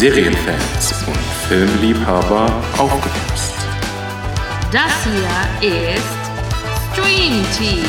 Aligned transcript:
Serienfans 0.00 1.06
und 1.06 1.16
Filmliebhaber 1.46 2.46
aufgepasst. 2.78 3.54
Das 4.72 5.04
hier 5.04 5.70
ist 5.70 6.14
Stream 6.90 7.44
Team. 7.58 7.84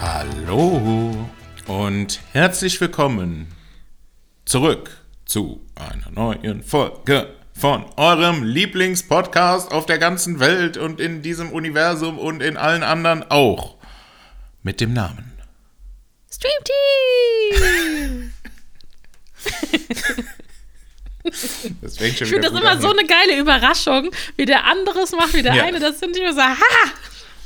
Hallo 0.00 1.28
und 1.68 2.20
herzlich 2.32 2.80
willkommen 2.80 3.46
zurück 4.46 4.90
zu 5.26 5.60
einer 5.76 6.10
neuen 6.10 6.64
Folge 6.64 7.28
von 7.52 7.84
eurem 7.96 8.42
Lieblingspodcast 8.42 9.70
auf 9.70 9.86
der 9.86 9.98
ganzen 9.98 10.40
Welt 10.40 10.76
und 10.76 10.98
in 10.98 11.22
diesem 11.22 11.52
Universum 11.52 12.18
und 12.18 12.42
in 12.42 12.56
allen 12.56 12.82
anderen 12.82 13.22
auch. 13.30 13.77
Mit 14.62 14.80
dem 14.80 14.92
Namen 14.92 15.32
Stream 16.30 16.64
Team! 16.64 18.32
Das 21.82 22.00
Ich 22.00 22.16
finde 22.18 22.40
das 22.48 22.58
immer 22.58 22.70
an. 22.70 22.80
so 22.80 22.90
eine 22.90 23.04
geile 23.04 23.38
Überraschung, 23.38 24.10
wie 24.36 24.46
der 24.46 24.64
andere 24.64 25.00
es 25.00 25.12
macht, 25.12 25.34
wie 25.34 25.42
der 25.42 25.54
Ja. 25.54 25.64
eine. 25.64 25.78
Das 25.78 25.98
finde 25.98 26.18
ich 26.18 26.24
immer 26.24 26.32
so, 26.32 26.40
ha! 26.40 26.56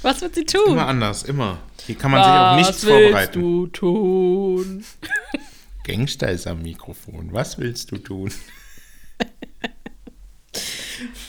Was 0.03 0.21
wird 0.21 0.37
sie 0.37 0.45
tun? 0.45 0.73
Immer 0.73 0.87
anders, 0.87 1.25
immer. 1.25 1.59
Hier 1.87 1.97
kann 1.97 2.13
man 2.13 2.23
sich 2.23 2.33
auf 2.33 2.57
nichts 2.57 2.83
Was 2.85 2.87
willst 2.87 3.03
vorbereiten. 3.03 3.41
du 3.41 3.67
tun? 3.69 4.85
Gangster 5.85 6.29
ist 6.31 6.47
am 6.47 6.63
Mikrofon. 6.63 7.33
Was 7.33 7.59
willst 7.59 7.91
du 7.91 7.99
tun? 7.99 8.33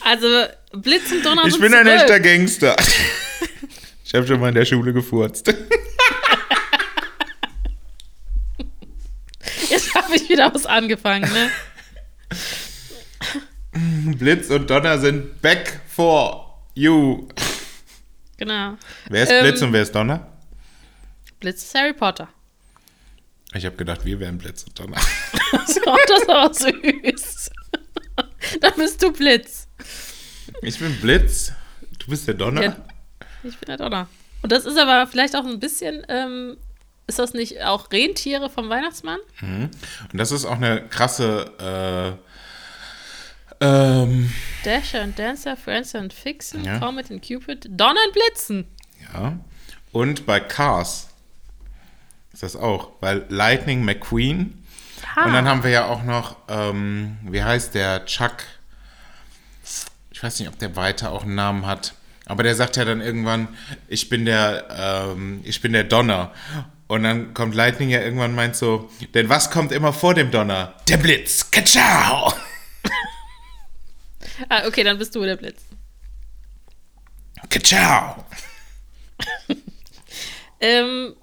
Also, 0.04 0.44
Blitz 0.74 1.10
und 1.10 1.24
Donner 1.24 1.46
Ich 1.46 1.54
sind 1.54 1.62
bin 1.62 1.74
ein 1.74 1.86
echter 1.88 2.20
Gangster. 2.20 2.76
Ich 4.14 4.18
habe 4.18 4.28
schon 4.28 4.38
mal 4.38 4.50
in 4.50 4.54
der 4.54 4.64
Schule 4.64 4.92
gefurzt. 4.92 5.52
Jetzt 9.68 9.92
habe 9.96 10.14
ich 10.14 10.28
wieder 10.28 10.54
was 10.54 10.66
angefangen, 10.66 11.28
ne? 11.32 11.50
Blitz 14.16 14.50
und 14.50 14.70
Donner 14.70 15.00
sind 15.00 15.42
back 15.42 15.80
for 15.88 16.62
you. 16.74 17.26
Genau. 18.36 18.76
Wer 19.08 19.24
ist 19.24 19.32
Ähm, 19.32 19.42
Blitz 19.42 19.62
und 19.62 19.72
wer 19.72 19.82
ist 19.82 19.92
Donner? 19.92 20.28
Blitz 21.40 21.64
ist 21.64 21.74
Harry 21.74 21.92
Potter. 21.92 22.28
Ich 23.52 23.66
habe 23.66 23.74
gedacht, 23.74 24.04
wir 24.04 24.20
wären 24.20 24.38
Blitz 24.38 24.62
und 24.62 24.78
Donner. 24.78 25.00
Das 25.50 25.70
ist 25.70 26.28
aber 26.30 26.54
süß. 26.54 27.50
Dann 28.60 28.74
bist 28.76 29.02
du 29.02 29.12
Blitz. 29.12 29.66
Ich 30.62 30.78
bin 30.78 30.94
Blitz. 31.00 31.50
Du 31.98 32.06
bist 32.06 32.28
der 32.28 32.34
Donner. 32.34 32.62
Ja. 32.62 32.76
Ich 33.44 33.58
bin 33.58 33.66
der 33.66 33.76
Donner. 33.76 34.08
Und 34.42 34.52
das 34.52 34.64
ist 34.64 34.78
aber 34.78 35.06
vielleicht 35.06 35.36
auch 35.36 35.44
ein 35.44 35.60
bisschen, 35.60 36.04
ähm, 36.08 36.56
ist 37.06 37.18
das 37.18 37.32
nicht 37.34 37.62
auch 37.62 37.90
Rentiere 37.92 38.48
vom 38.50 38.68
Weihnachtsmann? 38.68 39.20
Und 39.42 39.70
das 40.12 40.32
ist 40.32 40.44
auch 40.44 40.56
eine 40.56 40.86
krasse. 40.88 42.18
Äh, 43.60 43.64
ähm, 43.64 44.32
Dasher 44.64 45.02
und 45.04 45.18
Dancer, 45.18 45.56
Francer 45.56 46.00
und 46.00 46.12
Fixen, 46.12 46.64
Ja. 46.64 46.78
Comet 46.78 47.10
und 47.10 47.26
Cupid, 47.26 47.66
Donner 47.70 48.00
und 48.06 48.12
Blitzen. 48.12 48.66
ja. 49.12 49.38
Und 49.92 50.26
bei 50.26 50.40
Cars 50.40 51.08
ist 52.32 52.42
das 52.42 52.56
auch, 52.56 52.90
weil 53.00 53.24
Lightning 53.28 53.84
McQueen. 53.84 54.64
Ha. 55.14 55.26
Und 55.26 55.32
dann 55.34 55.46
haben 55.46 55.62
wir 55.62 55.70
ja 55.70 55.84
auch 55.86 56.02
noch, 56.02 56.36
ähm, 56.48 57.16
wie 57.22 57.42
heißt 57.44 57.74
der? 57.74 58.04
Chuck. 58.06 58.38
Ich 60.10 60.20
weiß 60.20 60.40
nicht, 60.40 60.48
ob 60.48 60.58
der 60.58 60.74
weiter 60.74 61.12
auch 61.12 61.22
einen 61.22 61.36
Namen 61.36 61.64
hat. 61.66 61.94
Aber 62.26 62.42
der 62.42 62.54
sagt 62.54 62.76
ja 62.76 62.84
dann 62.84 63.00
irgendwann, 63.00 63.48
ich 63.88 64.08
bin 64.08 64.24
der, 64.24 65.08
ähm, 65.14 65.40
ich 65.44 65.60
bin 65.60 65.72
der 65.72 65.84
Donner. 65.84 66.32
Und 66.86 67.02
dann 67.02 67.34
kommt 67.34 67.54
Lightning 67.54 67.90
ja 67.90 68.00
irgendwann 68.00 68.30
und 68.30 68.36
meint 68.36 68.56
so, 68.56 68.90
denn 69.14 69.28
was 69.28 69.50
kommt 69.50 69.72
immer 69.72 69.92
vor 69.92 70.14
dem 70.14 70.30
Donner? 70.30 70.74
Der 70.88 70.96
Blitz. 70.98 71.50
Katschau! 71.50 72.32
Ah, 74.48 74.66
okay, 74.66 74.82
dann 74.82 74.98
bist 74.98 75.14
du 75.14 75.22
der 75.22 75.36
Blitz. 75.36 75.62
Katschau! 77.48 78.24
Ähm, 80.60 81.14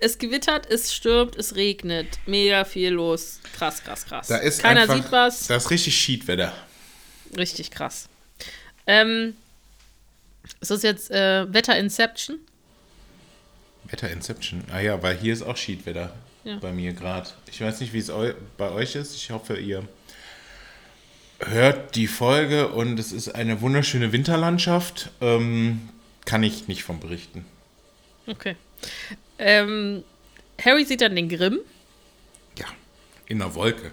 es 0.00 0.18
gewittert, 0.18 0.66
es 0.68 0.92
stürmt, 0.92 1.34
es 1.36 1.54
regnet. 1.54 2.18
Mega 2.26 2.64
viel 2.64 2.90
los. 2.90 3.40
Krass, 3.56 3.82
krass, 3.82 4.04
krass. 4.04 4.26
Da 4.26 4.36
ist 4.36 4.60
Keiner 4.60 4.82
einfach, 4.82 4.96
sieht 4.96 5.10
was. 5.10 5.46
Das 5.46 5.64
ist 5.64 5.70
richtig 5.70 5.96
Schiedwetter. 5.96 6.52
Richtig 7.34 7.70
krass. 7.70 8.10
Ähm, 8.86 9.34
ist 10.60 10.70
das 10.70 10.82
jetzt 10.82 11.10
äh, 11.10 11.52
Wetter 11.52 11.76
Inception? 11.78 12.38
Wetter 13.84 14.10
Inception. 14.10 14.62
Ah 14.72 14.80
ja, 14.80 15.02
weil 15.02 15.16
hier 15.16 15.32
ist 15.32 15.42
auch 15.42 15.56
Schiedwetter. 15.56 16.12
Ja. 16.44 16.56
Bei 16.58 16.72
mir 16.72 16.92
gerade. 16.92 17.30
Ich 17.50 17.60
weiß 17.60 17.80
nicht, 17.80 17.92
wie 17.92 17.98
es 17.98 18.10
eu 18.10 18.32
bei 18.58 18.70
euch 18.70 18.94
ist. 18.96 19.14
Ich 19.14 19.30
hoffe, 19.30 19.56
ihr 19.58 19.86
hört 21.40 21.94
die 21.94 22.06
Folge 22.08 22.68
und 22.68 22.98
es 22.98 23.12
ist 23.12 23.28
eine 23.34 23.60
wunderschöne 23.60 24.12
Winterlandschaft. 24.12 25.10
Ähm, 25.20 25.88
kann 26.24 26.42
ich 26.42 26.68
nicht 26.68 26.82
von 26.84 26.98
berichten. 27.00 27.44
Okay. 28.26 28.56
Ähm, 29.38 30.04
Harry 30.64 30.84
sieht 30.84 31.00
dann 31.00 31.16
den 31.16 31.28
Grimm, 31.28 31.58
Ja, 32.58 32.66
in 33.26 33.38
der 33.40 33.54
Wolke. 33.54 33.90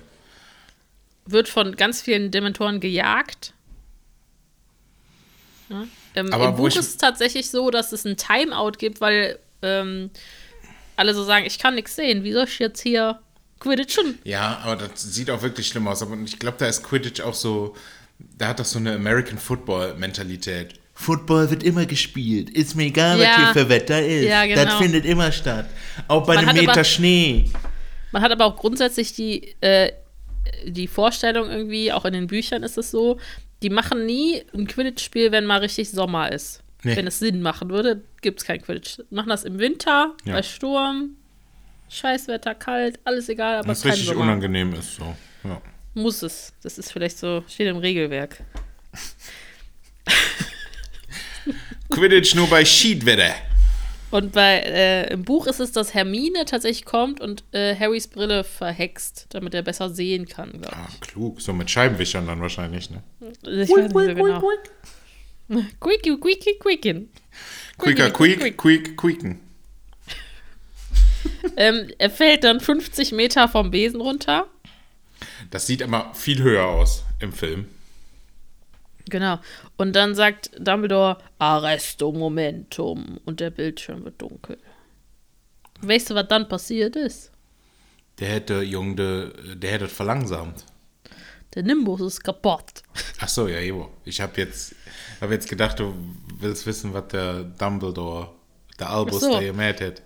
wird 1.25 1.49
von 1.49 1.75
ganz 1.75 2.01
vielen 2.01 2.29
Dementoren 2.31 2.79
gejagt. 2.79 3.53
Ja. 5.69 5.85
Ähm, 6.15 6.33
Aber 6.33 6.49
Im 6.49 6.55
Buch 6.55 6.67
ist 6.67 6.77
es 6.77 6.97
tatsächlich 6.97 7.49
so, 7.49 7.69
dass 7.71 7.91
es 7.91 8.05
ein 8.05 8.17
Timeout 8.17 8.73
gibt, 8.77 8.99
weil 9.01 9.39
ähm, 9.61 10.09
alle 10.95 11.13
so 11.13 11.23
sagen, 11.23 11.45
ich 11.45 11.59
kann 11.59 11.75
nichts 11.75 11.95
sehen. 11.95 12.23
Wie 12.23 12.33
soll 12.33 12.45
ich 12.45 12.59
jetzt 12.59 12.81
hier 12.81 13.19
Quidditchen? 13.59 14.19
Ja, 14.23 14.59
aber 14.63 14.75
das 14.87 15.01
sieht 15.13 15.29
auch 15.29 15.41
wirklich 15.41 15.67
schlimm 15.67 15.87
aus. 15.87 16.01
Aber 16.01 16.17
ich 16.23 16.39
glaube, 16.39 16.57
da 16.57 16.67
ist 16.67 16.83
Quidditch 16.83 17.21
auch 17.21 17.33
so, 17.33 17.75
da 18.37 18.47
hat 18.49 18.59
das 18.59 18.71
so 18.71 18.79
eine 18.79 18.93
American 18.95 19.37
Football 19.37 19.95
Mentalität. 19.95 20.73
Football 20.93 21.49
wird 21.49 21.63
immer 21.63 21.85
gespielt. 21.85 22.49
Ist 22.49 22.75
mir 22.75 22.83
egal, 22.87 23.19
Ja. 23.19 23.29
was 23.29 23.35
hier 23.37 23.63
für 23.63 23.69
Wetter 23.69 24.05
ist. 24.05 24.25
Ja, 24.27 24.45
genau. 24.45 24.65
Das 24.65 24.73
findet 24.75 25.05
immer 25.05 25.31
statt. 25.31 25.69
Auch 26.09 26.25
bei 26.25 26.35
Man 26.35 26.49
einem 26.49 26.59
Meter 26.59 26.71
aber- 26.73 26.83
Schnee. 26.83 27.49
Man 28.11 28.21
hat 28.21 28.31
aber 28.31 28.45
auch 28.45 28.57
grundsätzlich 28.57 29.13
die, 29.13 29.55
äh, 29.61 29.91
die 30.65 30.87
Vorstellung 30.87 31.49
irgendwie, 31.49 31.93
auch 31.93 32.03
in 32.05 32.13
den 32.13 32.27
Büchern 32.27 32.63
ist 32.63 32.77
es 32.77 32.91
so, 32.91 33.17
die 33.61 33.69
machen 33.69 34.05
nie 34.05 34.43
ein 34.53 34.67
Quidditch-Spiel, 34.67 35.31
wenn 35.31 35.45
mal 35.45 35.59
richtig 35.59 35.89
Sommer 35.91 36.31
ist. 36.31 36.61
Nee. 36.83 36.95
Wenn 36.95 37.07
es 37.07 37.19
Sinn 37.19 37.41
machen 37.41 37.69
würde, 37.69 38.01
gibt 38.21 38.39
es 38.39 38.45
kein 38.45 38.61
Quidditch. 38.61 38.99
Machen 39.09 39.29
das 39.29 39.43
im 39.43 39.59
Winter, 39.59 40.15
Ja. 40.23 40.33
bei 40.35 40.43
Sturm, 40.43 41.15
Scheißwetter, 41.89 42.55
kalt, 42.55 42.99
alles 43.03 43.27
egal, 43.29 43.57
aber 43.57 43.67
Was 43.67 43.83
richtig 43.83 44.05
Sommer. 44.05 44.21
unangenehm 44.21 44.73
ist. 44.73 44.95
So. 44.95 45.15
Ja. 45.43 45.61
Muss 45.93 46.21
es. 46.21 46.53
Das 46.63 46.77
ist 46.77 46.91
vielleicht 46.93 47.17
so, 47.17 47.43
steht 47.49 47.67
im 47.67 47.77
Regelwerk. 47.77 48.41
Quidditch 51.89 52.35
nur 52.35 52.47
bei 52.47 52.63
Schiedwetter. 52.63 53.33
Und 54.11 54.31
bei, 54.33 54.59
äh, 54.59 55.13
im 55.13 55.23
Buch 55.23 55.45
ist 55.45 55.59
es, 55.59 55.71
dass 55.71 55.93
Hermine 55.93 56.45
tatsächlich 56.45 56.85
kommt 56.85 57.21
und 57.21 57.43
äh, 57.51 57.75
Harrys 57.75 58.07
Brille 58.07 58.43
verhext, 58.43 59.27
damit 59.29 59.53
er 59.53 59.61
besser 59.61 59.89
sehen 59.89 60.27
kann, 60.27 60.51
glaube 60.51 60.75
Ah, 60.75 60.87
klug. 61.01 61.41
So 61.41 61.53
mit 61.53 61.69
Scheibenwischern 61.69 62.25
dann 62.25 62.41
wahrscheinlich, 62.41 62.89
ne? 62.89 63.03
ich. 63.19 63.29
Ich 63.43 63.69
weiß 63.69 63.93
nicht 63.93 63.93
so 63.93 64.15
genau. 64.15 64.43
Quickie, 65.79 66.19
quickie, 66.19 66.59
quicken. 66.59 67.09
Quicker, 67.77 68.11
quick, 68.11 68.57
quick, 68.57 68.97
quicken. 68.97 69.39
Ähm, 71.57 71.91
er 71.97 72.09
fällt 72.09 72.43
dann 72.45 72.59
50 72.59 73.11
Meter 73.11 73.49
vom 73.49 73.71
Besen 73.71 73.99
runter. 73.99 74.47
Das 75.51 75.67
sieht 75.67 75.83
aber 75.83 76.13
viel 76.13 76.41
höher 76.41 76.65
aus 76.65 77.03
im 77.19 77.33
Film. 77.33 77.65
Genau. 79.09 79.39
Und 79.77 79.95
dann 79.95 80.15
sagt 80.15 80.51
Dumbledore, 80.59 81.17
Arresto 81.37 82.11
Momentum. 82.11 83.19
Und 83.25 83.39
der 83.39 83.49
Bildschirm 83.49 84.05
wird 84.05 84.21
dunkel. 84.21 84.57
Weißt 85.81 86.09
du, 86.09 86.15
was 86.15 86.27
dann 86.27 86.47
passiert 86.47 86.95
ist? 86.95 87.31
Der 88.19 88.29
hätte, 88.29 88.61
Jung, 88.61 88.95
der, 88.95 89.27
der 89.55 89.71
hätte 89.71 89.87
verlangsamt. 89.87 90.65
Der 91.55 91.63
Nimbus 91.63 92.01
ist 92.01 92.23
kaputt. 92.23 92.83
Ach 93.19 93.29
so, 93.29 93.47
ja, 93.47 93.59
Evo. 93.59 93.91
Ich 94.05 94.21
habe 94.21 94.33
jetzt, 94.37 94.75
hab 95.19 95.31
jetzt 95.31 95.49
gedacht, 95.49 95.79
du 95.79 95.95
willst 96.37 96.65
wissen, 96.65 96.93
was 96.93 97.07
der 97.07 97.43
Dumbledore, 97.43 98.29
der 98.79 98.89
Albus, 98.89 99.21
so. 99.21 99.31
der 99.31 99.51
gemäht 99.51 99.81
hat. 99.81 100.01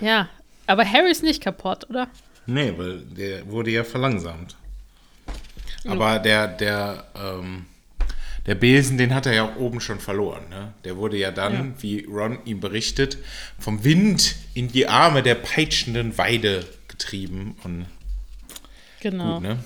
Ja, 0.00 0.28
aber 0.66 0.84
Harry 0.84 1.10
ist 1.10 1.22
nicht 1.22 1.42
kaputt, 1.42 1.88
oder? 1.90 2.08
Nee, 2.46 2.74
weil 2.76 3.00
der 3.00 3.50
wurde 3.50 3.70
ja 3.70 3.82
verlangsamt. 3.82 4.56
Aber 5.86 6.18
der, 6.18 6.48
der, 6.48 7.04
ähm, 7.16 7.66
der 8.48 8.54
Besen, 8.54 8.96
den 8.96 9.14
hat 9.14 9.26
er 9.26 9.34
ja 9.34 9.44
auch 9.44 9.56
oben 9.56 9.78
schon 9.78 10.00
verloren. 10.00 10.48
Ne? 10.48 10.72
Der 10.84 10.96
wurde 10.96 11.18
ja 11.18 11.30
dann, 11.30 11.74
wie 11.80 12.04
Ron 12.06 12.38
ihm 12.46 12.60
berichtet, 12.60 13.18
vom 13.58 13.84
Wind 13.84 14.36
in 14.54 14.68
die 14.72 14.88
Arme 14.88 15.22
der 15.22 15.34
peitschenden 15.34 16.16
Weide 16.16 16.64
getrieben. 16.88 17.56
Und 17.62 17.86
Genau. 19.00 19.34
gut, 19.34 19.42
ne? 19.42 19.58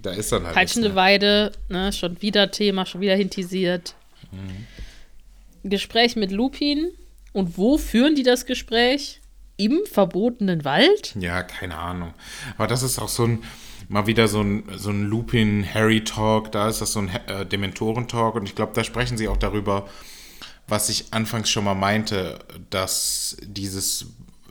Da 0.00 0.12
ist 0.12 0.30
dann 0.30 0.44
halt. 0.44 0.54
Peitschende 0.54 0.90
ne? 0.90 0.94
Weide, 0.94 1.52
ne, 1.68 1.92
schon 1.92 2.22
wieder 2.22 2.52
Thema, 2.52 2.86
schon 2.86 3.00
wieder 3.00 3.16
hintisiert. 3.16 3.96
Mhm. 4.30 5.68
Gespräch 5.68 6.14
mit 6.14 6.30
Lupin. 6.30 6.92
Und 7.32 7.58
wo 7.58 7.78
führen 7.78 8.14
die 8.14 8.22
das 8.22 8.46
Gespräch? 8.46 9.20
im 9.60 9.80
verbotenen 9.84 10.64
Wald? 10.64 11.14
Ja, 11.20 11.42
keine 11.42 11.76
Ahnung. 11.76 12.14
Aber 12.56 12.66
das 12.66 12.82
ist 12.82 12.98
auch 12.98 13.10
so 13.10 13.24
ein, 13.24 13.42
mal 13.90 14.06
wieder 14.06 14.28
so 14.28 14.40
ein, 14.40 14.62
so 14.76 14.90
ein 14.90 15.02
Lupin-Harry-Talk. 15.02 16.52
Da 16.52 16.68
ist 16.68 16.80
das 16.80 16.92
so 16.92 17.00
ein 17.00 17.10
äh, 17.26 17.44
Dementoren-Talk. 17.44 18.36
Und 18.36 18.46
ich 18.46 18.54
glaube, 18.54 18.72
da 18.74 18.84
sprechen 18.84 19.18
sie 19.18 19.26
auch 19.28 19.36
darüber, 19.36 19.88
was 20.68 20.88
ich 20.88 21.12
anfangs 21.12 21.50
schon 21.50 21.64
mal 21.64 21.74
meinte, 21.74 22.38
dass 22.70 23.36
dieses 23.42 24.06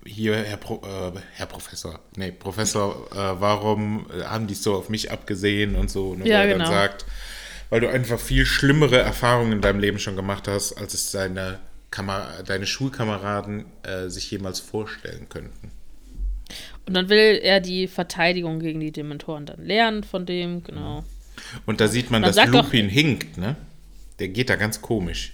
hier, 0.05 0.35
Herr, 0.35 0.57
Pro, 0.57 0.81
äh, 0.85 1.17
Herr 1.35 1.45
Professor, 1.45 1.99
nee, 2.17 2.31
Professor, 2.33 3.07
äh, 3.11 3.39
warum 3.39 4.07
haben 4.25 4.47
die 4.47 4.55
so 4.55 4.75
auf 4.75 4.89
mich 4.89 5.09
abgesehen 5.09 5.75
und 5.75 5.89
so, 5.89 6.15
ne, 6.15 6.27
Ja, 6.27 6.39
wo 6.39 6.41
er 6.41 6.47
genau. 6.47 6.65
dann 6.65 6.73
sagt, 6.73 7.05
weil 7.69 7.79
du 7.79 7.89
einfach 7.89 8.19
viel 8.19 8.45
schlimmere 8.45 8.97
Erfahrungen 8.97 9.53
in 9.53 9.61
deinem 9.61 9.79
Leben 9.79 9.99
schon 9.99 10.17
gemacht 10.17 10.49
hast, 10.49 10.73
als 10.73 10.93
es 10.93 11.11
deine, 11.11 11.59
Kamer 11.91 12.27
deine 12.45 12.65
Schulkameraden 12.65 13.65
äh, 13.83 14.09
sich 14.09 14.29
jemals 14.31 14.59
vorstellen 14.59 15.29
könnten. 15.29 15.71
Und 16.85 16.93
dann 16.95 17.09
will 17.09 17.39
er 17.43 17.59
die 17.59 17.87
Verteidigung 17.87 18.59
gegen 18.59 18.79
die 18.79 18.91
Dementoren 18.91 19.45
dann 19.45 19.63
lernen 19.65 20.03
von 20.03 20.25
dem, 20.25 20.63
genau. 20.63 21.03
Und 21.65 21.79
da 21.81 21.87
sieht 21.87 22.11
man, 22.11 22.21
Man 22.21 22.29
dass 22.29 22.35
sagt 22.35 22.53
doch- 22.53 22.63
Lupin 22.65 22.89
hinkt, 22.89 23.37
ne? 23.37 23.55
Der 24.19 24.27
geht 24.29 24.49
da 24.49 24.55
ganz 24.55 24.81
komisch 24.81 25.33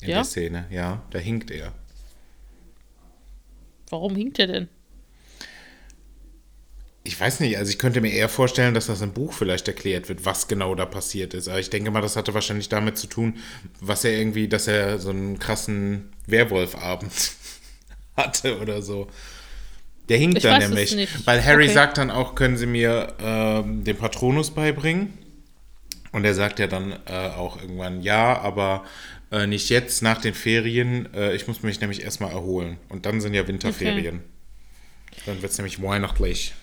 in 0.00 0.08
Ja? 0.10 0.16
der 0.16 0.24
Szene, 0.24 0.66
ja, 0.70 1.02
da 1.10 1.18
hinkt 1.18 1.50
er. 1.50 1.72
Warum 3.90 4.14
hinkt 4.16 4.38
er 4.38 4.46
denn? 4.46 4.68
Ich 7.04 7.18
weiß 7.18 7.40
nicht, 7.40 7.56
also 7.56 7.70
ich 7.70 7.78
könnte 7.78 8.02
mir 8.02 8.12
eher 8.12 8.28
vorstellen, 8.28 8.74
dass 8.74 8.86
das 8.86 9.00
im 9.00 9.12
Buch 9.12 9.32
vielleicht 9.32 9.66
erklärt 9.66 10.08
wird, 10.10 10.26
was 10.26 10.46
genau 10.46 10.74
da 10.74 10.84
passiert 10.84 11.32
ist. 11.32 11.48
Aber 11.48 11.58
ich 11.58 11.70
denke 11.70 11.90
mal, 11.90 12.02
das 12.02 12.16
hatte 12.16 12.34
wahrscheinlich 12.34 12.68
damit 12.68 12.98
zu 12.98 13.06
tun, 13.06 13.38
was 13.80 14.04
er 14.04 14.12
irgendwie, 14.12 14.46
dass 14.46 14.66
er 14.66 14.98
so 14.98 15.08
einen 15.10 15.38
krassen 15.38 16.12
Werwolfabend 16.26 17.12
hatte 18.16 18.60
oder 18.60 18.82
so. 18.82 19.08
Der 20.08 20.18
hinkt 20.18 20.38
Ich 20.38 20.42
dann 20.42 20.60
nämlich. 20.60 21.08
Weil 21.26 21.44
Harry 21.44 21.64
Okay. 21.64 21.74
sagt 21.74 21.98
dann 21.98 22.10
auch, 22.10 22.34
können 22.34 22.56
Sie 22.56 22.66
mir 22.66 23.14
ähm, 23.20 23.84
den 23.84 23.96
Patronus 23.96 24.50
beibringen? 24.50 25.12
Und 26.12 26.24
er 26.24 26.34
sagt 26.34 26.58
ja 26.58 26.66
dann 26.66 26.92
äh, 27.06 27.12
auch 27.36 27.60
irgendwann, 27.60 28.00
ja, 28.02 28.38
aber 28.40 28.84
äh, 29.30 29.46
nicht 29.46 29.68
jetzt 29.68 30.02
nach 30.02 30.20
den 30.20 30.32
Ferien. 30.32 31.12
Äh, 31.14 31.34
ich 31.34 31.46
muss 31.46 31.62
mich 31.62 31.80
nämlich 31.80 32.02
erstmal 32.02 32.32
erholen. 32.32 32.78
Und 32.88 33.04
dann 33.04 33.20
sind 33.20 33.34
ja 33.34 33.46
Winterferien. 33.46 34.20
Dann 35.26 35.42
wird 35.42 35.52
es 35.52 35.58
nämlich 35.58 35.82
weihnachtlich. 35.82 36.54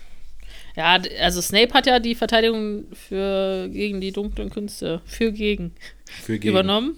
Ja, 0.75 0.99
also 1.21 1.41
Snape 1.41 1.73
hat 1.73 1.85
ja 1.87 1.99
die 1.99 2.15
Verteidigung 2.15 2.85
für 2.93 3.69
gegen 3.69 4.01
die 4.01 4.11
dunklen 4.11 4.49
Künste, 4.49 5.01
für 5.05 5.31
gegen, 5.31 5.73
Für 6.23 6.33
gegen. 6.39 6.49
übernommen. 6.49 6.97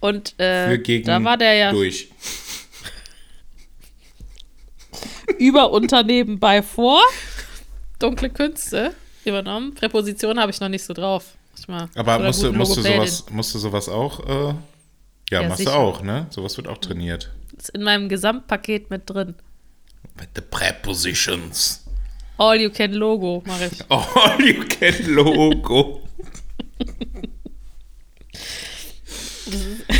Und 0.00 0.38
äh, 0.38 0.68
Für 0.70 0.78
gegen 0.78 1.04
da 1.04 1.22
war 1.24 1.36
der 1.36 1.54
ja 1.54 1.72
durch. 1.72 2.08
Über 5.38 5.70
Unternehmen 5.70 6.38
bei 6.38 6.62
vor. 6.62 7.00
Dunkle 7.98 8.30
Künste 8.30 8.94
übernommen. 9.24 9.74
Präposition 9.74 10.38
habe 10.40 10.50
ich 10.50 10.60
noch 10.60 10.68
nicht 10.68 10.84
so 10.84 10.92
drauf. 10.94 11.24
Muss 11.52 11.60
ich 11.60 11.68
mal 11.68 11.88
Aber 11.94 12.18
musst 12.18 12.42
du, 12.42 12.52
musst, 12.52 12.76
du 12.76 12.82
sowas, 12.82 13.24
musst 13.30 13.54
du 13.54 13.58
sowas 13.58 13.88
auch? 13.88 14.20
Äh, 14.26 14.54
ja, 15.30 15.42
Ja, 15.42 15.48
machst 15.48 15.58
sicher. 15.58 15.70
du 15.72 15.76
auch, 15.76 16.02
ne? 16.02 16.26
Sowas 16.30 16.56
wird 16.56 16.68
auch 16.68 16.78
trainiert. 16.78 17.30
Ist 17.56 17.70
in 17.70 17.82
meinem 17.82 18.08
Gesamtpaket 18.08 18.90
mit 18.90 19.08
drin. 19.08 19.34
Mit 20.18 20.28
the 20.34 20.42
prepositions. 20.42 21.84
All 22.36 22.60
you 22.60 22.70
can 22.70 22.92
Logo 22.92 23.42
mache 23.46 23.70
ich. 23.72 23.80
All 23.90 24.40
you 24.44 24.64
can 24.68 25.14
Logo. 25.14 26.02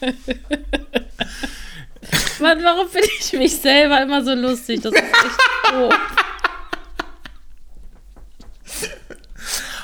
Mann, 2.40 2.62
warum 2.62 2.88
finde 2.88 3.08
ich 3.18 3.32
mich 3.32 3.56
selber 3.56 4.00
immer 4.02 4.24
so 4.24 4.34
lustig? 4.34 4.82
Das 4.82 4.92
ist 4.92 5.02
echt 5.02 5.72
doof. 5.72 5.94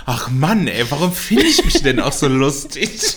Ach 0.06 0.28
Mann, 0.31 0.69
ey, 0.69 0.84
warum 0.90 1.12
finde 1.12 1.46
ich 1.46 1.64
mich 1.64 1.82
denn 1.82 2.00
auch 2.00 2.12
so 2.12 2.28
lustig? 2.28 3.16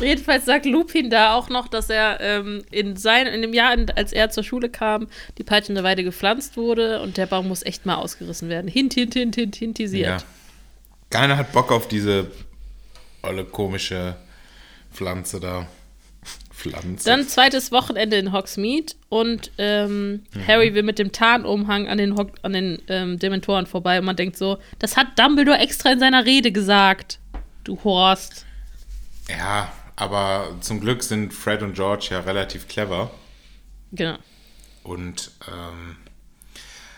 Jedenfalls 0.00 0.44
sagt 0.44 0.66
Lupin 0.66 1.10
da 1.10 1.34
auch 1.34 1.48
noch, 1.48 1.68
dass 1.68 1.90
er 1.90 2.20
ähm, 2.20 2.64
in, 2.70 2.96
sein, 2.96 3.26
in 3.26 3.42
dem 3.42 3.52
Jahr, 3.52 3.76
als 3.94 4.12
er 4.12 4.30
zur 4.30 4.42
Schule 4.42 4.68
kam, 4.68 5.08
die 5.38 5.44
peitschende 5.44 5.84
Weide 5.84 6.04
gepflanzt 6.04 6.56
wurde 6.56 7.00
und 7.02 7.16
der 7.16 7.26
Baum 7.26 7.48
muss 7.48 7.62
echt 7.62 7.86
mal 7.86 7.96
ausgerissen 7.96 8.48
werden. 8.48 8.68
Hint, 8.68 8.94
hint, 8.94 9.14
hint, 9.14 9.36
hint, 9.36 9.56
hintisiert. 9.56 10.20
Ja. 10.20 10.26
Keiner 11.10 11.36
hat 11.36 11.52
Bock 11.52 11.70
auf 11.70 11.86
diese 11.86 12.30
olle 13.22 13.44
komische 13.44 14.16
Pflanze 14.92 15.40
da. 15.40 15.66
Pflanze. 16.70 17.04
Dann 17.08 17.26
zweites 17.28 17.70
Wochenende 17.72 18.16
in 18.16 18.32
Hogsmeade 18.32 18.94
und 19.08 19.50
ähm, 19.58 20.24
Mhm. 20.34 20.46
Harry 20.46 20.74
will 20.74 20.82
mit 20.82 20.98
dem 20.98 21.12
Tarnumhang 21.12 21.88
an 21.88 21.98
den, 21.98 22.16
Hog 22.16 22.32
an 22.42 22.52
den 22.52 22.80
ähm, 22.88 23.18
Dementoren 23.18 23.66
vorbei 23.66 23.98
und 23.98 24.04
man 24.04 24.16
denkt 24.16 24.36
so, 24.36 24.58
das 24.78 24.96
hat 24.96 25.18
Dumbledore 25.18 25.58
extra 25.58 25.92
in 25.92 26.00
seiner 26.00 26.24
Rede 26.24 26.52
gesagt. 26.52 27.18
Du 27.64 27.78
Horst. 27.84 28.44
ja, 29.28 29.72
aber 29.96 30.56
zum 30.60 30.80
Glück 30.80 31.02
sind 31.02 31.32
Fred 31.32 31.62
und 31.62 31.74
George 31.74 32.08
ja 32.10 32.20
relativ 32.20 32.66
clever 32.68 33.10
Genau. 33.92 34.16
und 34.82 35.30
ähm, 35.48 35.96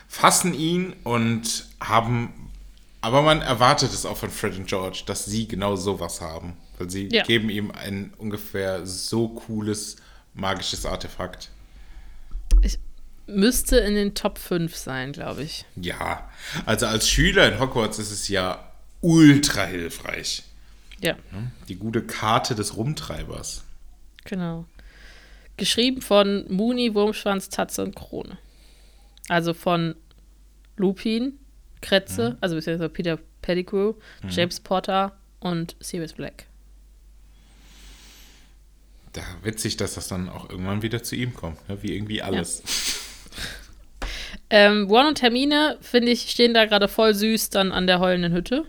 fassen 0.07 0.53
ihn 0.53 0.93
und 1.03 1.65
haben. 1.79 2.33
Aber 3.01 3.21
man 3.21 3.41
erwartet 3.41 3.93
es 3.93 4.05
auch 4.05 4.17
von 4.17 4.29
Fred 4.31 4.57
und 4.57 4.67
George, 4.67 5.03
dass 5.05 5.25
sie 5.25 5.47
genau 5.47 5.75
sowas 5.75 6.19
haben. 6.21 6.57
Weil 6.77 6.89
sie 6.89 7.09
Ja. 7.11 7.23
geben 7.23 7.49
ihm 7.49 7.71
ein 7.71 8.13
ungefähr 8.17 8.85
so 8.85 9.29
cooles 9.29 9.95
magisches 10.33 10.85
Artefakt. 10.85 11.49
Ich 12.61 12.77
müsste 13.25 13.77
in 13.77 13.95
den 13.95 14.13
Top 14.15 14.37
5 14.37 14.75
sein, 14.75 15.11
glaube 15.11 15.43
ich. 15.43 15.65
Ja, 15.75 16.29
also 16.65 16.85
als 16.85 17.09
Schüler 17.09 17.51
in 17.51 17.59
Hogwarts 17.59 17.99
ist 17.99 18.11
es 18.11 18.27
ja 18.27 18.71
ultra 19.01 19.65
hilfreich. 19.65 20.43
Ja, 20.99 21.15
Die 21.67 21.75
gute 21.75 22.01
Karte 22.03 22.55
des 22.55 22.75
Rumtreibers. 22.75 23.63
genau. 24.25 24.65
Geschrieben 25.57 26.01
von 26.01 26.45
Mooney, 26.51 26.93
Wurmschwanz, 26.93 27.49
Tatze 27.49 27.83
und 27.83 27.95
Krone. 27.95 28.37
Also 29.27 29.53
von 29.55 29.95
Lupin, 30.75 31.33
Kretze, 31.81 32.37
also 32.41 32.55
beziehungsweise 32.55 32.89
Peter 32.89 33.19
Pettigrew, 33.41 33.93
James 34.29 34.59
Potter 34.59 35.15
und 35.39 35.75
Sirius 35.79 36.13
Black. 36.13 36.46
Da 39.17 39.23
witzig, 39.41 39.77
dass 39.77 39.95
das 39.95 40.07
dann 40.07 40.29
auch 40.29 40.47
irgendwann 40.51 40.83
wieder 40.83 41.01
zu 41.01 41.15
ihm 41.15 41.33
kommt, 41.33 41.67
ne? 41.67 41.81
wie 41.81 41.95
irgendwie 41.95 42.21
alles. 42.21 42.61
Ähm, 44.51 44.85
Ron 44.87 45.07
und 45.07 45.23
Hermine, 45.23 45.79
finde 45.81 46.11
ich, 46.11 46.29
stehen 46.29 46.53
da 46.53 46.65
gerade 46.65 46.87
voll 46.87 47.15
süß 47.15 47.49
dann 47.49 47.71
an 47.71 47.87
der 47.87 47.99
heulenden 47.99 48.31
Hütte. 48.31 48.65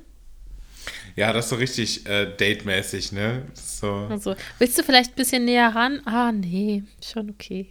Ja, 1.16 1.34
das 1.34 1.44
ist 1.44 1.50
so 1.50 1.56
richtig 1.56 2.06
äh, 2.06 2.34
datemäßig, 2.34 3.12
ne? 3.12 3.42
So. 3.52 3.92
Also, 4.08 4.36
willst 4.58 4.78
du 4.78 4.82
vielleicht 4.82 5.12
ein 5.12 5.16
bisschen 5.16 5.44
näher 5.44 5.74
ran? 5.74 6.00
Ah, 6.06 6.32
nee, 6.32 6.82
schon 7.04 7.28
okay. 7.28 7.68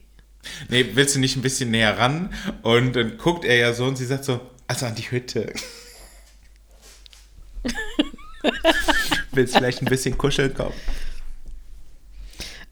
Nee, 0.69 0.85
willst 0.93 1.15
du 1.15 1.19
nicht 1.19 1.35
ein 1.35 1.41
bisschen 1.41 1.71
näher 1.71 1.97
ran? 1.97 2.31
Und 2.61 2.95
dann 2.95 3.17
guckt 3.17 3.43
er 3.43 3.55
ja 3.55 3.73
so 3.73 3.85
und 3.85 3.95
sie 3.97 4.05
sagt 4.05 4.23
so, 4.23 4.39
also 4.67 4.85
an 4.85 4.93
die 4.93 5.09
Hütte. 5.09 5.51
willst 9.31 9.55
du 9.55 9.57
vielleicht 9.57 9.81
ein 9.81 9.85
bisschen 9.85 10.15
kuscheln 10.15 10.53
kommen? 10.53 10.75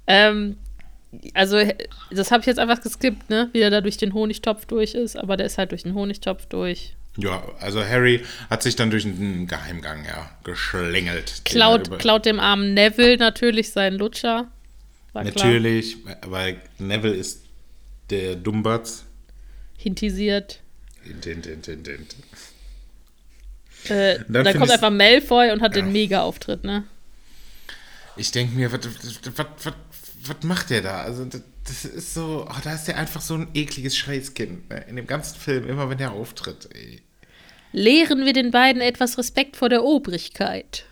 Ähm, 0.08 0.58
also, 1.34 1.58
das 2.12 2.32
habe 2.32 2.42
ich 2.42 2.48
jetzt 2.48 2.60
einfach 2.60 2.82
geskippt, 2.82 3.30
ne? 3.30 3.50
Wie 3.54 3.62
er 3.62 3.70
da 3.70 3.82
durch 3.82 3.98
den 3.98 4.14
Honigtopf 4.14 4.66
durch 4.66 4.94
ist, 4.94 5.18
aber 5.18 5.38
der 5.38 5.46
ist 5.46 5.58
halt 5.58 5.72
durch 5.72 5.84
den 5.84 5.94
Honigtopf 5.94 6.46
durch. 6.48 6.96
Ja, 7.18 7.44
also 7.62 7.82
Harry 7.84 8.24
hat 8.50 8.62
sich 8.64 8.76
dann 8.76 8.90
durch 8.90 9.06
einen 9.06 9.48
Geheimgang, 9.48 10.04
ja, 10.06 10.30
geschlängelt. 10.44 11.42
Klaut, 11.46 12.00
klaut 12.00 12.26
dem 12.26 12.40
armen 12.40 12.74
Neville 12.74 13.18
natürlich 13.18 13.72
seinen 13.72 13.98
Lutscher. 13.98 14.52
War 15.14 15.24
klar. 15.24 15.46
Natürlich, 15.46 15.98
weil 16.28 16.62
Neville 16.78 17.14
ist 17.14 17.46
der 18.10 18.36
Dummbatz. 18.36 19.06
Hintisiert. 19.78 20.60
Hint, 21.04 21.24
hint, 21.24 21.46
hint, 21.46 21.66
hint, 21.66 21.88
hint. 21.88 22.16
Äh, 23.90 24.20
dann 24.28 24.44
dann 24.44 24.58
kommt 24.58 24.72
einfach 24.72 24.90
Malfoy 24.90 25.52
und 25.52 25.62
hat 25.62 25.76
den 25.76 25.92
Mega-Auftritt, 25.92 26.64
ne? 26.64 26.84
Ich 28.18 28.32
denke 28.32 28.56
mir, 28.56 28.72
was, 28.72 30.44
macht 30.44 30.70
der 30.70 30.82
da? 30.82 31.02
Also, 31.02 31.26
das, 31.26 31.42
das 31.66 31.86
ist 31.86 32.14
so, 32.14 32.48
oh, 32.50 32.60
da 32.64 32.74
ist 32.74 32.86
der 32.86 32.98
einfach 32.98 33.22
so 33.22 33.36
ein 33.36 33.48
ekliges 33.54 33.98
Scheißkind. 33.98 34.70
Ne? 34.70 34.86
In 34.88 34.96
dem 34.96 35.08
ganzen 35.08 35.38
Film, 35.40 35.68
immer 35.68 35.90
wenn 35.90 35.98
der 35.98 36.12
auftritt. 36.12 36.70
Ey. 36.74 37.02
Lehren 37.72 38.26
wir 38.26 38.34
den 38.34 38.52
beiden 38.52 38.82
etwas 38.82 39.18
Respekt 39.18 39.58
vor 39.58 39.70
der 39.70 39.84
Obrigkeit. 39.84 40.86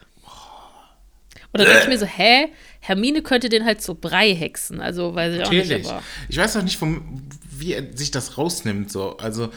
Dann 1.54 1.68
denke 1.68 1.84
ich 1.84 1.88
mir 1.88 2.00
so, 2.00 2.08
hä? 2.08 2.52
Hermine 2.86 3.22
könnte 3.22 3.48
den 3.48 3.64
halt 3.64 3.82
so 3.82 3.96
Brei 3.96 4.36
hexen, 4.36 4.82
also 4.82 5.16
weiß 5.16 5.36
ich 5.36 5.44
auch 5.46 5.50
nicht, 5.50 5.70
Natürlich. 5.70 5.88
aber 5.90 6.04
Ich 6.28 6.38
weiß 6.38 6.58
auch 6.58 6.64
nicht, 6.64 6.78
vom, 6.78 7.24
wie 7.50 7.74
er 7.74 7.96
sich 7.96 8.12
das 8.12 8.38
rausnimmt. 8.38 8.92
So. 8.92 9.16
Also, 9.18 9.52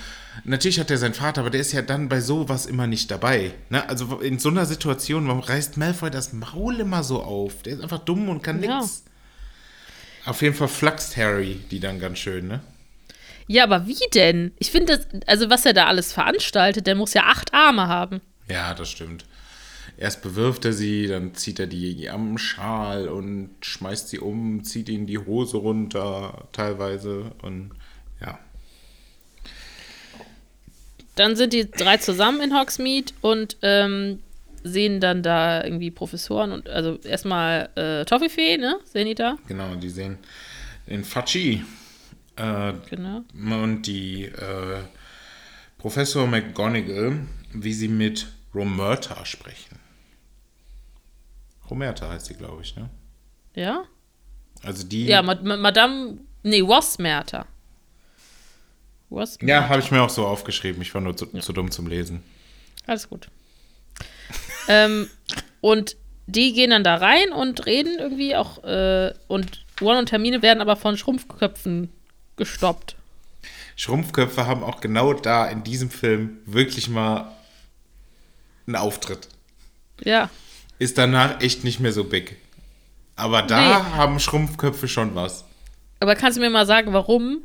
natürlich 0.44 0.78
hat 0.78 0.92
er 0.92 0.98
seinen 0.98 1.14
Vater, 1.14 1.40
aber 1.40 1.50
der 1.50 1.60
ist 1.60 1.72
ja 1.72 1.82
dann 1.82 2.08
bei 2.08 2.20
sowas 2.20 2.66
immer 2.66 2.86
nicht 2.86 3.10
dabei. 3.10 3.52
Ne? 3.68 3.88
Also, 3.88 4.20
in 4.20 4.38
so 4.38 4.48
einer 4.48 4.64
Situation, 4.64 5.26
warum 5.26 5.40
reißt 5.40 5.76
Malfoy 5.76 6.08
das 6.10 6.32
Maul 6.32 6.78
immer 6.78 7.02
so 7.02 7.20
auf? 7.20 7.62
Der 7.64 7.72
ist 7.74 7.82
einfach 7.82 7.98
dumm 7.98 8.28
und 8.28 8.44
kann 8.44 8.62
Ja. 8.62 8.78
nix. 8.78 9.02
Auf 10.24 10.40
jeden 10.42 10.54
Fall 10.54 10.68
flachst 10.68 11.16
Harry 11.16 11.60
die 11.72 11.80
dann 11.80 11.98
ganz 11.98 12.18
schön, 12.20 12.46
ne? 12.46 12.60
Ja, 13.48 13.64
aber 13.64 13.86
wie 13.88 13.96
denn? 14.14 14.52
Ich 14.58 14.70
finde, 14.70 14.96
das- 14.98 15.06
also 15.26 15.50
was 15.50 15.66
er 15.66 15.72
da 15.72 15.86
alles 15.86 16.12
veranstaltet, 16.12 16.86
der 16.86 16.94
muss 16.94 17.12
ja 17.14 17.24
acht 17.24 17.52
Arme 17.54 17.88
haben. 17.88 18.20
Ja, 18.48 18.72
das 18.74 18.88
stimmt. 18.90 19.24
Erst 19.98 20.22
bewirft 20.22 20.64
er 20.66 20.74
sie, 20.74 21.06
dann 21.06 21.34
zieht 21.34 21.58
er 21.58 21.66
die 21.66 22.10
am 22.10 22.36
Schal 22.36 23.08
und 23.08 23.50
schmeißt 23.62 24.08
sie 24.08 24.18
um, 24.18 24.62
zieht 24.62 24.90
ihnen 24.90 25.06
die 25.06 25.18
Hose 25.18 25.56
runter, 25.56 26.48
teilweise. 26.52 27.32
Und 27.40 27.70
ja. 28.20 28.38
Dann 31.14 31.34
sind 31.34 31.54
die 31.54 31.70
drei 31.70 31.96
zusammen 31.96 32.42
in 32.42 32.54
Hogsmeade 32.54 33.14
und 33.22 33.56
ähm, 33.62 34.18
sehen 34.64 35.00
dann 35.00 35.22
da 35.22 35.64
irgendwie 35.64 35.90
Professoren 35.90 36.52
und 36.52 36.68
also 36.68 36.98
erstmal 37.02 37.70
äh, 37.74 38.04
Toffifee, 38.04 38.58
ne? 38.58 38.78
Sehen 38.84 39.06
die 39.06 39.14
da? 39.14 39.38
Genau, 39.48 39.76
die 39.76 39.88
sehen 39.88 40.18
den 40.86 41.04
Fachi 41.04 41.64
äh, 42.36 42.72
Genau. 42.90 43.22
und 43.34 43.82
die 43.86 44.24
äh, 44.24 44.80
Professor 45.78 46.26
McGonagall, 46.26 47.20
wie 47.54 47.72
sie 47.72 47.88
mit 47.88 48.26
Romerta 48.54 49.24
sprechen. 49.24 49.85
Romerta 51.70 52.08
heißt 52.08 52.26
sie, 52.26 52.34
glaube 52.34 52.62
ich, 52.62 52.76
ne? 52.76 52.88
Ja? 53.54 53.84
Also 54.62 54.84
die. 54.86 55.06
Ja, 55.06 55.22
Ma 55.22 55.34
Ma 55.42 55.56
Madame, 55.56 56.18
nee, 56.42 56.62
Wasmerta. 56.62 57.46
Wasmerta. 59.10 59.46
ja 59.46 59.68
habe 59.68 59.80
ich 59.80 59.90
mir 59.90 60.02
auch 60.02 60.10
so 60.10 60.26
aufgeschrieben. 60.26 60.82
Ich 60.82 60.94
war 60.94 61.00
nur 61.00 61.16
zu, 61.16 61.26
zu 61.26 61.52
dumm 61.52 61.70
zum 61.70 61.86
Lesen. 61.86 62.22
Alles 62.86 63.08
gut. 63.08 63.28
ähm, 64.68 65.08
und 65.60 65.96
die 66.26 66.52
gehen 66.52 66.70
dann 66.70 66.84
da 66.84 66.96
rein 66.96 67.32
und 67.32 67.66
reden 67.66 67.98
irgendwie 67.98 68.34
auch. 68.36 68.62
Äh, 68.64 69.14
und 69.28 69.64
Ron 69.80 69.98
und 69.98 70.12
Hermine 70.12 70.42
werden 70.42 70.60
aber 70.60 70.76
von 70.76 70.96
Schrumpfköpfen 70.96 71.92
gestoppt. 72.36 72.96
Schrumpfköpfe 73.76 74.46
haben 74.46 74.64
auch 74.64 74.80
genau 74.80 75.12
da 75.12 75.46
in 75.46 75.62
diesem 75.62 75.90
Film 75.90 76.38
wirklich 76.46 76.88
mal 76.88 77.30
einen 78.66 78.76
Auftritt. 78.76 79.28
Ja. 80.02 80.30
Ist 80.78 80.98
danach 80.98 81.40
echt 81.40 81.64
nicht 81.64 81.80
mehr 81.80 81.92
so 81.92 82.04
big. 82.04 82.36
Aber 83.16 83.42
da 83.42 83.60
Nee. 83.60 83.84
haben 83.96 84.20
Schrumpfköpfe 84.20 84.88
schon 84.88 85.14
was. 85.14 85.44
Aber 86.00 86.14
kannst 86.14 86.36
du 86.36 86.42
mir 86.42 86.50
mal 86.50 86.66
sagen, 86.66 86.92
warum? 86.92 87.38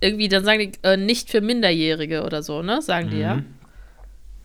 Irgendwie, 0.00 0.28
dann 0.28 0.44
sagen 0.44 0.60
die, 0.72 0.78
äh, 0.86 0.96
nicht 0.96 1.30
für 1.30 1.40
Minderjährige 1.40 2.22
oder 2.22 2.42
so, 2.42 2.62
ne? 2.62 2.82
Sagen 2.82 3.10
die 3.10 3.18
ja. 3.18 3.42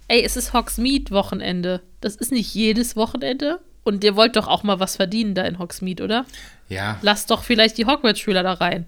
Ey, 0.08 0.24
es 0.24 0.36
ist 0.36 0.54
Hogsmeade-Wochenende. 0.54 1.82
Das 2.02 2.16
ist 2.16 2.32
nicht 2.32 2.54
jedes 2.56 2.96
Wochenende. 2.96 3.60
Und 3.84 4.04
ihr 4.04 4.16
wollt 4.16 4.36
doch 4.36 4.48
auch 4.48 4.64
mal 4.64 4.80
was 4.80 4.96
verdienen 4.96 5.36
da 5.36 5.44
in 5.44 5.60
Hogsmeade, 5.60 6.04
oder? 6.04 6.26
Ja, 6.70 6.98
Lasst 7.02 7.30
doch 7.32 7.44
vielleicht 7.44 7.78
die 7.78 7.86
Hogwarts-Schüler 7.86 8.44
da 8.44 8.54
rein. 8.54 8.86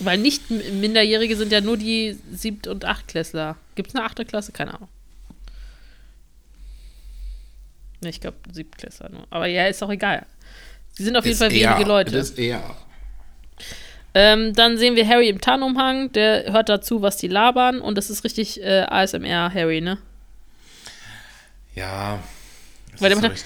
Weil 0.00 0.18
nicht 0.18 0.50
Minderjährige 0.50 1.36
sind 1.36 1.52
ja 1.52 1.60
nur 1.62 1.76
die 1.78 2.18
Siebt- 2.32 2.66
und 2.66 2.84
Achtklässler. 2.84 3.56
Gibt 3.76 3.88
es 3.90 3.94
eine 3.94 4.04
achte 4.04 4.24
Klasse? 4.26 4.52
Keine 4.52 4.74
Ahnung. 4.74 4.88
Ne, 7.84 7.85
ich 8.00 8.20
glaube 8.20 8.36
Siebtklässler 8.52 9.08
nur. 9.10 9.26
Aber 9.30 9.46
ja, 9.46 9.66
ist 9.66 9.82
auch 9.82 9.90
egal. 9.90 10.26
Sie 10.92 11.04
sind 11.04 11.16
auf 11.16 11.24
jeden 11.24 11.34
ist 11.34 11.38
Fall 11.38 11.52
eher, 11.52 11.74
wenige 11.74 11.88
Leute. 11.88 12.12
Das 12.12 12.30
ist 12.30 12.38
eher. 12.38 12.62
Ähm, 14.14 14.54
dann 14.54 14.78
sehen 14.78 14.96
wir 14.96 15.06
Harry 15.06 15.28
im 15.28 15.40
Tarnumhang, 15.40 16.10
der 16.12 16.50
hört 16.52 16.70
dazu, 16.70 17.02
was 17.02 17.18
die 17.18 17.28
labern 17.28 17.82
und 17.82 17.98
das 17.98 18.08
ist 18.08 18.24
richtig 18.24 18.62
äh, 18.62 18.86
ASMR 18.88 19.52
Harry, 19.52 19.82
ne? 19.82 19.98
Ja. 21.74 22.22
das 22.92 23.02
Weil 23.02 23.10
der 23.10 23.18
so 23.18 23.28
macht-. 23.28 23.44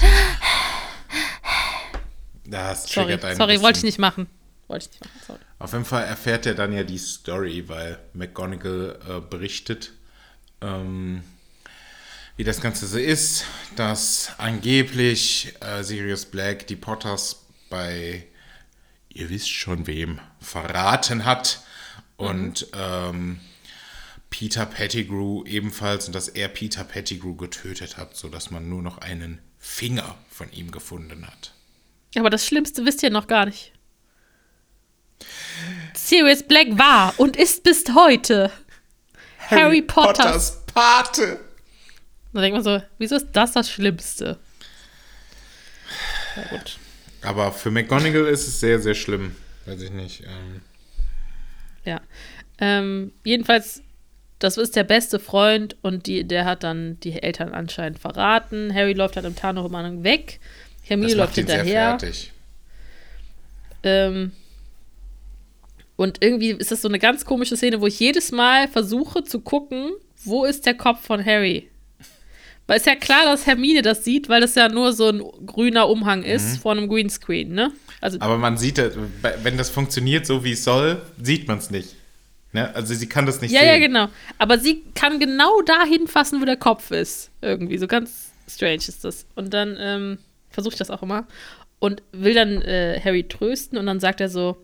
Das 2.44 2.88
Sorry, 2.88 3.06
triggert 3.06 3.24
einen 3.24 3.36
sorry, 3.36 3.62
wollte 3.62 3.78
ich 3.78 3.84
nicht 3.84 3.98
machen. 3.98 4.28
Wollte 4.68 4.86
ich 4.86 4.90
nicht 4.92 5.04
machen, 5.04 5.20
sorry. 5.26 5.40
Auf 5.58 5.72
jeden 5.72 5.84
Fall 5.84 6.04
erfährt 6.04 6.46
er 6.46 6.54
dann 6.54 6.72
ja 6.72 6.84
die 6.84 6.98
Story, 6.98 7.68
weil 7.68 7.98
McGonagall 8.12 8.98
äh, 9.08 9.20
berichtet, 9.20 9.92
ähm, 10.60 11.22
wie 12.40 12.44
das 12.44 12.62
Ganze 12.62 12.86
so 12.86 12.96
ist, 12.96 13.44
dass 13.76 14.30
angeblich 14.38 15.52
äh, 15.60 15.84
Sirius 15.84 16.24
Black 16.24 16.66
die 16.68 16.74
Potters 16.74 17.44
bei, 17.68 18.26
ihr 19.10 19.28
wisst 19.28 19.50
schon 19.50 19.86
wem, 19.86 20.20
verraten 20.40 21.26
hat 21.26 21.62
und 22.16 22.66
ähm, 22.72 23.40
Peter 24.30 24.64
Pettigrew 24.64 25.44
ebenfalls 25.44 26.06
und 26.06 26.14
dass 26.14 26.28
er 26.28 26.48
Peter 26.48 26.82
Pettigrew 26.82 27.34
getötet 27.34 27.98
hat, 27.98 28.16
sodass 28.16 28.50
man 28.50 28.70
nur 28.70 28.80
noch 28.80 28.96
einen 28.96 29.42
Finger 29.58 30.16
von 30.30 30.50
ihm 30.50 30.70
gefunden 30.70 31.26
hat. 31.26 31.52
Aber 32.16 32.30
das 32.30 32.46
Schlimmste 32.46 32.86
wisst 32.86 33.02
ihr 33.02 33.10
noch 33.10 33.26
gar 33.26 33.44
nicht. 33.44 33.72
Sirius 35.92 36.42
Black 36.42 36.78
war 36.78 37.12
und 37.18 37.36
ist 37.36 37.64
bis 37.64 37.84
heute 37.94 38.50
Harry, 39.50 39.82
Potters. 39.82 40.64
Pate. 40.72 41.49
Da 42.32 42.40
denkt 42.40 42.54
man 42.54 42.64
so, 42.64 42.82
wieso 42.98 43.16
ist 43.16 43.28
das 43.32 43.52
das 43.52 43.70
Schlimmste? 43.70 44.38
Na 46.36 46.44
gut. 46.56 46.78
Aber 47.22 47.52
für 47.52 47.70
McGonagall 47.70 48.26
ist 48.26 48.46
es 48.46 48.60
sehr, 48.60 48.78
sehr 48.80 48.94
schlimm. 48.94 49.34
Weiß 49.66 49.80
ich 49.82 49.90
nicht. 49.90 50.22
Ähm, 50.22 50.60
Ja. 51.84 52.00
Ähm, 52.58 53.12
jedenfalls, 53.24 53.82
das 54.38 54.56
ist 54.58 54.76
der 54.76 54.84
beste 54.84 55.18
Freund 55.18 55.76
und 55.82 56.06
die, 56.06 56.24
der 56.24 56.44
hat 56.44 56.62
dann 56.62 56.98
die 57.00 57.22
Eltern 57.22 57.52
anscheinend 57.52 57.98
verraten. 57.98 58.72
Harry 58.74 58.92
läuft 58.92 59.16
halt 59.16 59.26
im 59.26 59.34
Tarnumhang 59.36 60.04
weg. 60.04 60.40
Hermine 60.82 61.14
läuft 61.14 61.36
ihn 61.38 61.46
sehr 61.46 61.56
hinterher. 61.56 61.98
fertig. 61.98 62.32
Ähm, 63.82 64.32
und 65.96 66.22
irgendwie 66.22 66.50
ist 66.50 66.70
das 66.70 66.82
so 66.82 66.88
eine 66.88 66.98
ganz 66.98 67.24
komische 67.24 67.56
Szene, 67.56 67.80
wo 67.80 67.86
ich 67.86 67.98
jedes 67.98 68.30
Mal 68.32 68.68
versuche 68.68 69.24
zu 69.24 69.40
gucken, 69.40 69.92
wo 70.24 70.44
ist 70.44 70.66
der 70.66 70.74
Kopf 70.74 71.04
von 71.04 71.24
Harry? 71.24 71.69
Weil 72.70 72.76
es 72.76 72.82
ist 72.82 72.86
ja 72.86 72.94
klar, 72.94 73.24
dass 73.24 73.46
Hermine 73.48 73.82
das 73.82 74.04
sieht, 74.04 74.28
weil 74.28 74.40
das 74.40 74.54
ja 74.54 74.68
nur 74.68 74.92
so 74.92 75.08
ein 75.08 75.18
grüner 75.44 75.88
Umhang 75.88 76.22
ist 76.22 76.52
Mhm. 76.52 76.60
vor 76.60 76.70
einem 76.70 76.88
Greenscreen, 76.88 77.52
ne? 77.52 77.72
Also, 78.00 78.20
Aber 78.20 78.38
man 78.38 78.58
sieht, 78.58 78.78
das, 78.78 78.92
wenn 79.42 79.58
das 79.58 79.70
funktioniert 79.70 80.24
so, 80.24 80.44
wie 80.44 80.52
es 80.52 80.62
soll, 80.62 81.02
sieht 81.20 81.48
man 81.48 81.58
es 81.58 81.70
nicht. 81.70 81.96
Ne? 82.52 82.72
Also 82.72 82.94
sie 82.94 83.08
kann 83.08 83.26
das 83.26 83.40
nicht 83.40 83.50
ja, 83.50 83.58
sehen. 83.62 83.68
ja, 83.70 83.78
genau. 83.78 84.08
Aber 84.38 84.56
sie 84.60 84.84
kann 84.94 85.18
genau 85.18 85.62
dahin 85.62 86.06
fassen, 86.06 86.40
wo 86.40 86.44
der 86.44 86.56
Kopf 86.58 86.92
ist. 86.92 87.32
Irgendwie. 87.42 87.76
So 87.76 87.88
ganz 87.88 88.30
strange 88.48 88.76
ist 88.86 89.02
das. 89.04 89.26
Und 89.34 89.52
dann 89.52 89.76
ähm, 89.80 90.18
versuche 90.50 90.74
ich 90.74 90.78
das 90.78 90.90
auch 90.90 91.02
immer. 91.02 91.26
Und 91.80 92.04
will 92.12 92.34
dann 92.34 92.62
äh, 92.62 93.00
Harry 93.04 93.24
trösten 93.26 93.78
und 93.78 93.86
dann 93.86 93.98
sagt 93.98 94.20
er 94.20 94.28
so: 94.28 94.56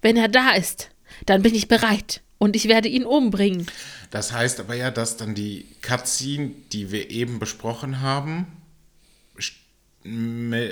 Wenn 0.00 0.16
er 0.16 0.28
da 0.28 0.52
ist, 0.52 0.90
dann 1.26 1.42
bin 1.42 1.56
ich 1.56 1.66
bereit 1.66 2.20
und 2.38 2.56
ich 2.56 2.68
werde 2.68 2.88
ihn 2.88 3.04
umbringen. 3.04 3.66
Das 4.10 4.32
heißt 4.32 4.60
aber 4.60 4.74
ja, 4.74 4.90
dass 4.90 5.16
dann 5.16 5.34
die 5.34 5.66
Cutscene, 5.82 6.52
die 6.72 6.90
wir 6.90 7.10
eben 7.10 7.38
besprochen 7.38 8.00
haben, 8.00 8.46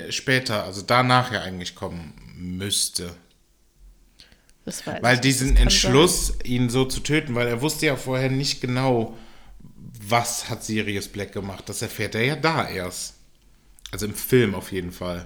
später, 0.09 0.63
also 0.63 0.81
danach 0.81 1.31
ja 1.31 1.41
eigentlich 1.41 1.75
kommen 1.75 2.13
müsste. 2.35 3.13
Das 4.65 4.85
weiß 4.85 5.01
Weil 5.01 5.15
ich. 5.15 5.21
diesen 5.21 5.55
Entschluss, 5.55 6.33
ihn 6.43 6.69
so 6.69 6.85
zu 6.85 6.99
töten, 7.01 7.35
weil 7.35 7.47
er 7.47 7.61
wusste 7.61 7.85
ja 7.85 7.95
vorher 7.95 8.29
nicht 8.29 8.59
genau, 8.59 9.17
was 10.01 10.49
hat 10.49 10.63
Sirius 10.63 11.07
Black 11.07 11.31
gemacht. 11.31 11.69
Das 11.69 11.81
erfährt 11.81 12.15
er 12.15 12.23
ja 12.25 12.35
da 12.35 12.67
erst. 12.67 13.15
Also 13.91 14.05
im 14.05 14.15
Film 14.15 14.55
auf 14.55 14.71
jeden 14.71 14.91
Fall. 14.91 15.25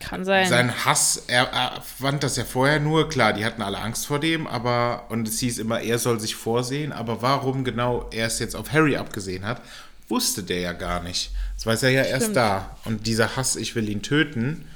Kann 0.00 0.24
sein. 0.24 0.48
Sein 0.48 0.84
Hass, 0.84 1.24
er, 1.28 1.44
er 1.52 1.82
fand 1.82 2.24
das 2.24 2.36
ja 2.36 2.44
vorher 2.44 2.80
nur, 2.80 3.08
klar, 3.08 3.34
die 3.34 3.44
hatten 3.44 3.62
alle 3.62 3.78
Angst 3.78 4.06
vor 4.06 4.18
dem, 4.18 4.46
aber, 4.46 5.04
und 5.10 5.28
es 5.28 5.38
hieß 5.38 5.58
immer, 5.58 5.80
er 5.80 5.98
soll 5.98 6.18
sich 6.18 6.34
vorsehen, 6.34 6.90
aber 6.90 7.22
warum 7.22 7.64
genau 7.64 8.08
er 8.10 8.26
es 8.26 8.38
jetzt 8.38 8.56
auf 8.56 8.72
Harry 8.72 8.96
abgesehen 8.96 9.44
hat, 9.44 9.60
wusste 10.08 10.42
der 10.42 10.60
ja 10.60 10.72
gar 10.72 11.02
nicht. 11.02 11.30
Das 11.54 11.66
weiß 11.66 11.82
er 11.84 11.90
ja 11.90 12.02
erst 12.02 12.22
Stimmt. 12.22 12.36
da. 12.36 12.76
Und 12.86 13.06
dieser 13.06 13.36
Hass, 13.36 13.56
ich 13.56 13.76
will 13.76 13.88
ihn 13.88 14.02
töten, 14.02 14.66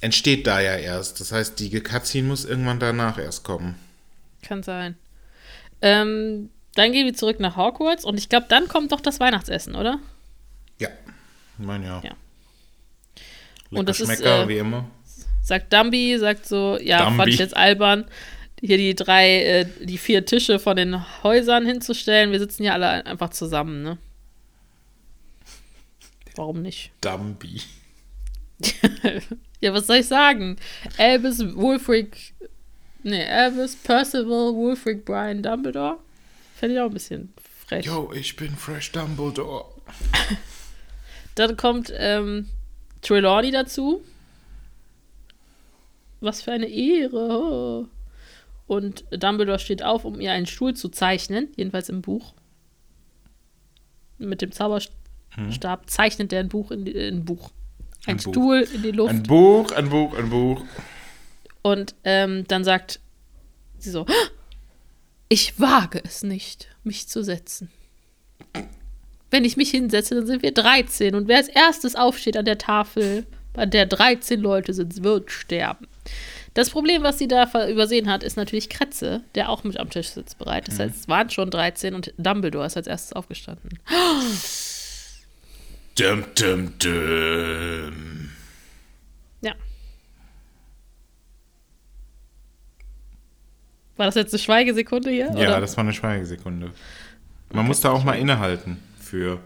entsteht 0.00 0.46
da 0.46 0.60
ja 0.60 0.76
erst. 0.76 1.18
Das 1.20 1.32
heißt, 1.32 1.58
die 1.58 1.70
Cutscene 1.80 2.28
muss 2.28 2.44
irgendwann 2.44 2.78
danach 2.78 3.18
erst 3.18 3.44
kommen. 3.44 3.76
Kann 4.42 4.62
sein. 4.62 4.96
Ähm, 5.82 6.50
dann 6.74 6.92
gehen 6.92 7.06
wir 7.06 7.14
zurück 7.14 7.40
nach 7.40 7.56
Hogwarts 7.56 8.04
und 8.04 8.18
ich 8.18 8.28
glaube, 8.28 8.46
dann 8.48 8.68
kommt 8.68 8.92
doch 8.92 9.00
das 9.00 9.20
Weihnachtsessen, 9.20 9.74
oder? 9.74 9.98
Ja. 10.78 10.90
Ich 11.58 11.64
meine 11.64 11.86
ja. 11.86 12.00
Ja. 12.04 12.12
Lecker 13.70 13.80
Und 13.80 13.88
das 13.88 14.00
ist, 14.00 14.06
Schmecker, 14.06 14.44
äh, 14.44 14.48
wie 14.48 14.58
immer. 14.58 14.90
Sagt 15.42 15.72
Dumby, 15.72 16.18
sagt 16.18 16.46
so, 16.46 16.78
ja, 16.80 17.04
Dumby. 17.04 17.16
fand 17.16 17.28
ich 17.30 17.38
jetzt 17.38 17.56
albern, 17.56 18.04
hier 18.60 18.76
die 18.76 18.94
drei, 18.94 19.42
äh, 19.42 19.66
die 19.80 19.98
vier 19.98 20.24
Tische 20.24 20.58
von 20.58 20.76
den 20.76 21.22
Häusern 21.22 21.64
hinzustellen. 21.66 22.32
Wir 22.32 22.38
sitzen 22.38 22.62
ja 22.62 22.74
alle 22.74 23.06
einfach 23.06 23.30
zusammen, 23.30 23.82
ne? 23.82 23.98
Warum 26.36 26.62
nicht? 26.62 26.92
Dumby. 27.00 27.62
ja, 29.60 29.72
was 29.72 29.86
soll 29.86 29.96
ich 29.96 30.06
sagen? 30.06 30.56
Albus 30.98 31.40
Wulfric. 31.56 32.34
Nee, 33.02 33.24
Albus 33.24 33.76
Percival 33.76 34.54
Wulfric 34.54 35.04
Brian 35.04 35.42
Dumbledore. 35.42 35.98
Fände 36.56 36.74
ich 36.74 36.80
auch 36.80 36.86
ein 36.86 36.92
bisschen 36.92 37.32
frech. 37.66 37.86
Yo, 37.86 38.12
ich 38.12 38.36
bin 38.36 38.54
Fresh 38.54 38.92
Dumbledore. 38.92 39.64
Dann 41.34 41.56
kommt 41.56 41.92
ähm, 41.96 42.48
Trelawney 43.02 43.50
dazu. 43.50 44.02
Was 46.20 46.42
für 46.42 46.52
eine 46.52 46.68
Ehre. 46.68 47.88
Und 48.66 49.04
Dumbledore 49.10 49.58
steht 49.58 49.82
auf, 49.82 50.04
um 50.04 50.20
ihr 50.20 50.32
einen 50.32 50.46
Stuhl 50.46 50.74
zu 50.74 50.90
zeichnen, 50.90 51.48
jedenfalls 51.56 51.88
im 51.88 52.02
Buch. 52.02 52.34
Mit 54.18 54.42
dem 54.42 54.52
Zauberstab 54.52 54.92
hm. 55.34 55.88
zeichnet 55.88 56.32
er 56.32 56.40
ein 56.40 56.48
Buch 56.48 56.70
in, 56.70 56.84
die, 56.84 56.96
ein 56.96 57.24
Buch. 57.24 57.50
Ein, 58.06 58.14
ein 58.14 58.18
Stuhl 58.20 58.64
Buch. 58.64 58.74
in 58.74 58.82
die 58.82 58.90
Luft. 58.92 59.10
Ein 59.10 59.22
Buch, 59.24 59.72
ein 59.72 59.88
Buch, 59.88 60.16
ein 60.16 60.30
Buch. 60.30 60.62
Und 61.62 61.94
ähm, 62.04 62.44
dann 62.48 62.64
sagt 62.64 63.00
sie 63.78 63.90
so: 63.90 64.06
Ich 65.28 65.58
wage 65.58 66.00
es 66.04 66.22
nicht, 66.22 66.68
mich 66.84 67.08
zu 67.08 67.24
setzen. 67.24 67.70
Wenn 69.30 69.44
ich 69.44 69.56
mich 69.56 69.70
hinsetze, 69.70 70.16
dann 70.16 70.26
sind 70.26 70.42
wir 70.42 70.52
13. 70.52 71.14
Und 71.14 71.28
wer 71.28 71.36
als 71.38 71.48
erstes 71.48 71.94
aufsteht 71.94 72.36
an 72.36 72.44
der 72.44 72.58
Tafel, 72.58 73.26
an 73.54 73.70
der 73.70 73.86
13 73.86 74.40
Leute 74.40 74.74
sind, 74.74 75.02
wird 75.04 75.30
sterben. 75.30 75.86
Das 76.54 76.70
Problem, 76.70 77.04
was 77.04 77.18
sie 77.18 77.28
da 77.28 77.48
übersehen 77.68 78.10
hat, 78.10 78.24
ist 78.24 78.36
natürlich 78.36 78.68
Kretze, 78.68 79.22
der 79.36 79.50
auch 79.50 79.62
mit 79.62 79.78
am 79.78 79.88
Tisch 79.88 80.08
sitzt 80.08 80.38
bereit. 80.38 80.66
Das 80.66 80.78
mhm. 80.78 80.82
heißt, 80.82 80.96
es 80.96 81.08
waren 81.08 81.30
schon 81.30 81.50
13 81.50 81.94
und 81.94 82.12
Dumbledore 82.18 82.66
ist 82.66 82.76
als 82.76 82.88
erstes 82.88 83.12
aufgestanden. 83.12 83.78
Dum, 85.98 86.24
dum, 86.34 86.72
dum. 86.78 88.30
Ja. 89.42 89.52
War 93.96 94.06
das 94.06 94.14
jetzt 94.14 94.32
eine 94.32 94.38
Schweigesekunde 94.38 95.10
hier? 95.10 95.26
Ja, 95.26 95.48
oder? 95.48 95.60
das 95.60 95.76
war 95.76 95.84
eine 95.84 95.92
Schweigesekunde. 95.92 96.70
Man 97.50 97.58
okay. 97.58 97.66
muss 97.66 97.80
da 97.80 97.90
auch 97.90 98.02
mal 98.02 98.14
innehalten 98.14 98.78
für 99.10 99.40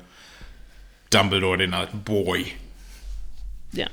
Dumbledore, 1.11 1.59
den 1.59 1.75
alten 1.75 2.03
Boy. 2.03 2.47
Ja. 3.73 3.89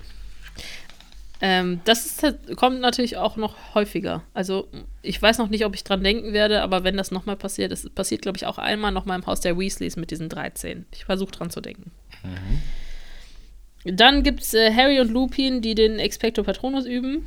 Ähm, 1.39 1.81
das 1.85 2.05
ist, 2.05 2.55
kommt 2.55 2.81
natürlich 2.81 3.17
auch 3.17 3.35
noch 3.35 3.55
häufiger. 3.73 4.21
Also 4.33 4.67
ich 5.01 5.19
weiß 5.19 5.39
noch 5.39 5.49
nicht, 5.49 5.65
ob 5.65 5.73
ich 5.73 5.83
dran 5.83 6.03
denken 6.03 6.33
werde, 6.33 6.61
aber 6.61 6.83
wenn 6.83 6.97
das 6.97 7.09
nochmal 7.09 7.37
passiert, 7.37 7.71
das 7.71 7.89
passiert, 7.89 8.21
glaube 8.21 8.37
ich, 8.37 8.45
auch 8.45 8.59
einmal 8.59 8.91
nochmal 8.91 9.17
im 9.17 9.25
Haus 9.25 9.41
der 9.41 9.57
Weasleys 9.57 9.95
mit 9.95 10.11
diesen 10.11 10.29
13. 10.29 10.85
Ich 10.91 11.05
versuche 11.05 11.31
dran 11.31 11.49
zu 11.49 11.61
denken. 11.61 11.91
Mhm. 12.23 13.97
Dann 13.97 14.21
gibt 14.21 14.41
es 14.41 14.53
äh, 14.53 14.71
Harry 14.75 14.99
und 14.99 15.09
Lupin, 15.09 15.61
die 15.61 15.73
den 15.73 15.97
Expecto 15.97 16.43
Patronus 16.43 16.85
üben. 16.85 17.25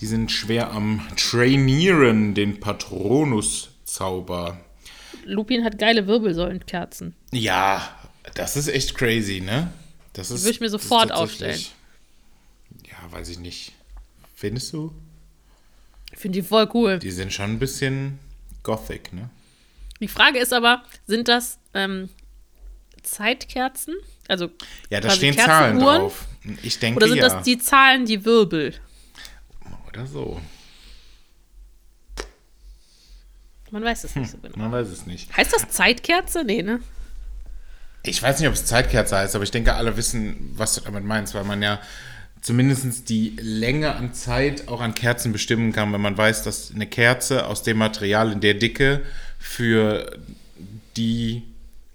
Die 0.00 0.06
sind 0.06 0.30
schwer 0.30 0.72
am 0.72 1.00
Trainieren, 1.16 2.34
den 2.34 2.60
Patronus-Zauber. 2.60 4.60
Lupin 5.28 5.64
hat 5.64 5.78
geile 5.78 6.06
Wirbelsäulenkerzen. 6.06 7.14
Ja, 7.32 7.96
das 8.34 8.56
ist 8.56 8.68
echt 8.68 8.94
crazy, 8.96 9.40
ne? 9.40 9.72
Das 10.14 10.30
ist, 10.30 10.40
die 10.40 10.44
würde 10.44 10.54
ich 10.54 10.60
mir 10.60 10.70
sofort 10.70 11.12
aufstellen. 11.12 11.60
Ja, 12.86 12.96
weiß 13.10 13.28
ich 13.28 13.38
nicht. 13.38 13.72
Findest 14.34 14.72
du? 14.72 14.92
Ich 16.12 16.18
finde 16.18 16.40
die 16.40 16.46
voll 16.46 16.68
cool. 16.74 16.98
Die 16.98 17.10
sind 17.10 17.32
schon 17.32 17.52
ein 17.52 17.58
bisschen 17.58 18.18
gothic, 18.62 19.12
ne? 19.12 19.30
Die 20.00 20.08
Frage 20.08 20.38
ist 20.38 20.52
aber, 20.52 20.82
sind 21.06 21.28
das 21.28 21.58
ähm, 21.74 22.08
Zeitkerzen? 23.02 23.94
Also 24.28 24.50
ja, 24.90 25.00
da 25.00 25.10
stehen 25.10 25.34
Zahlen 25.34 25.78
drauf. 25.78 26.26
Ich 26.62 26.78
denke 26.78 26.98
Oder 26.98 27.08
sind 27.08 27.18
ja. 27.18 27.28
das 27.28 27.42
die 27.42 27.58
Zahlen, 27.58 28.06
die 28.06 28.24
Wirbel? 28.24 28.74
Oder 29.88 30.06
so. 30.06 30.40
Man 33.70 33.84
weiß 33.84 34.04
es 34.04 34.16
nicht 34.16 34.30
so 34.30 34.38
genau. 34.38 34.56
Man 34.56 34.72
weiß 34.72 34.88
es 34.88 35.06
nicht. 35.06 35.36
Heißt 35.36 35.52
das 35.52 35.68
Zeitkerze? 35.68 36.44
Nee, 36.44 36.62
ne? 36.62 36.80
Ich 38.02 38.22
weiß 38.22 38.38
nicht, 38.38 38.48
ob 38.48 38.54
es 38.54 38.64
Zeitkerze 38.64 39.16
heißt, 39.16 39.34
aber 39.34 39.44
ich 39.44 39.50
denke, 39.50 39.74
alle 39.74 39.96
wissen, 39.96 40.52
was 40.54 40.74
du 40.74 40.80
damit 40.82 41.04
meinst, 41.04 41.34
weil 41.34 41.44
man 41.44 41.62
ja 41.62 41.80
zumindest 42.40 43.08
die 43.08 43.36
Länge 43.40 43.94
an 43.94 44.14
Zeit 44.14 44.68
auch 44.68 44.80
an 44.80 44.94
Kerzen 44.94 45.32
bestimmen 45.32 45.72
kann, 45.72 45.92
wenn 45.92 46.00
man 46.00 46.16
weiß, 46.16 46.42
dass 46.42 46.72
eine 46.72 46.86
Kerze 46.86 47.46
aus 47.46 47.62
dem 47.62 47.78
Material 47.78 48.32
in 48.32 48.40
der 48.40 48.54
Dicke 48.54 49.02
für 49.38 50.18
die 50.96 51.42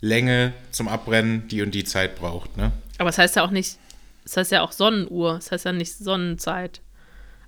Länge 0.02 0.54
zum 0.72 0.88
Abbrennen 0.88 1.48
die 1.48 1.62
und 1.62 1.74
die 1.74 1.86
Zeit 1.86 2.18
braucht. 2.18 2.58
Ne? 2.58 2.72
Aber 2.98 3.10
es 3.10 3.16
das 3.16 3.24
heißt 3.24 3.36
ja 3.38 3.46
auch 3.46 3.52
nicht, 3.52 3.78
es 4.26 4.32
das 4.32 4.38
heißt 4.38 4.52
ja 4.52 4.62
auch 4.62 4.72
Sonnenuhr, 4.72 5.38
es 5.38 5.46
das 5.46 5.52
heißt 5.54 5.66
ja 5.66 5.72
nicht 5.72 5.98
Sonnenzeit. 5.98 6.82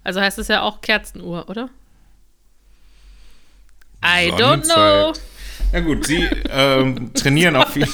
Also 0.04 0.22
heißt 0.22 0.38
es 0.40 0.48
ja 0.48 0.62
auch 0.62 0.82
Kerzenuhr, 0.82 1.50
oder? 1.50 1.70
I 4.06 4.32
don't 4.32 4.64
know. 4.66 5.14
Na 5.72 5.80
gut, 5.80 6.06
sie 6.06 6.30
ähm, 6.50 7.12
trainieren 7.14 7.56
auf 7.56 7.70
viel. 7.74 7.88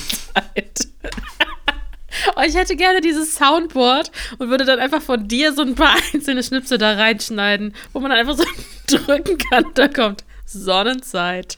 oh, 2.36 2.42
ich 2.46 2.54
hätte 2.54 2.76
gerne 2.76 3.00
dieses 3.00 3.36
Soundboard 3.36 4.12
und 4.38 4.50
würde 4.50 4.66
dann 4.66 4.80
einfach 4.80 5.02
von 5.02 5.28
dir 5.28 5.54
so 5.54 5.62
ein 5.62 5.76
paar 5.76 5.96
einzelne 6.14 6.44
Schnipsel 6.44 6.78
da 6.78 6.94
reinschneiden, 6.94 7.74
wo 7.94 8.00
man 8.00 8.12
dann 8.12 8.20
einfach 8.20 8.36
so 8.36 8.44
drücken 8.88 9.38
kann. 9.38 9.66
Da 9.74 9.88
kommt 9.88 10.26
Sonnenzeit. 10.46 11.58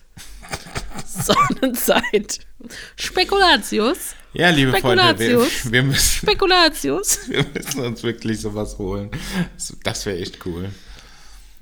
Sonnenzeit. 1.05 2.39
Spekulatius. 2.95 4.15
Ja, 4.33 4.49
liebe 4.49 4.71
Freunde, 4.77 5.19
wir, 5.19 5.47
wir, 5.71 5.83
müssen, 5.83 6.27
Spekulatius. 6.27 7.27
wir 7.27 7.45
müssen 7.53 7.81
uns 7.81 8.03
wirklich 8.03 8.39
sowas 8.39 8.77
holen. 8.77 9.11
Das 9.83 10.05
wäre 10.05 10.19
echt 10.19 10.45
cool. 10.45 10.69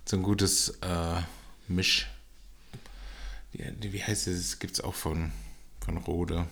So 0.05 0.17
ein 0.17 0.23
gutes 0.23 0.69
äh, 0.81 1.21
Misch 1.67 2.10
wie 3.53 4.03
heißt 4.03 4.27
es? 4.27 4.59
Gibt 4.59 4.73
es 4.73 4.81
auch 4.81 4.93
von, 4.93 5.31
von 5.83 5.97
Rode. 5.97 6.45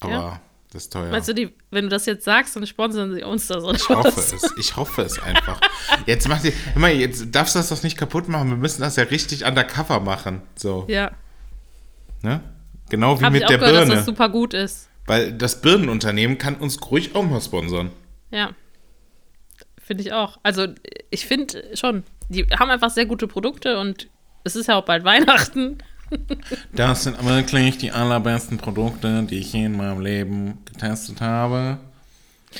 Aber 0.00 0.12
ja. 0.12 0.40
das 0.72 0.84
ist 0.84 0.92
teuer. 0.92 1.12
Weißt 1.12 1.28
du, 1.28 1.34
die, 1.34 1.52
wenn 1.70 1.84
du 1.84 1.90
das 1.90 2.06
jetzt 2.06 2.24
sagst, 2.24 2.56
dann 2.56 2.66
sponsern 2.66 3.14
sie 3.14 3.22
uns 3.22 3.46
das. 3.48 3.64
Ich 3.74 3.88
hoffe 3.88 4.08
es. 4.08 4.54
Ich 4.58 4.76
hoffe 4.76 5.02
es 5.02 5.18
einfach. 5.18 5.60
Jetzt 6.06 6.28
mach 6.28 6.40
die, 6.40 6.52
immer, 6.74 6.88
jetzt 6.88 7.34
darfst 7.34 7.54
du 7.54 7.58
das 7.58 7.68
doch 7.68 7.82
nicht 7.82 7.98
kaputt 7.98 8.28
machen. 8.28 8.50
Wir 8.50 8.56
müssen 8.56 8.80
das 8.80 8.96
ja 8.96 9.04
richtig 9.04 9.44
undercover 9.44 10.00
machen. 10.00 10.42
So. 10.56 10.86
Ja. 10.88 11.12
Ne? 12.22 12.40
Genau 12.88 13.20
wie 13.20 13.24
Hab 13.24 13.32
mit 13.32 13.42
ich 13.42 13.48
der 13.48 13.58
gehört, 13.58 13.74
Birne. 13.74 13.86
Dass 13.86 13.98
das 14.00 14.06
super 14.06 14.28
gut 14.28 14.54
ist. 14.54 14.88
Weil 15.06 15.32
das 15.32 15.60
Birnenunternehmen 15.60 16.38
kann 16.38 16.56
uns 16.56 16.80
ruhig 16.90 17.14
auch 17.14 17.22
mal 17.22 17.40
sponsern. 17.40 17.90
Ja. 18.30 18.50
Finde 19.78 20.02
ich 20.04 20.12
auch. 20.12 20.38
Also, 20.42 20.66
ich 21.10 21.26
finde 21.26 21.76
schon, 21.76 22.04
die 22.28 22.44
haben 22.46 22.70
einfach 22.70 22.90
sehr 22.90 23.06
gute 23.06 23.26
Produkte 23.26 23.78
und 23.78 24.08
es 24.44 24.56
ist 24.56 24.68
ja 24.68 24.76
auch 24.76 24.84
bald 24.84 25.04
Weihnachten. 25.04 25.78
Das 26.72 27.04
sind 27.04 27.24
wirklich 27.24 27.78
die 27.78 27.92
allerbesten 27.92 28.58
Produkte, 28.58 29.22
die 29.22 29.38
ich 29.38 29.52
je 29.52 29.66
in 29.66 29.76
meinem 29.76 30.00
Leben 30.00 30.58
getestet 30.64 31.20
habe. 31.20 31.78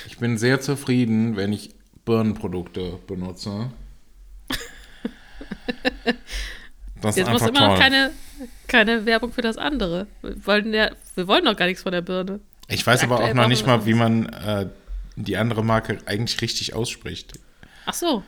Ich 0.07 0.19
bin 0.19 0.39
sehr 0.39 0.61
zufrieden, 0.61 1.37
wenn 1.37 1.53
ich 1.53 1.71
Birnenprodukte 2.05 2.99
benutze. 3.07 3.71
Das 7.01 7.17
Jetzt 7.17 7.31
muss 7.31 7.43
immer 7.43 7.69
noch 7.69 7.79
keine, 7.79 8.11
keine 8.69 9.07
Werbung 9.07 9.33
für 9.33 9.43
das 9.43 9.57
andere. 9.57 10.07
Wir 10.23 10.47
wollen, 10.47 10.75
ja, 10.75 10.91
wir 11.15 11.27
wollen 11.27 11.45
noch 11.45 11.57
gar 11.57 11.67
nichts 11.67 11.83
von 11.83 11.93
der 11.93 12.03
Birne. 12.03 12.41
Ich 12.69 12.87
weiß 12.87 13.03
aber 13.03 13.21
auch 13.21 13.35
noch 13.35 13.49
nicht 13.49 13.67
mal, 13.67 13.87
wie 13.87 13.95
man 13.95 14.27
äh, 14.27 14.67
die 15.17 15.37
andere 15.37 15.65
Marke 15.65 15.99
eigentlich 16.07 16.41
richtig 16.41 16.75
ausspricht. 16.75 17.33
Ach 17.87 17.95
so. 17.95 18.23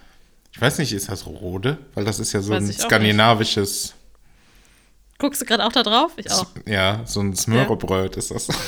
Ich 0.53 0.61
weiß 0.61 0.79
nicht, 0.79 0.93
ist 0.93 1.09
das 1.09 1.27
Rode? 1.27 1.79
Weil 1.95 2.05
das 2.05 2.21
ist 2.21 2.33
ja 2.33 2.41
so 2.41 2.53
weiß 2.53 2.63
ein 2.63 2.73
skandinavisches. 2.73 3.95
Guckst 5.19 5.41
du 5.41 5.47
gerade 5.47 5.65
auch 5.65 5.73
da 5.73 5.83
drauf? 5.83 6.13
Ich 6.17 6.31
auch. 6.31 6.47
Ja, 6.67 7.03
so 7.07 7.21
ein 7.21 7.35
Smörrebröt 7.35 8.17
ja. 8.17 8.19
ist 8.19 8.31
das. 8.31 8.49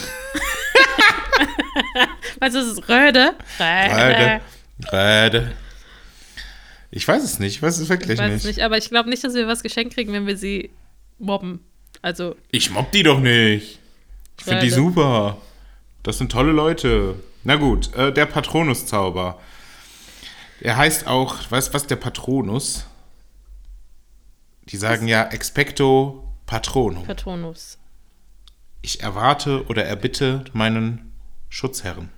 Meinst 2.40 2.56
du, 2.56 2.60
das 2.60 2.68
ist 2.68 2.88
Röde? 2.88 3.34
Röde. 3.58 4.40
Röde. 4.92 5.52
Ich 6.90 7.06
weiß 7.08 7.22
es 7.24 7.38
nicht, 7.40 7.56
ich 7.56 7.62
weiß 7.62 7.78
es 7.78 7.88
wirklich 7.88 8.12
ich 8.12 8.18
weiß 8.18 8.30
nicht. 8.30 8.44
nicht. 8.44 8.62
Aber 8.62 8.78
ich 8.78 8.88
glaube 8.88 9.10
nicht, 9.10 9.24
dass 9.24 9.34
wir 9.34 9.48
was 9.48 9.64
geschenkt 9.64 9.94
kriegen, 9.94 10.12
wenn 10.12 10.28
wir 10.28 10.36
sie 10.36 10.70
mobben. 11.18 11.58
Also. 12.02 12.36
Ich 12.50 12.70
mobb 12.70 12.92
die 12.92 13.02
doch 13.02 13.18
nicht. 13.18 13.80
Ich 14.38 14.44
finde 14.44 14.60
die 14.60 14.70
super. 14.70 15.38
Das 16.04 16.18
sind 16.18 16.30
tolle 16.30 16.52
Leute. 16.52 17.16
Na 17.42 17.56
gut, 17.56 17.92
äh, 17.94 18.12
der 18.12 18.26
Patronus-Zauber. 18.26 19.40
Er 20.60 20.76
heißt 20.76 21.06
auch, 21.06 21.50
weißt 21.50 21.68
du 21.68 21.74
was, 21.74 21.86
der 21.86 21.96
Patronus? 21.96 22.86
Die 24.66 24.76
sagen 24.76 25.08
ja 25.08 25.24
expecto 25.24 26.24
patronum. 26.46 27.04
Patronus. 27.04 27.78
Ich 28.82 29.02
erwarte 29.02 29.66
oder 29.66 29.84
erbitte 29.84 30.44
meinen 30.52 31.12
Schutzherren. 31.48 32.10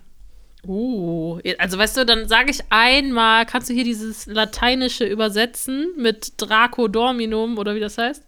Uh, 0.66 1.38
also 1.58 1.78
weißt 1.78 1.96
du, 1.96 2.06
dann 2.06 2.26
sage 2.26 2.50
ich 2.50 2.60
einmal, 2.70 3.46
kannst 3.46 3.68
du 3.68 3.74
hier 3.74 3.84
dieses 3.84 4.26
Lateinische 4.26 5.04
übersetzen 5.04 5.92
mit 5.96 6.34
Draco 6.38 6.88
Dominum 6.88 7.58
oder 7.58 7.74
wie 7.76 7.80
das 7.80 7.98
heißt? 7.98 8.24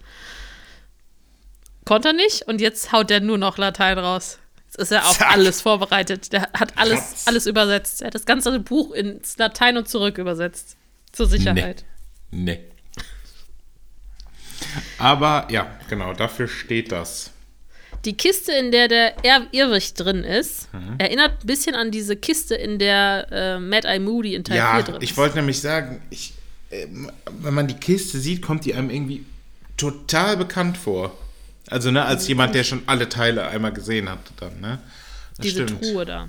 Konnte 1.85 2.09
er 2.09 2.15
nicht 2.15 2.43
und 2.43 2.61
jetzt 2.61 2.93
haut 2.93 3.11
er 3.11 3.21
nur 3.21 3.39
noch 3.39 3.59
Latein 3.59 3.99
raus. 3.99 4.39
Ist 4.79 4.93
er 4.93 5.07
auf 5.07 5.19
Zack. 5.19 5.33
alles 5.33 5.61
vorbereitet. 5.61 6.33
Der 6.33 6.43
hat 6.55 6.73
alles, 6.77 7.27
alles 7.27 7.47
übersetzt. 7.47 8.01
Er 8.03 8.07
hat 8.09 8.15
das 8.15 8.25
ganze 8.27 8.59
Buch 8.61 8.93
ins 8.93 9.37
Latein 9.39 9.77
und 9.77 9.89
zurück 9.89 10.19
übersetzt. 10.19 10.77
Zur 11.13 11.27
Sicherheit. 11.27 11.85
Nee. 12.31 12.61
Aber 14.99 15.47
ja, 15.51 15.67
genau, 15.89 16.13
dafür 16.13 16.49
steht 16.49 16.93
das. 16.93 17.31
Die 18.05 18.17
Kiste, 18.17 18.53
in 18.53 18.71
der 18.71 18.87
der 18.89 19.15
Ir 19.25 19.47
Irrwicht 19.51 19.99
drin 19.99 20.23
ist, 20.25 20.73
Mhm. 20.73 20.95
erinnert 20.99 21.43
ein 21.43 21.47
bisschen 21.47 21.75
an 21.75 21.91
diese 21.91 22.17
Kiste, 22.17 22.55
in 22.55 22.79
der 22.79 23.27
äh, 23.33 23.59
Mad 23.59 23.87
Eye 23.89 23.99
Moody 23.99 24.35
in 24.35 24.45
Teil 24.45 24.57
ja, 24.57 24.75
4 24.77 24.83
drin 24.85 25.03
ich 25.03 25.11
ist. 25.13 25.17
wollte 25.17 25.37
nämlich 25.37 25.61
sagen, 25.61 26.01
ich, 26.11 26.33
ähm, 26.71 27.11
wenn 27.41 27.55
man 27.55 27.67
die 27.67 27.75
Kiste 27.75 28.19
sieht, 28.19 28.43
kommt 28.43 28.65
die 28.67 28.75
einem 28.75 28.91
irgendwie 28.91 29.25
total 29.77 30.37
bekannt 30.37 30.77
vor. 30.77 31.17
Also, 31.71 31.91
ne, 31.91 32.05
als 32.05 32.27
jemand, 32.29 32.55
der 32.55 32.65
schon 32.65 32.83
alle 32.87 33.09
Teile 33.09 33.47
einmal 33.49 33.73
gesehen 33.73 34.09
hat, 34.09 34.19
dann, 34.39 34.61
ne? 34.61 34.79
Das 35.37 35.45
Diese 35.45 35.65
stimmt. 35.65 35.83
Truhe 35.83 36.05
da. 36.05 36.29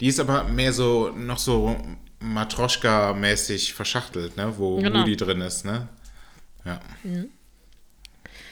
Die 0.00 0.06
ist 0.08 0.18
aber 0.20 0.44
mehr 0.44 0.72
so, 0.72 1.10
noch 1.10 1.38
so 1.38 1.76
Matroschka-mäßig 2.20 3.74
verschachtelt, 3.74 4.36
ne? 4.36 4.54
Wo 4.56 4.78
Genau. 4.78 5.00
Moody 5.00 5.16
drin 5.16 5.40
ist, 5.40 5.64
ne? 5.64 5.88
Ja. 6.64 6.80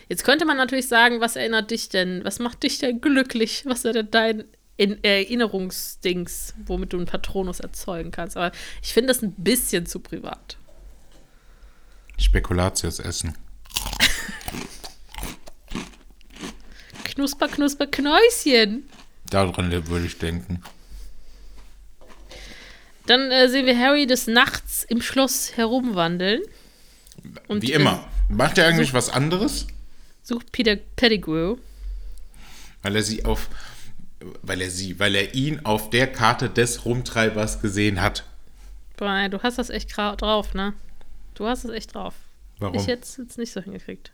Jetzt 0.08 0.24
könnte 0.24 0.44
man 0.44 0.56
natürlich 0.56 0.88
sagen, 0.88 1.20
was 1.20 1.36
erinnert 1.36 1.70
dich 1.70 1.88
denn, 1.88 2.24
was 2.24 2.38
macht 2.40 2.62
dich 2.62 2.78
denn 2.78 3.00
glücklich? 3.00 3.62
Was 3.66 3.84
ist 3.84 3.94
denn 3.94 4.10
dein 4.10 4.44
in 4.76 5.02
Erinnerungsdings, 5.04 6.54
womit 6.64 6.92
du 6.92 6.96
einen 6.96 7.06
Patronus 7.06 7.60
erzeugen 7.60 8.10
kannst? 8.10 8.36
Aber 8.36 8.50
ich 8.82 8.92
finde 8.92 9.08
das 9.08 9.22
ein 9.22 9.34
bisschen 9.36 9.86
zu 9.86 10.00
privat. 10.00 10.56
Spekulatius 12.18 12.98
essen. 12.98 13.34
Knusper, 17.14 17.48
knusper, 17.48 17.86
Knäuschen. 17.86 18.88
Daran 19.28 19.70
würde 19.88 20.06
ich 20.06 20.18
denken. 20.18 20.62
Dann 23.06 23.30
äh, 23.30 23.48
sehen 23.48 23.66
wir 23.66 23.76
Harry 23.78 24.06
des 24.06 24.26
Nachts 24.26 24.84
im 24.84 25.02
Schloss 25.02 25.56
herumwandeln. 25.56 26.42
Und, 27.48 27.62
Wie 27.62 27.72
äh, 27.72 27.76
immer. 27.76 28.06
Macht 28.28 28.58
er 28.58 28.66
eigentlich 28.66 28.94
was 28.94 29.10
anderes? 29.10 29.66
Sucht 30.22 30.52
Peter 30.52 30.76
Pettigrew. 30.76 31.56
Weil 32.82 32.96
er 32.96 33.02
sie 33.02 33.24
auf. 33.24 33.48
Weil 34.42 34.60
er 34.60 34.70
sie, 34.70 34.98
weil 35.00 35.14
er 35.14 35.34
ihn 35.34 35.64
auf 35.64 35.90
der 35.90 36.06
Karte 36.06 36.50
des 36.50 36.84
Rumtreibers 36.84 37.60
gesehen 37.60 38.00
hat. 38.00 38.24
Boah, 38.96 39.28
du 39.28 39.42
hast 39.42 39.58
das 39.58 39.70
echt 39.70 39.96
drauf, 39.96 40.54
ne? 40.54 40.74
Du 41.34 41.46
hast 41.46 41.64
das 41.64 41.72
echt 41.72 41.94
drauf. 41.94 42.14
Warum? 42.58 42.76
Ich 42.76 42.86
jetzt 42.86 43.16
jetzt 43.18 43.38
nicht 43.38 43.50
so 43.50 43.60
hingekriegt. 43.62 44.12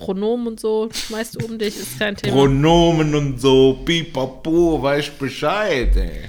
Pronomen 0.00 0.46
und 0.48 0.60
so, 0.60 0.88
schmeißt 0.92 1.36
du 1.36 1.46
um 1.46 1.58
dich, 1.58 1.76
ist 1.76 1.98
kein 1.98 2.16
Thema. 2.16 2.34
Pronomen 2.34 3.14
und 3.14 3.40
so, 3.40 3.80
pipapo, 3.84 4.82
weiß 4.82 5.10
Bescheid, 5.10 5.94
ey. 5.94 6.22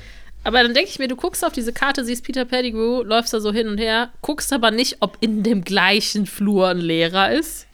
aber 0.44 0.62
dann 0.62 0.74
denke 0.74 0.90
ich 0.90 1.00
mir, 1.00 1.08
du 1.08 1.16
guckst 1.16 1.44
auf 1.44 1.54
diese 1.54 1.74
Karte, 1.74 2.06
siehst 2.06 2.24
Peter 2.24 2.46
Pettigrew, 2.46 3.02
läufst 3.02 3.34
da 3.34 3.40
so 3.40 3.52
hin 3.52 3.68
und 3.68 3.78
her, 3.78 4.12
guckst 4.22 4.52
aber 4.54 4.70
nicht, 4.72 4.98
ob 5.00 5.18
in 5.22 5.42
dem 5.42 5.64
gleichen 5.64 6.26
Flur 6.26 6.68
ein 6.70 6.80
Lehrer 6.80 7.32
ist. 7.32 7.66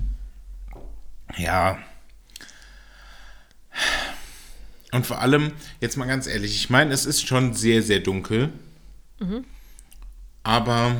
Ja. 1.35 1.79
Und 4.91 5.05
vor 5.05 5.19
allem, 5.21 5.51
jetzt 5.81 5.97
mal 5.97 6.05
ganz 6.05 6.27
ehrlich, 6.27 6.55
ich 6.55 6.69
meine, 6.69 6.93
es 6.93 7.05
ist 7.05 7.27
schon 7.27 7.53
sehr, 7.53 7.81
sehr 7.81 7.99
dunkel. 7.99 8.49
Aber 10.43 10.95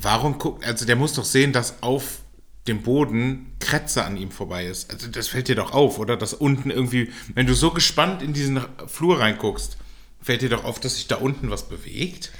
warum 0.00 0.38
guckt, 0.38 0.64
also 0.64 0.84
der 0.86 0.96
muss 0.96 1.14
doch 1.14 1.24
sehen, 1.24 1.52
dass 1.52 1.82
auf 1.82 2.20
dem 2.66 2.82
Boden 2.82 3.52
Kretzer 3.60 4.04
an 4.04 4.16
ihm 4.16 4.30
vorbei 4.30 4.66
ist. 4.66 4.90
Also 4.92 5.08
das 5.08 5.28
fällt 5.28 5.48
dir 5.48 5.54
doch 5.54 5.72
auf, 5.72 5.98
oder? 5.98 6.16
Dass 6.16 6.34
unten 6.34 6.70
irgendwie, 6.70 7.10
wenn 7.34 7.46
du 7.46 7.54
so 7.54 7.70
gespannt 7.70 8.22
in 8.22 8.32
diesen 8.34 8.60
Flur 8.86 9.20
reinguckst, 9.20 9.76
fällt 10.20 10.42
dir 10.42 10.50
doch 10.50 10.64
auf, 10.64 10.78
dass 10.78 10.96
sich 10.96 11.06
da 11.06 11.16
unten 11.16 11.50
was 11.50 11.68
bewegt. 11.68 12.30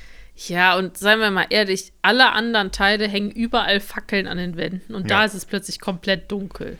Ja, 0.47 0.77
und 0.77 0.97
seien 0.99 1.19
wir 1.19 1.31
mal 1.31 1.47
ehrlich, 1.51 1.93
alle 2.03 2.33
anderen 2.33 2.71
Teile 2.71 3.09
hängen 3.09 3.31
überall 3.31 3.81
Fackeln 3.81 4.27
an 4.29 4.37
den 4.39 4.57
Wänden 4.57 4.95
und 4.95 5.11
da 5.11 5.21
Ja. 5.21 5.25
ist 5.25 5.35
es 5.35 5.47
plötzlich 5.47 5.81
komplett 5.81 6.31
dunkel. 6.31 6.79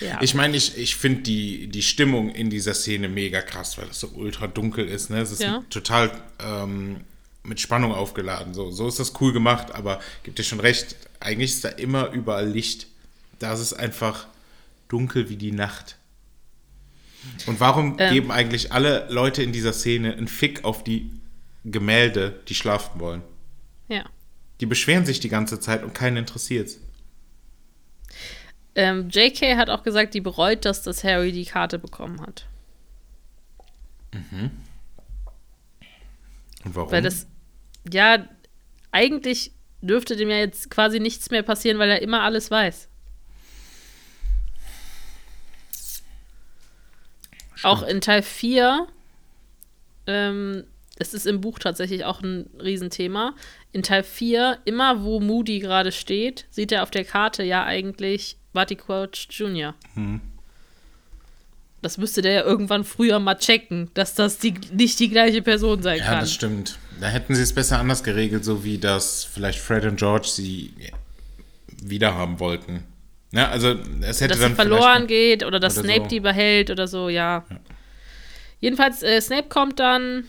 Ja. 0.00 0.18
Ich 0.22 0.34
meine, 0.34 0.56
ich, 0.56 0.78
ich 0.78 0.96
finde 0.96 1.20
die, 1.22 1.68
die 1.68 1.82
Stimmung 1.82 2.30
in 2.30 2.48
dieser 2.48 2.72
Szene 2.74 3.08
mega 3.10 3.42
krass, 3.42 3.76
weil 3.76 3.88
es 3.90 4.00
so 4.00 4.08
ultra 4.14 4.46
dunkel 4.46 4.88
ist. 4.88 5.10
Ne? 5.10 5.20
Es 5.20 5.30
ist 5.30 5.42
Ja. 5.42 5.62
total 5.68 6.10
ähm, 6.42 7.02
mit 7.44 7.60
Spannung 7.60 7.92
aufgeladen. 7.92 8.54
So, 8.54 8.70
so 8.70 8.86
ist 8.88 8.98
das 8.98 9.20
cool 9.20 9.32
gemacht, 9.32 9.74
aber 9.74 10.00
gibt 10.22 10.38
dir 10.38 10.44
schon 10.44 10.60
recht, 10.60 10.96
eigentlich 11.20 11.52
ist 11.52 11.64
da 11.64 11.68
immer 11.70 12.10
überall 12.10 12.48
Licht. 12.48 12.86
Da 13.38 13.52
ist 13.52 13.60
es 13.60 13.72
einfach 13.74 14.26
dunkel 14.88 15.28
wie 15.28 15.36
die 15.36 15.52
Nacht. 15.52 15.96
Und 17.46 17.60
warum 17.60 17.96
Ähm. 17.98 18.12
geben 18.12 18.30
eigentlich 18.32 18.72
alle 18.72 19.06
Leute 19.10 19.42
in 19.42 19.52
dieser 19.52 19.72
Szene 19.72 20.12
einen 20.12 20.28
Fick 20.28 20.64
auf 20.64 20.82
die 20.84 21.10
Gemälde, 21.64 22.40
die 22.48 22.54
schlafen 22.54 23.00
wollen? 23.00 23.22
ja. 23.88 24.04
Die 24.60 24.66
beschweren 24.66 25.04
sich 25.04 25.18
die 25.18 25.28
ganze 25.28 25.58
Zeit 25.58 25.82
und 25.82 25.92
keinen 25.92 26.18
interessiert's. 26.18 26.78
Ähm, 28.76 29.08
JK 29.10 29.56
hat 29.56 29.70
auch 29.70 29.82
gesagt, 29.82 30.14
die 30.14 30.20
bereut, 30.20 30.64
dass 30.64 30.82
das 30.82 31.02
Harry 31.02 31.32
die 31.32 31.44
Karte 31.46 31.80
bekommen 31.80 32.20
hat. 32.20 32.46
Und 36.64 36.74
warum? 36.76 36.92
Weil 36.92 37.02
das, 37.02 37.26
ja, 37.90 38.26
eigentlich 38.90 39.52
dürfte 39.80 40.16
dem 40.16 40.30
ja 40.30 40.36
jetzt 40.36 40.70
quasi 40.70 41.00
nichts 41.00 41.30
mehr 41.30 41.42
passieren, 41.42 41.78
weil 41.78 41.90
er 41.90 42.02
immer 42.02 42.22
alles 42.22 42.50
weiß. 42.50 42.88
Auch 47.62 47.82
in 47.82 48.00
Teil 48.00 48.22
4, 48.22 48.86
ähm, 50.08 50.64
es 50.98 51.14
ist 51.14 51.26
im 51.26 51.40
Buch 51.40 51.58
tatsächlich 51.58 52.04
auch 52.04 52.20
ein 52.20 52.50
Riesenthema. 52.60 53.34
In 53.72 53.82
Teil 53.82 54.02
4, 54.02 54.58
immer 54.64 55.02
wo 55.04 55.20
Moody 55.20 55.60
gerade 55.60 55.92
steht, 55.92 56.46
sieht 56.50 56.72
er 56.72 56.82
auf 56.82 56.90
der 56.90 57.04
Karte 57.04 57.42
ja 57.44 57.64
eigentlich 57.64 58.36
Barty 58.52 58.76
Crouch 58.76 59.28
Jr. 59.30 59.74
Das 61.82 61.98
müsste 61.98 62.20
der 62.22 62.32
ja 62.32 62.42
irgendwann 62.42 62.84
früher 62.84 63.18
mal 63.20 63.36
checken, 63.36 63.90
dass 63.94 64.14
das 64.14 64.38
die, 64.38 64.54
nicht 64.72 64.98
die 65.00 65.08
gleiche 65.08 65.40
Person 65.42 65.82
sein 65.82 65.98
Ja, 65.98 66.04
kann. 66.04 66.20
das 66.20 66.32
stimmt. 66.32 66.78
Da 67.00 67.08
hätten 67.08 67.34
sie 67.34 67.42
es 67.42 67.52
besser 67.54 67.78
anders 67.78 68.02
geregelt, 68.04 68.44
so 68.44 68.64
wie 68.64 68.78
das 68.78 69.24
vielleicht 69.24 69.58
Fred 69.58 69.84
und 69.84 69.96
George 69.96 70.28
sie 70.28 70.72
wiederhaben 71.82 72.38
wollten. 72.40 72.84
Ja, 73.32 73.48
also 73.48 73.74
es 74.02 74.20
hätte 74.20 74.34
dass 74.34 74.40
dann 74.40 74.50
sie 74.50 74.56
verloren 74.56 74.92
vielleicht- 75.06 75.08
geht 75.08 75.44
oder 75.44 75.58
dass 75.58 75.76
oder 75.78 75.84
Snape 75.88 76.02
so. 76.04 76.08
die 76.08 76.20
behält 76.20 76.70
oder 76.70 76.86
so, 76.86 77.08
ja. 77.08 77.44
Jedenfalls, 78.60 79.02
äh, 79.02 79.20
Snape 79.20 79.48
kommt 79.48 79.80
dann, 79.80 80.24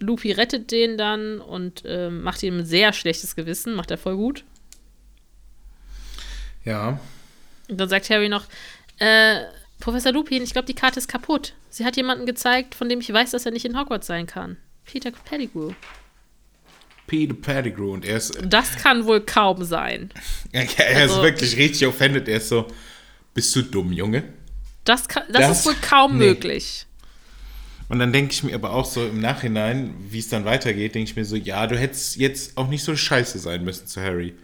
Lupi 0.00 0.32
rettet 0.32 0.70
den 0.72 0.98
dann 0.98 1.40
und 1.40 1.82
ähm, 1.86 2.22
macht 2.22 2.42
ihm 2.42 2.58
ein 2.58 2.66
sehr 2.66 2.92
schlechtes 2.92 3.36
Gewissen, 3.36 3.74
macht 3.74 3.90
er 3.92 3.98
voll 3.98 4.16
gut. 4.16 4.44
Ja. 6.64 6.98
Und 7.68 7.78
dann 7.80 7.88
sagt 7.88 8.10
Harry 8.10 8.28
noch, 8.28 8.46
äh, 8.98 9.42
Professor 9.80 10.12
Lupin, 10.12 10.42
ich 10.42 10.52
glaube, 10.52 10.66
die 10.66 10.74
Karte 10.74 10.98
ist 10.98 11.08
kaputt. 11.08 11.54
Sie 11.70 11.84
hat 11.84 11.96
jemanden 11.96 12.26
gezeigt, 12.26 12.74
von 12.74 12.88
dem 12.88 13.00
ich 13.00 13.12
weiß, 13.12 13.32
dass 13.32 13.46
er 13.46 13.52
nicht 13.52 13.64
in 13.64 13.78
Hogwarts 13.78 14.06
sein 14.06 14.26
kann. 14.26 14.56
Peter 14.84 15.10
Pettigrew. 15.10 15.72
Peter 17.06 17.34
Pettigrew 17.34 17.92
und 17.92 18.04
er 18.04 18.16
ist, 18.16 18.38
Das 18.44 18.76
kann 18.76 19.04
wohl 19.06 19.20
kaum 19.20 19.64
sein. 19.64 20.10
er, 20.52 20.62
er 20.78 21.04
ist 21.04 21.10
Also- 21.12 21.22
wirklich 21.22 21.56
richtig 21.56 21.86
offended. 21.86 22.28
Er 22.28 22.38
ist 22.38 22.48
so, 22.48 22.66
bist 23.34 23.54
du 23.56 23.62
dumm, 23.62 23.92
Junge? 23.92 24.24
Das, 24.84 25.08
kann, 25.08 25.24
das, 25.28 25.42
Das- 25.48 25.58
ist 25.60 25.66
wohl 25.66 25.74
kaum 25.82 26.18
nee. 26.18 26.26
möglich. 26.26 26.86
Und 27.88 27.98
dann 27.98 28.12
denke 28.12 28.32
ich 28.32 28.42
mir 28.42 28.54
aber 28.54 28.70
auch 28.72 28.86
so 28.86 29.04
im 29.06 29.20
Nachhinein, 29.20 29.94
wie 30.08 30.18
es 30.18 30.28
dann 30.30 30.46
weitergeht, 30.46 30.94
denke 30.94 31.10
ich 31.10 31.16
mir 31.16 31.26
so, 31.26 31.36
ja, 31.36 31.66
du 31.66 31.76
hättest 31.78 32.16
jetzt 32.16 32.56
auch 32.56 32.68
nicht 32.68 32.82
so 32.82 32.96
scheiße 32.96 33.38
sein 33.38 33.64
müssen 33.64 33.86
zu 33.86 34.00
Harry. 34.00 34.34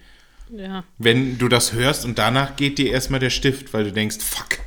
Ja. 0.55 0.85
Wenn 0.99 1.39
du 1.39 1.49
das 1.49 1.73
hörst 1.73 2.05
und 2.05 2.19
danach 2.19 2.57
geht 2.57 2.77
dir 2.79 2.91
erstmal 2.93 3.21
der 3.21 3.31
Stift, 3.31 3.73
weil 3.73 3.85
du 3.85 3.93
denkst, 3.93 4.19
fuck. 4.19 4.59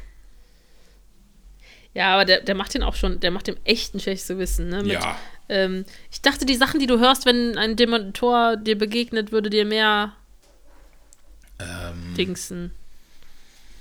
Ja, 1.94 2.14
aber 2.14 2.26
der, 2.26 2.42
der 2.42 2.56
macht 2.56 2.74
den 2.74 2.84
auch 2.84 2.96
schon, 2.96 3.20
der 3.20 3.32
macht 3.32 3.48
dem 3.48 3.58
echt 3.66 3.94
ein 3.94 4.00
schlechtes 4.00 4.28
Gewissen, 4.30 4.70
ne? 4.70 4.82
Mit, 4.84 4.94
Ja. 4.94 5.18
Ähm, 5.50 5.84
ich 6.12 6.22
dachte, 6.22 6.46
die 6.46 6.56
Sachen, 6.56 6.80
die 6.80 6.88
du 6.88 7.00
hörst, 7.00 7.26
wenn 7.26 7.58
ein 7.58 7.76
Dementor 7.76 8.56
dir 8.56 8.78
begegnet, 8.78 9.32
würde 9.34 9.50
dir 9.50 9.66
mehr 9.66 10.14
Ähm, 11.60 12.14
dingsen. 12.18 12.72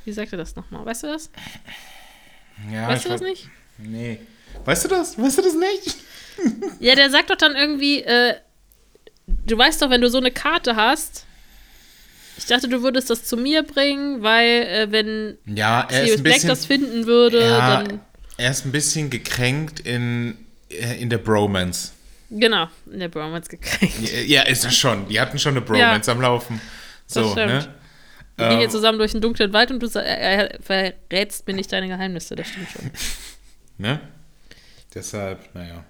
Wie 0.05 0.13
sagt 0.13 0.33
er 0.33 0.39
das 0.39 0.57
nochmal? 0.57 0.85
Weißt 0.85 1.05
du 1.05 1.07
das? 1.07 1.31
ja, 2.73 2.89
weißt 2.89 3.05
du 3.05 3.09
das 3.11 3.21
nicht? 3.21 3.49
Nee. 3.79 4.19
Weißt 4.65 4.85
du 4.85 4.89
das? 4.89 5.17
Weißt 5.19 5.39
du 5.39 5.43
das 5.43 5.55
nicht? 5.55 5.97
Ja, 6.81 6.95
der 6.95 7.11
sagt 7.11 7.31
doch 7.31 7.37
dann 7.37 7.55
irgendwie, 7.55 8.03
äh, 8.03 8.35
du 9.27 9.57
weißt 9.57 9.81
doch, 9.83 9.91
wenn 9.91 10.01
du 10.01 10.09
so 10.11 10.19
eine 10.19 10.31
Karte 10.33 10.75
hast, 10.75 11.27
ich 12.41 12.47
dachte, 12.47 12.69
du 12.69 12.83
würdest 12.83 13.11
das 13.11 13.25
zu 13.25 13.37
mir 13.37 13.63
bringen, 13.63 14.23
weil 14.23 14.63
äh, 14.63 14.87
wenn 14.91 15.39
Ja, 15.47 15.83
er 15.83 15.89
ist 15.89 15.97
Sirius 16.07 16.23
Black 16.23 16.35
bisschen, 16.35 16.49
das 16.49 16.67
finden 16.67 17.07
würde, 17.07 17.41
ja, 17.41 17.83
dann 17.83 18.01
er 18.37 18.51
ist 18.51 18.65
ein 18.65 18.73
bisschen 18.73 19.11
gekränkt 19.11 19.81
in, 19.81 20.37
äh, 20.71 21.01
in 21.01 21.11
der 21.11 21.19
Bromance. 21.19 21.93
genau, 22.31 22.69
in 22.91 23.01
der 23.01 23.09
Bromance 23.09 23.51
gekriegt. 23.51 24.27
Ja, 24.27 24.43
ist 24.43 24.65
er 24.65 24.71
schon. 24.71 25.07
Die 25.09 25.21
hatten 25.21 25.39
schon 25.39 25.53
eine 25.53 25.61
Bromance 25.61 26.11
am 26.11 26.21
Laufen. 26.21 26.61
So, 27.07 27.35
ne? 27.35 27.69
Wir 28.37 28.49
gehen 28.49 28.59
hier 28.61 28.71
zusammen 28.71 28.99
durch 28.99 29.13
den 29.13 29.21
dunklen 29.21 29.53
Wald 29.53 29.71
und 29.71 29.83
du 29.83 29.87
äh, 29.99 30.59
verrätst 30.63 31.47
mir 31.47 31.53
nicht 31.55 31.71
deine 31.73 31.89
Geheimnisse, 31.89 32.35
das 32.37 32.49
stimmt 32.49 32.69
schon. 32.71 32.91
Ne? 33.79 33.99
Deshalb, 34.95 35.55
naja. 35.55 35.85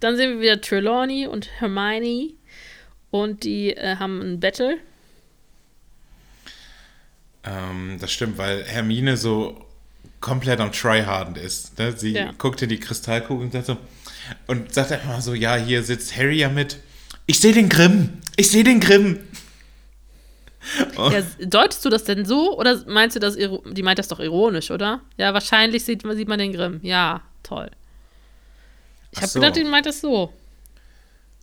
Dann 0.00 0.16
sehen 0.16 0.30
wir 0.32 0.40
wieder 0.40 0.60
Trelawney 0.60 1.28
und 1.28 1.48
Hermione 1.60 2.30
und 3.12 3.44
die 3.44 3.76
äh, 3.76 3.94
haben 3.96 4.20
ein 4.20 4.40
Battle. 4.40 4.78
Ähm, 7.44 7.98
das 8.00 8.12
stimmt, 8.12 8.38
weil 8.38 8.64
Hermine 8.64 9.16
so 9.16 9.64
komplett 10.20 10.60
am 10.60 10.72
Tryharden 10.72 11.36
ist. 11.36 11.78
Ne? 11.78 11.92
Sie 11.96 12.12
Ja. 12.12 12.32
guckt 12.38 12.62
in 12.62 12.68
die 12.68 12.78
Kristallkugel 12.78 13.46
und 13.46 13.52
sagt 13.52 13.66
so, 13.66 13.76
und 14.46 14.72
sagt 14.72 14.92
einfach 14.92 15.08
mal 15.08 15.20
so, 15.20 15.34
ja, 15.34 15.56
hier 15.56 15.82
sitzt 15.82 16.16
Harry 16.16 16.38
ja 16.38 16.48
mit. 16.48 16.78
Ich 17.26 17.40
sehe 17.40 17.52
den 17.52 17.68
Grimm. 17.68 18.20
Ich 18.36 18.50
sehe 18.50 18.64
den 18.64 18.80
Grimm. 18.80 19.18
Oh. 20.96 21.10
Ja, 21.10 21.22
deutest 21.44 21.84
du 21.84 21.90
das 21.90 22.04
denn 22.04 22.24
so 22.24 22.56
oder 22.56 22.84
meinst 22.86 23.16
du 23.16 23.20
das, 23.20 23.34
die 23.36 23.82
meint 23.82 23.98
das 23.98 24.06
doch 24.08 24.20
ironisch, 24.20 24.70
oder? 24.70 25.00
Ja, 25.16 25.34
wahrscheinlich 25.34 25.84
sieht 25.84 26.04
man, 26.04 26.16
sieht 26.16 26.28
man 26.28 26.38
den 26.38 26.52
Grimm. 26.52 26.78
Ja, 26.82 27.22
toll. 27.42 27.68
Ich 29.10 29.18
habe 29.18 29.26
so. 29.28 29.40
gedacht, 29.40 29.56
die 29.56 29.64
meint 29.64 29.86
das 29.86 30.00
so. 30.00 30.32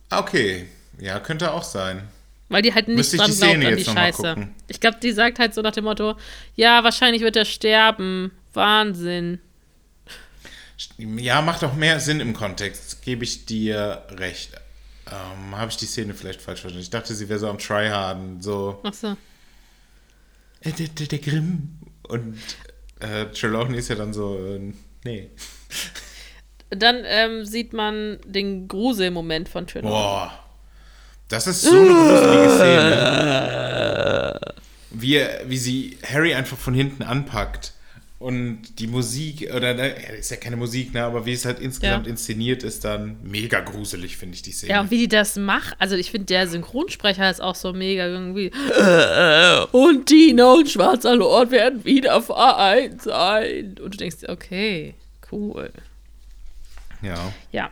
Okay, 0.08 0.66
ja, 0.98 1.20
könnte 1.20 1.52
auch 1.52 1.62
sein. 1.62 2.02
Weil 2.50 2.62
die 2.62 2.74
halt 2.74 2.88
nicht 2.88 2.96
Müsste 2.96 3.16
dran 3.16 3.30
glaubt 3.34 3.64
an 3.64 3.76
die 3.76 3.84
Scheiße. 3.84 4.48
Ich 4.66 4.80
glaube, 4.80 4.98
die 5.00 5.12
sagt 5.12 5.38
halt 5.38 5.54
so 5.54 5.62
nach 5.62 5.72
dem 5.72 5.84
Motto, 5.84 6.16
ja, 6.56 6.82
wahrscheinlich 6.84 7.22
wird 7.22 7.36
er 7.36 7.44
sterben. 7.44 8.32
Wahnsinn. 8.52 9.38
Ja, 10.98 11.42
macht 11.42 11.62
auch 11.62 11.74
mehr 11.74 12.00
Sinn 12.00 12.20
im 12.20 12.34
Kontext, 12.34 13.02
gebe 13.02 13.22
ich 13.22 13.46
dir 13.46 14.04
recht. 14.10 14.52
Ähm, 15.06 15.56
Habe 15.56 15.70
ich 15.70 15.76
die 15.76 15.86
Szene 15.86 16.12
vielleicht 16.14 16.42
falsch 16.42 16.60
verstanden? 16.60 16.82
Ich 16.82 16.90
dachte, 16.90 17.14
sie 17.14 17.28
wäre 17.28 17.38
so 17.38 17.48
am 17.48 17.58
Tryharden, 17.58 18.40
so, 18.40 18.80
Ach 18.82 18.94
so. 18.94 19.16
äh, 20.60 20.72
der, 20.72 20.88
der, 20.88 21.06
der 21.06 21.18
Grimm. 21.20 21.78
Und 22.08 22.36
äh, 22.98 23.26
Trelawney 23.26 23.78
ist 23.78 23.88
ja 23.88 23.94
dann 23.94 24.12
so, 24.12 24.36
äh, 24.44 24.72
nee. 25.04 25.30
Dann 26.70 27.02
ähm, 27.04 27.44
sieht 27.44 27.72
man 27.72 28.18
den 28.24 28.66
Gruselmoment 28.66 29.48
von 29.48 29.66
Trelawney. 29.66 29.92
Boah. 29.92 30.49
Das 31.30 31.46
ist 31.46 31.62
so 31.62 31.70
eine 31.70 31.88
gruselige 31.88 32.50
Szene. 32.56 34.40
Wie, 34.90 35.20
wie 35.46 35.58
sie 35.58 35.96
Harry 36.06 36.34
einfach 36.34 36.58
von 36.58 36.74
hinten 36.74 37.02
anpackt. 37.02 37.72
Und 38.18 38.78
die 38.78 38.86
Musik, 38.86 39.50
oder 39.54 39.72
ne, 39.72 39.88
ja, 39.94 40.10
ist 40.10 40.30
ja 40.30 40.36
keine 40.36 40.56
Musik, 40.56 40.92
ne, 40.92 41.02
aber 41.04 41.24
wie 41.24 41.32
es 41.32 41.46
halt 41.46 41.58
insgesamt 41.58 42.04
Ja. 42.04 42.10
inszeniert 42.10 42.62
ist, 42.62 42.84
dann 42.84 43.16
mega 43.22 43.60
gruselig, 43.60 44.18
finde 44.18 44.34
ich 44.34 44.42
die 44.42 44.52
Szene. 44.52 44.72
Ja, 44.72 44.80
und 44.82 44.90
wie 44.90 44.98
die 44.98 45.08
das 45.08 45.36
macht, 45.36 45.74
also 45.78 45.96
ich 45.96 46.10
finde, 46.10 46.26
der 46.26 46.46
Synchronsprecher 46.46 47.30
ist 47.30 47.40
auch 47.40 47.54
so 47.54 47.72
mega 47.72 48.06
irgendwie. 48.06 48.50
Und 49.72 50.04
Tina 50.04 50.52
und 50.52 50.68
Schwarzer 50.68 51.16
Lord 51.16 51.50
werden 51.50 51.82
wieder 51.86 52.20
vereint 52.20 53.00
sein. 53.00 53.76
Und 53.82 53.94
du 53.94 53.96
denkst, 53.96 54.16
okay, 54.28 54.94
cool. 55.32 55.70
ja. 57.00 57.32
Ja. 57.52 57.70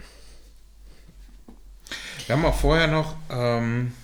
Wir 2.29 2.37
haben 2.37 2.45
auch 2.45 2.61
vorher 2.61 2.89
noch, 2.89 3.17
ähm, 3.31 3.95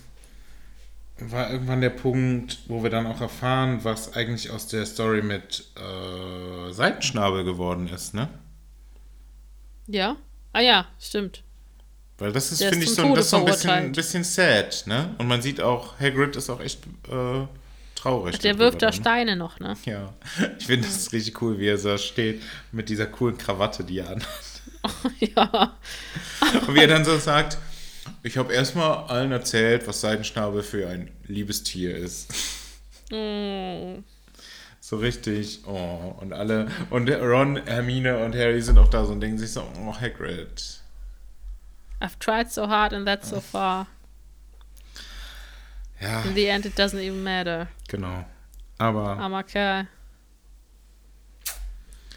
war 1.19 1.51
irgendwann 1.51 1.81
der 1.81 1.91
Punkt, 1.91 2.57
wo 2.67 2.81
wir 2.81 2.89
dann 2.89 3.05
auch 3.05 3.21
erfahren, 3.21 3.81
was 3.83 4.15
eigentlich 4.15 4.49
aus 4.49 4.65
der 4.65 4.87
Story 4.87 5.21
mit 5.21 5.67
äh, 5.75 6.71
Seitenschnabel 6.71 7.43
geworden 7.43 7.87
ist, 7.87 8.15
ne? 8.15 8.27
Ja? 9.85 10.15
Ah 10.53 10.61
ja, 10.61 10.87
stimmt. 10.99 11.43
Weil 12.17 12.31
das 12.31 12.51
ist, 12.51 12.61
Der 12.61 12.69
finde 12.69 12.85
ich, 12.85 12.95
so, 12.95 13.13
das 13.13 13.29
so 13.29 13.37
ein 13.37 13.45
bisschen, 13.45 13.69
ein 13.69 13.91
bisschen 13.91 14.23
sad, 14.23 14.87
ne? 14.87 15.13
Und 15.19 15.27
man 15.27 15.43
sieht 15.43 15.61
auch, 15.61 15.99
Hagrid 15.99 16.35
ist 16.35 16.49
auch 16.49 16.61
echt 16.61 16.79
äh, 17.07 17.45
traurig. 17.93 18.39
Der 18.39 18.53
darüber 18.53 18.63
wirft 18.63 18.81
da 18.81 18.87
dann. 18.87 18.93
Steine 18.93 19.35
noch, 19.35 19.59
ne? 19.59 19.77
Ja, 19.85 20.11
ich 20.57 20.65
finde 20.65 20.87
das 20.87 21.13
richtig 21.13 21.39
cool, 21.43 21.59
wie 21.59 21.67
er 21.67 21.77
so 21.77 21.95
steht 21.99 22.41
mit 22.71 22.89
dieser 22.89 23.05
coolen 23.05 23.37
Krawatte, 23.37 23.83
die 23.83 23.99
er 23.99 24.09
anhat. 24.09 24.61
ja. 25.19 25.77
Und 26.67 26.73
wie 26.73 26.79
er 26.79 26.87
dann 26.87 27.05
so 27.05 27.19
sagt, 27.19 27.59
ich 28.25 28.39
habe 28.39 28.51
erstmal 28.53 29.05
allen 29.05 29.31
erzählt, 29.31 29.87
was 29.87 30.01
Seidenschnabel 30.01 30.63
für 30.63 30.89
ein 30.89 31.11
liebes 31.27 31.61
Tier 31.61 31.95
ist. 31.95 32.33
Mm. 33.11 33.99
So 34.79 34.97
richtig, 34.97 35.59
oh, 35.67 36.15
und 36.19 36.33
alle, 36.33 36.67
und 36.89 37.07
Ron, 37.07 37.57
Hermine 37.67 38.25
und 38.25 38.35
Harry 38.35 38.63
sind 38.63 38.79
auch 38.79 38.89
da 38.89 39.05
so 39.05 39.11
und 39.11 39.21
denken 39.21 39.37
sich 39.37 39.51
so, 39.51 39.61
oh, 39.61 39.93
Hagrid. 39.93 40.81
I've 42.01 42.17
tried 42.19 42.51
so 42.51 42.67
hard 42.67 42.93
and 42.93 43.05
that's 43.05 43.29
so 43.29 43.39
far. 43.39 43.85
Ja, 46.01 46.23
In 46.23 46.33
the 46.33 46.47
end, 46.47 46.65
it 46.65 46.77
doesn't 46.77 46.99
even 46.99 47.23
matter. 47.23 47.67
genau. 47.87 48.25
Aber 48.79 49.17
Armer 49.19 49.43
Kerl. 49.43 49.87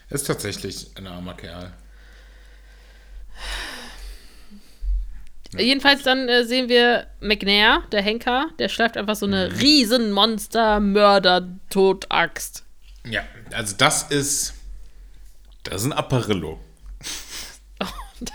ist 0.09 0.27
tatsächlich 0.27 0.91
ein 0.97 1.07
armer 1.07 1.35
Kerl. 1.35 1.71
Jedenfalls 5.57 6.03
dann 6.03 6.29
äh, 6.29 6.45
sehen 6.45 6.69
wir 6.69 7.07
McNair, 7.21 7.83
der 7.91 8.03
Henker, 8.03 8.51
der 8.59 8.69
schleift 8.69 8.99
einfach 8.99 9.17
so 9.17 9.25
eine 9.27 9.59
riesen 9.61 10.13
Monster-Mörder-Totaxt. 10.13 12.65
Ja, 13.07 13.23
also 13.53 13.75
das 13.79 14.03
ist, 14.11 14.55
das 15.65 15.81
ist 15.83 15.87
ein 15.87 15.93
Apparillo. 15.93 16.61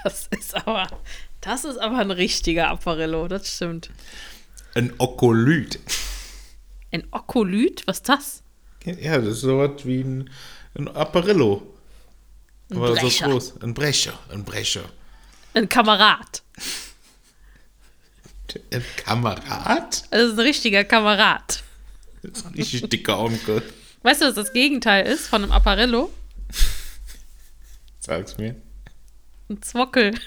Das 0.01 0.27
ist 0.29 0.55
aber, 0.55 0.87
das 1.41 1.65
ist 1.65 1.77
aber 1.77 1.97
ein 1.97 2.11
richtiger 2.11 2.69
Apparillo, 2.69 3.27
das 3.27 3.53
stimmt. 3.53 3.89
Ein 4.75 4.93
Okolyt. 4.97 5.77
Ein 6.93 7.03
Okolyt, 7.11 7.85
was 7.85 7.97
ist 7.97 8.07
das? 8.07 8.43
Ja, 8.85 9.17
das 9.17 9.27
ist 9.27 9.41
sowas 9.41 9.71
wie 9.83 9.99
ein, 9.99 10.29
ein 10.75 10.87
Apparillo. 10.87 11.63
Ein 12.69 12.77
Aber 12.77 12.93
Brecher. 12.93 13.25
so 13.25 13.31
groß. 13.31 13.61
Ein 13.61 13.73
Brecher, 13.73 14.17
ein 14.31 14.45
Brecher. 14.45 14.85
Ein 15.53 15.67
Kamerad. 15.67 16.43
Kamerad? 18.97 20.03
Das 20.11 20.21
ist 20.21 20.33
ein 20.33 20.39
richtiger 20.39 20.83
Kamerad. 20.83 21.63
Das 22.21 22.39
ist 22.39 22.45
ein 22.45 22.53
richtig 22.53 22.89
dicker 22.89 23.19
Onkel. 23.19 23.63
Weißt 24.03 24.21
du, 24.21 24.25
was 24.25 24.35
das 24.35 24.53
Gegenteil 24.53 25.05
ist 25.05 25.27
von 25.27 25.43
einem 25.43 25.51
Apparillo? 25.51 26.11
Sag's 27.99 28.37
mir. 28.37 28.55
Ein 29.49 29.61
Zwockel. 29.61 30.13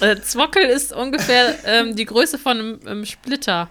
Äh, 0.00 0.20
Zwockel 0.20 0.62
ist 0.62 0.92
ungefähr 0.92 1.58
ähm, 1.64 1.96
die 1.96 2.04
Größe 2.04 2.38
von 2.38 2.58
einem, 2.58 2.80
einem 2.86 3.06
Splitter. 3.06 3.70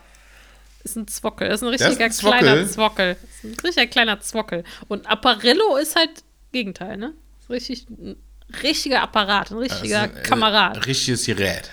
Ist 0.84 0.96
ein 0.96 1.08
Zwockel. 1.08 1.50
Das 1.50 1.62
ist 1.62 1.68
ein 1.68 1.74
ist 1.74 1.82
ein 1.82 1.88
richtiger 1.88 2.10
kleiner 2.10 2.68
Zwockel. 2.68 3.16
Das 3.16 3.30
ist 3.32 3.44
ein 3.44 3.60
richtiger 3.66 3.88
kleiner 3.88 4.20
Zwockel. 4.20 4.64
Und 4.88 5.08
Apparillo 5.08 5.78
ist 5.78 5.96
halt 5.96 6.24
Gegenteil, 6.52 6.98
ne? 6.98 7.14
Ist 7.42 7.50
richtig, 7.50 7.90
ein 7.90 8.16
richtiger 8.64 9.02
Apparat, 9.02 9.52
ein 9.52 9.58
richtiger 9.58 10.02
Also, 10.02 10.16
äh, 10.16 10.22
Kamerad. 10.24 10.86
Richtiges 10.86 11.26
Gerät. 11.26 11.72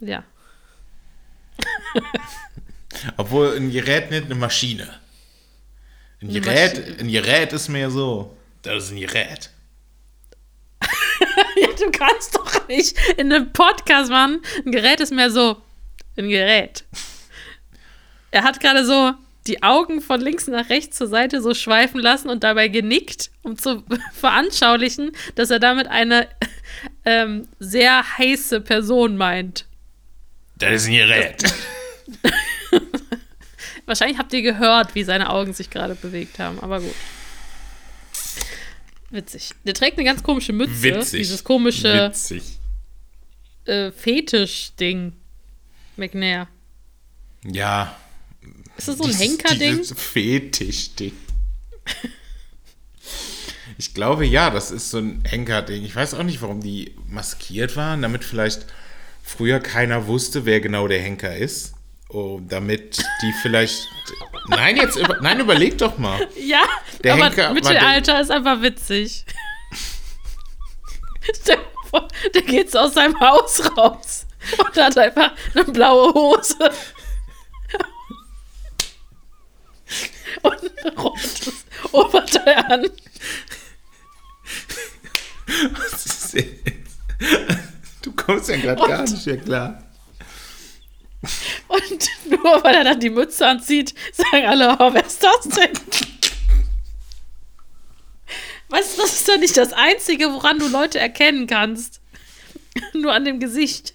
Ja. 0.00 0.24
Obwohl 3.16 3.56
ein 3.56 3.70
Gerät 3.70 4.10
nicht 4.10 4.24
eine 4.24 4.34
Maschine. 4.34 5.00
Ein 6.20 6.30
Eine 6.30 6.40
Gerät, 6.40 7.00
ein 7.00 7.08
Gerät 7.08 7.52
ist 7.52 7.68
mehr 7.68 7.90
so. 7.90 8.36
Das 8.62 8.84
ist 8.84 8.90
ein 8.90 9.00
Gerät. 9.00 9.50
ja. 11.56 11.68
Du 11.78 11.90
kannst 11.92 12.34
doch 12.36 12.66
nicht 12.68 12.96
in 13.16 13.32
einem 13.32 13.52
Podcast 13.52 14.10
machen. 14.10 14.42
Ein 14.64 14.72
Gerät 14.72 15.00
ist 15.00 15.12
mehr 15.12 15.30
so 15.30 15.62
ein 16.16 16.28
Gerät. 16.28 16.84
Er 18.30 18.42
hat 18.42 18.60
gerade 18.60 18.84
so 18.84 19.14
die 19.46 19.62
Augen 19.62 20.00
von 20.00 20.20
links 20.20 20.46
nach 20.46 20.68
rechts 20.68 20.96
zur 20.96 21.06
Seite 21.08 21.40
so 21.40 21.54
schweifen 21.54 22.00
lassen 22.00 22.28
und 22.28 22.44
dabei 22.44 22.68
genickt, 22.68 23.30
um 23.42 23.56
zu 23.56 23.82
veranschaulichen, 24.12 25.12
dass 25.34 25.50
er 25.50 25.58
damit 25.58 25.88
eine 25.88 26.28
ähm, 27.04 27.48
sehr 27.58 28.18
heiße 28.18 28.60
Person 28.60 29.16
meint. 29.16 29.64
Das 30.56 30.82
ist 30.82 30.88
ein 30.88 30.94
Gerät. 30.94 31.42
Wahrscheinlich 33.86 34.18
habt 34.18 34.32
ihr 34.34 34.42
gehört, 34.42 34.94
wie 34.94 35.02
seine 35.04 35.30
Augen 35.30 35.54
sich 35.54 35.70
gerade 35.70 35.94
bewegt 35.94 36.38
haben, 36.38 36.58
aber 36.60 36.80
gut. 36.80 36.94
Witzig. 39.10 39.52
Der 39.64 39.72
trägt 39.72 39.96
eine 39.96 40.04
ganz 40.04 40.22
komische 40.22 40.52
Mütze. 40.52 40.82
Witzig. 40.82 41.20
Dieses 41.20 41.42
komische 41.42 42.08
Witzig. 42.10 42.42
äh, 43.64 43.90
Fetisch-Ding. 43.90 45.14
McNair. 45.96 46.48
Ja. 47.44 47.96
Ist 48.78 48.88
das 48.88 48.98
so 48.98 49.04
ein 49.04 49.12
Henker-Ding? 49.12 49.84
Fetisch-Ding. 49.84 51.12
Ich 53.76 53.94
glaube, 53.94 54.24
ja, 54.24 54.50
das 54.50 54.70
ist 54.70 54.90
so 54.90 54.98
ein 54.98 55.22
Henker-Ding. 55.24 55.84
Ich 55.84 55.94
weiß 55.94 56.14
auch 56.14 56.22
nicht, 56.22 56.40
warum 56.42 56.60
die 56.60 56.94
maskiert 57.08 57.76
waren, 57.76 58.02
damit 58.02 58.24
vielleicht 58.24 58.66
früher 59.22 59.60
keiner 59.60 60.06
wusste, 60.06 60.44
wer 60.46 60.60
genau 60.60 60.88
der 60.88 61.00
Henker 61.00 61.36
ist. 61.36 61.74
Oh, 62.08 62.40
damit 62.48 62.98
die 63.22 63.32
vielleicht. 63.42 63.86
Nein, 64.48 64.76
jetzt 64.76 64.96
über, 64.96 65.18
nein, 65.20 65.40
überleg 65.40 65.76
doch 65.76 65.98
mal. 65.98 66.26
Ja, 66.40 66.62
Der 67.04 67.14
aber 67.14 67.26
Henker 67.26 67.52
Mittelalter 67.52 68.20
ist 68.20 68.30
einfach 68.30 68.62
witzig. 68.62 69.24
Der 72.34 72.42
geht 72.42 72.70
so 72.70 72.78
aus 72.78 72.94
seinem 72.94 73.18
Haus 73.20 73.60
raus 73.76 74.26
und 74.58 74.76
hat 74.76 74.96
einfach 74.96 75.32
eine 75.54 75.64
blaue 75.64 76.14
Hose. 76.14 76.56
Und 80.42 80.84
ein 80.84 80.98
rotes 80.98 81.64
Oberteil 81.92 82.56
an. 82.56 82.90
Was 85.72 86.06
ist 86.06 86.34
denn 86.34 86.60
jetzt? 86.64 86.98
Du 88.02 88.12
kommst 88.12 88.48
ja 88.48 88.56
gerade 88.56 88.86
gar 88.86 89.02
nicht 89.02 89.26
mehr 89.26 89.38
klar. 89.38 89.82
Und 91.68 92.08
nur 92.28 92.62
weil 92.62 92.74
er 92.76 92.84
dann 92.84 93.00
die 93.00 93.10
Mütze 93.10 93.46
anzieht, 93.46 93.94
sagen 94.12 94.46
alle, 94.46 94.76
oh, 94.78 94.92
wer 94.92 95.04
ist 95.04 95.22
das 95.22 95.48
denn? 95.48 95.72
Weißt 98.68 98.96
du, 98.96 99.02
das 99.02 99.14
ist 99.14 99.28
doch 99.28 99.38
nicht 99.38 99.56
das 99.56 99.72
Einzige, 99.72 100.32
woran 100.32 100.58
du 100.58 100.68
Leute 100.68 100.98
erkennen 100.98 101.46
kannst. 101.46 102.00
Nur 102.92 103.12
an 103.12 103.24
dem 103.24 103.40
Gesicht. 103.40 103.94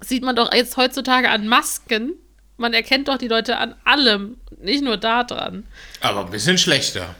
Sieht 0.00 0.22
man 0.22 0.36
doch 0.36 0.52
jetzt 0.52 0.76
heutzutage 0.76 1.30
an 1.30 1.48
Masken. 1.48 2.12
Man 2.56 2.72
erkennt 2.74 3.08
doch 3.08 3.18
die 3.18 3.28
Leute 3.28 3.56
an 3.58 3.74
allem, 3.84 4.36
nicht 4.60 4.82
nur 4.84 4.96
da 4.96 5.24
dran. 5.24 5.64
Aber 6.00 6.24
ein 6.24 6.30
bisschen 6.30 6.56
schlechter. 6.58 7.14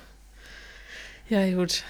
Ja, 1.28 1.48
gut. 1.54 1.82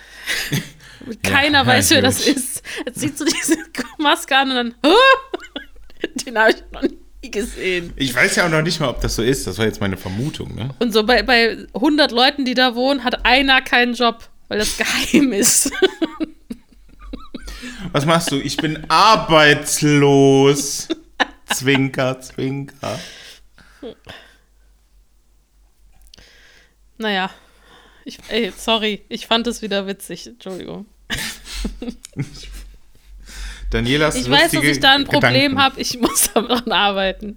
Keiner 1.22 1.59
Ja, 1.61 1.66
weiß, 1.66 1.90
wer 1.90 2.00
gut. 2.00 2.07
das 2.09 2.26
ist. 2.26 2.62
Jetzt 2.87 3.00
ziehst 3.00 3.20
du 3.20 3.24
diese 3.26 3.59
Maske 3.98 4.37
an 4.37 4.50
und 4.50 4.57
dann. 4.57 4.74
Den 6.26 6.38
habe 6.38 6.50
ich 6.50 6.57
noch 6.72 6.83
nie 6.83 7.30
gesehen. 7.30 7.92
Ich 7.96 8.14
weiß 8.14 8.37
ja 8.37 8.46
auch 8.46 8.50
noch 8.50 8.62
nicht 8.62 8.80
mal, 8.80 8.88
ob 8.88 9.00
das 9.02 9.16
so 9.16 9.22
ist. 9.22 9.46
Das 9.46 9.59
war 9.59 9.66
jetzt 9.66 9.80
meine 9.80 9.96
Vermutung, 9.98 10.54
ne? 10.54 10.74
Und 10.78 10.92
so 10.92 11.04
bei, 11.04 11.22
bei 11.22 11.66
100 11.74 12.11
Leuten, 12.12 12.44
die 12.46 12.54
da 12.54 12.74
wohnen, 12.74 13.04
hat 13.04 13.26
einer 13.26 13.61
keinen 13.61 13.94
Job, 13.94 14.28
weil 14.48 14.59
das 14.59 14.76
geheim 14.78 15.33
ist. 15.33 15.70
Was 17.92 18.07
machst 18.07 18.30
du? 18.30 18.37
Ich 18.40 18.57
bin 18.57 18.85
arbeitslos. 18.88 20.88
Zwinker, 21.46 22.20
zwinker. 22.20 22.98
Naja. 26.99 27.31
Ich, 28.05 28.18
ey, 28.29 28.53
sorry, 28.57 29.03
ich 29.09 29.27
fand 29.27 29.47
es 29.47 29.62
wieder 29.62 29.87
witzig. 29.87 30.27
Entschuldigung. 30.27 30.87
Danielas 33.70 34.14
Ich 34.14 34.31
weiß, 34.31 34.53
dass 34.53 34.62
ich 34.62 34.81
da 34.81 34.94
ein 34.94 35.05
Problem 35.05 35.59
habe. 35.59 35.81
Ich 35.81 35.99
muss 35.99 36.31
daran 36.35 36.70
arbeiten. 36.70 37.37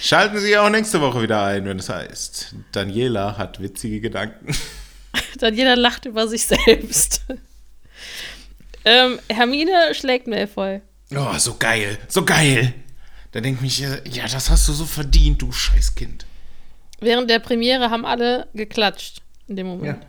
Schalten 0.00 0.38
Sie 0.38 0.56
auch 0.56 0.70
nächste 0.70 1.00
Woche 1.00 1.22
wieder 1.22 1.44
ein, 1.44 1.64
wenn 1.64 1.78
es 1.78 1.88
heißt, 1.88 2.54
Daniela 2.72 3.36
hat 3.36 3.60
witzige 3.60 4.00
Gedanken. 4.00 4.54
Jeder 5.40 5.76
lacht 5.76 6.06
über 6.06 6.26
sich 6.26 6.46
selbst. 6.46 7.22
ähm, 8.84 9.20
Hermine 9.28 9.94
schlägt 9.94 10.26
Malfoy. 10.26 10.80
Oh, 11.14 11.36
so 11.36 11.56
geil, 11.56 11.98
so 12.08 12.24
geil. 12.24 12.74
Da 13.32 13.40
denkt 13.40 13.62
mich, 13.62 13.82
äh, 13.82 14.02
ja, 14.10 14.28
das 14.28 14.50
hast 14.50 14.68
du 14.68 14.72
so 14.72 14.84
verdient, 14.84 15.42
du 15.42 15.50
Scheißkind. 15.50 16.26
Während 17.00 17.28
der 17.28 17.40
Premiere 17.40 17.90
haben 17.90 18.06
alle 18.06 18.46
geklatscht 18.54 19.22
in 19.48 19.56
dem 19.56 19.66
Moment. 19.66 20.06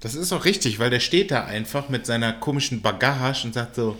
Das 0.00 0.14
ist 0.14 0.32
auch 0.32 0.44
richtig, 0.44 0.78
weil 0.78 0.90
der 0.90 1.00
steht 1.00 1.30
da 1.30 1.44
einfach 1.44 1.88
mit 1.88 2.04
seiner 2.04 2.32
komischen 2.32 2.82
Bagage 2.82 3.44
und 3.46 3.54
sagt 3.54 3.76
so, 3.76 3.96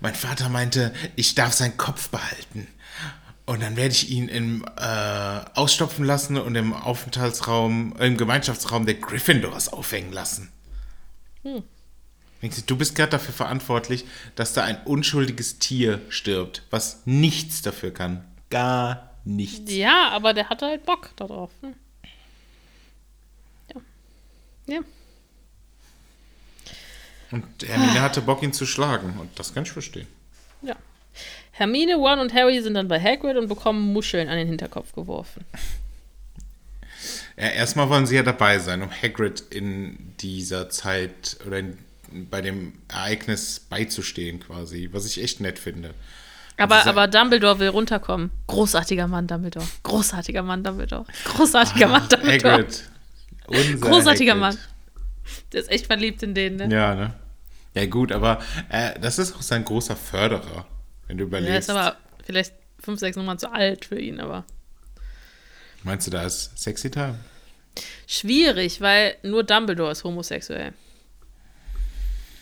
mein 0.00 0.14
Vater 0.14 0.48
meinte, 0.48 0.92
ich 1.16 1.34
darf 1.34 1.52
seinen 1.52 1.76
Kopf 1.76 2.10
behalten. 2.10 2.68
Und 3.46 3.62
dann 3.62 3.76
werde 3.76 3.92
ich 3.92 4.10
ihn 4.10 4.28
im, 4.28 4.64
äh, 4.76 5.40
ausstopfen 5.54 6.04
lassen 6.04 6.36
und 6.36 6.54
im 6.56 6.72
Aufenthaltsraum, 6.74 7.96
im 7.98 8.16
Gemeinschaftsraum 8.16 8.86
der 8.86 8.96
Gryffindors 8.96 9.72
aufhängen 9.72 10.12
lassen. 10.12 10.52
Denkst 11.44 11.66
du, 12.40 12.76
bist 12.76 12.94
gerade 12.94 13.10
dafür 13.10 13.34
verantwortlich, 13.34 14.04
dass 14.34 14.52
da 14.52 14.64
ein 14.64 14.78
unschuldiges 14.84 15.58
Tier 15.58 16.00
stirbt, 16.08 16.62
was 16.70 17.02
nichts 17.04 17.62
dafür 17.62 17.92
kann. 17.92 18.24
Gar 18.50 19.10
nichts. 19.24 19.72
Ja, 19.72 20.10
aber 20.10 20.34
der 20.34 20.48
hatte 20.48 20.66
halt 20.66 20.84
Bock 20.84 21.10
darauf. 21.16 21.50
Ne? 21.62 21.74
Ja. 23.74 23.80
Ja. 24.74 24.80
Und 27.32 27.44
Hermine 27.66 28.00
hatte 28.00 28.22
Bock, 28.22 28.42
ihn 28.42 28.52
zu 28.52 28.66
schlagen. 28.66 29.18
Und 29.18 29.38
das 29.38 29.52
kann 29.52 29.64
ich 29.64 29.72
verstehen. 29.72 30.06
Ja. 30.62 30.76
Hermine, 31.50 31.96
Ron 31.96 32.20
und 32.20 32.34
Harry 32.34 32.60
sind 32.60 32.74
dann 32.74 32.88
bei 32.88 33.00
Hagrid 33.00 33.36
und 33.36 33.48
bekommen 33.48 33.92
Muscheln 33.92 34.28
an 34.28 34.36
den 34.36 34.46
Hinterkopf 34.46 34.92
geworfen. 34.92 35.44
Ja, 37.36 37.48
erstmal 37.48 37.88
wollen 37.88 38.06
sie 38.06 38.16
ja 38.16 38.22
dabei 38.22 38.58
sein, 38.58 38.82
um 38.82 38.90
Hagrid 38.90 39.40
in 39.50 40.14
dieser 40.20 40.70
Zeit 40.70 41.38
oder 41.46 41.58
in, 41.58 41.78
bei 42.24 42.40
dem 42.40 42.72
Ereignis 42.88 43.60
beizustehen 43.60 44.40
quasi, 44.40 44.88
was 44.92 45.06
ich 45.06 45.22
echt 45.22 45.40
nett 45.40 45.58
finde. 45.58 45.94
Aber, 46.58 46.86
aber 46.86 47.06
Dumbledore 47.06 47.58
will 47.58 47.68
runterkommen. 47.68 48.30
Großartiger 48.46 49.06
Mann, 49.06 49.26
Dumbledore. 49.26 49.66
Großartiger 49.82 50.42
Mann, 50.42 50.64
Dumbledore. 50.64 51.04
Großartiger 51.24 51.88
Mann, 51.88 52.08
Dumbledore. 52.08 52.52
Ah, 52.52 52.56
Hagrid. 52.58 52.84
Unser 53.46 53.76
Großartiger 53.76 54.32
Hagrid. 54.32 54.58
Mann. 54.58 54.58
Der 55.52 55.60
ist 55.60 55.70
echt 55.70 55.86
verliebt 55.86 56.22
in 56.22 56.34
den, 56.34 56.56
ne? 56.56 56.68
Ja, 56.72 56.94
ne? 56.94 57.14
Ja, 57.74 57.84
gut, 57.86 58.10
aber 58.10 58.40
äh, 58.70 58.98
das 59.00 59.18
ist 59.18 59.36
auch 59.36 59.42
sein 59.42 59.64
großer 59.64 59.96
Förderer, 59.96 60.66
wenn 61.08 61.18
du 61.18 61.24
überlegst. 61.24 61.68
ist 61.68 61.70
aber 61.70 61.96
vielleicht 62.24 62.54
fünf, 62.80 63.00
sechs 63.00 63.16
Nummern 63.16 63.38
zu 63.38 63.52
alt 63.52 63.84
für 63.84 64.00
ihn, 64.00 64.18
aber 64.20 64.44
Meinst 65.82 66.06
du, 66.06 66.10
da 66.10 66.24
ist 66.24 66.58
Sexy 66.58 66.90
Time? 66.90 67.18
schwierig, 68.06 68.80
weil 68.80 69.16
nur 69.22 69.44
Dumbledore 69.44 69.92
ist 69.92 70.04
homosexuell. 70.04 70.72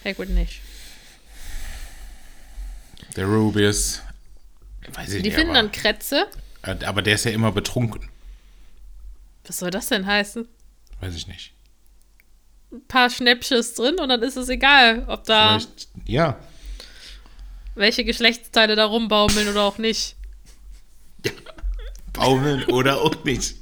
Hagrid 0.05 0.31
nicht. 0.31 0.61
Der 3.17 3.27
Rubius. 3.27 4.03
Weiß 4.93 5.13
ich 5.13 5.23
Die 5.23 5.29
nicht. 5.29 5.35
finden 5.35 5.51
aber, 5.57 5.63
dann 5.63 5.73
Kretze. 5.73 6.27
äh, 6.63 6.85
aber 6.85 7.03
der 7.03 7.15
ist 7.15 7.25
ja 7.25 7.31
immer 7.31 7.53
betrunken. 7.53 8.09
Was 9.47 9.59
soll 9.59 9.71
das 9.71 9.89
denn 9.89 10.07
heißen? 10.07 10.49
Weiß 11.01 11.15
ich 11.15 11.27
nicht. 11.27 11.53
Ein 12.73 12.85
paar 12.89 13.09
Schnäppches 13.11 13.75
drin 13.75 13.99
und 14.01 14.09
dann 14.09 14.23
ist 14.23 14.37
es 14.37 14.49
egal, 14.49 15.05
ob 15.07 15.25
da 15.25 15.59
Vielleicht, 15.61 15.89
ja. 16.07 16.39
welche 17.75 18.05
Geschlechtsteile 18.05 18.75
da 18.75 18.85
rumbaumeln 18.87 19.49
oder 19.49 19.63
auch 19.63 19.79
nicht. 19.79 20.17
Baumeln 22.13 22.65
oder 22.65 23.01
auch 23.01 23.23
nicht. 23.25 23.57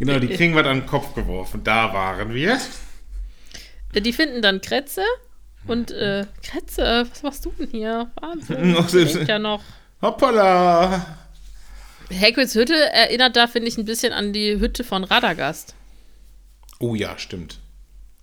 Genau, 0.00 0.18
die 0.18 0.26
kriegen 0.28 0.54
wir 0.56 0.62
dann 0.64 0.72
an 0.72 0.80
den 0.80 0.86
Kopf 0.88 1.14
geworfen. 1.14 1.62
Da 1.62 1.92
waren 1.94 2.34
wir. 2.34 2.58
Die 3.94 4.12
finden 4.12 4.42
dann 4.42 4.60
Kretze 4.60 5.02
und 5.66 5.90
äh, 5.92 6.26
Kretze, 6.42 7.06
was 7.10 7.22
machst 7.22 7.44
du 7.44 7.52
denn 7.58 7.68
hier? 7.70 8.10
Wahnsinn. 8.20 8.72
Noch 8.72 8.88
selbst- 8.88 9.14
klingt 9.14 9.28
ja 9.28 9.38
noch. 9.38 9.62
Hoppala. 10.02 11.16
Hagrids 12.12 12.54
Hütte 12.56 12.74
erinnert 12.92 13.36
da, 13.36 13.46
finde 13.46 13.68
ich, 13.68 13.78
ein 13.78 13.84
bisschen 13.84 14.12
an 14.12 14.32
die 14.32 14.58
Hütte 14.58 14.82
von 14.82 15.04
Radagast. 15.04 15.74
Oh 16.80 16.94
ja, 16.96 17.16
stimmt. 17.18 17.58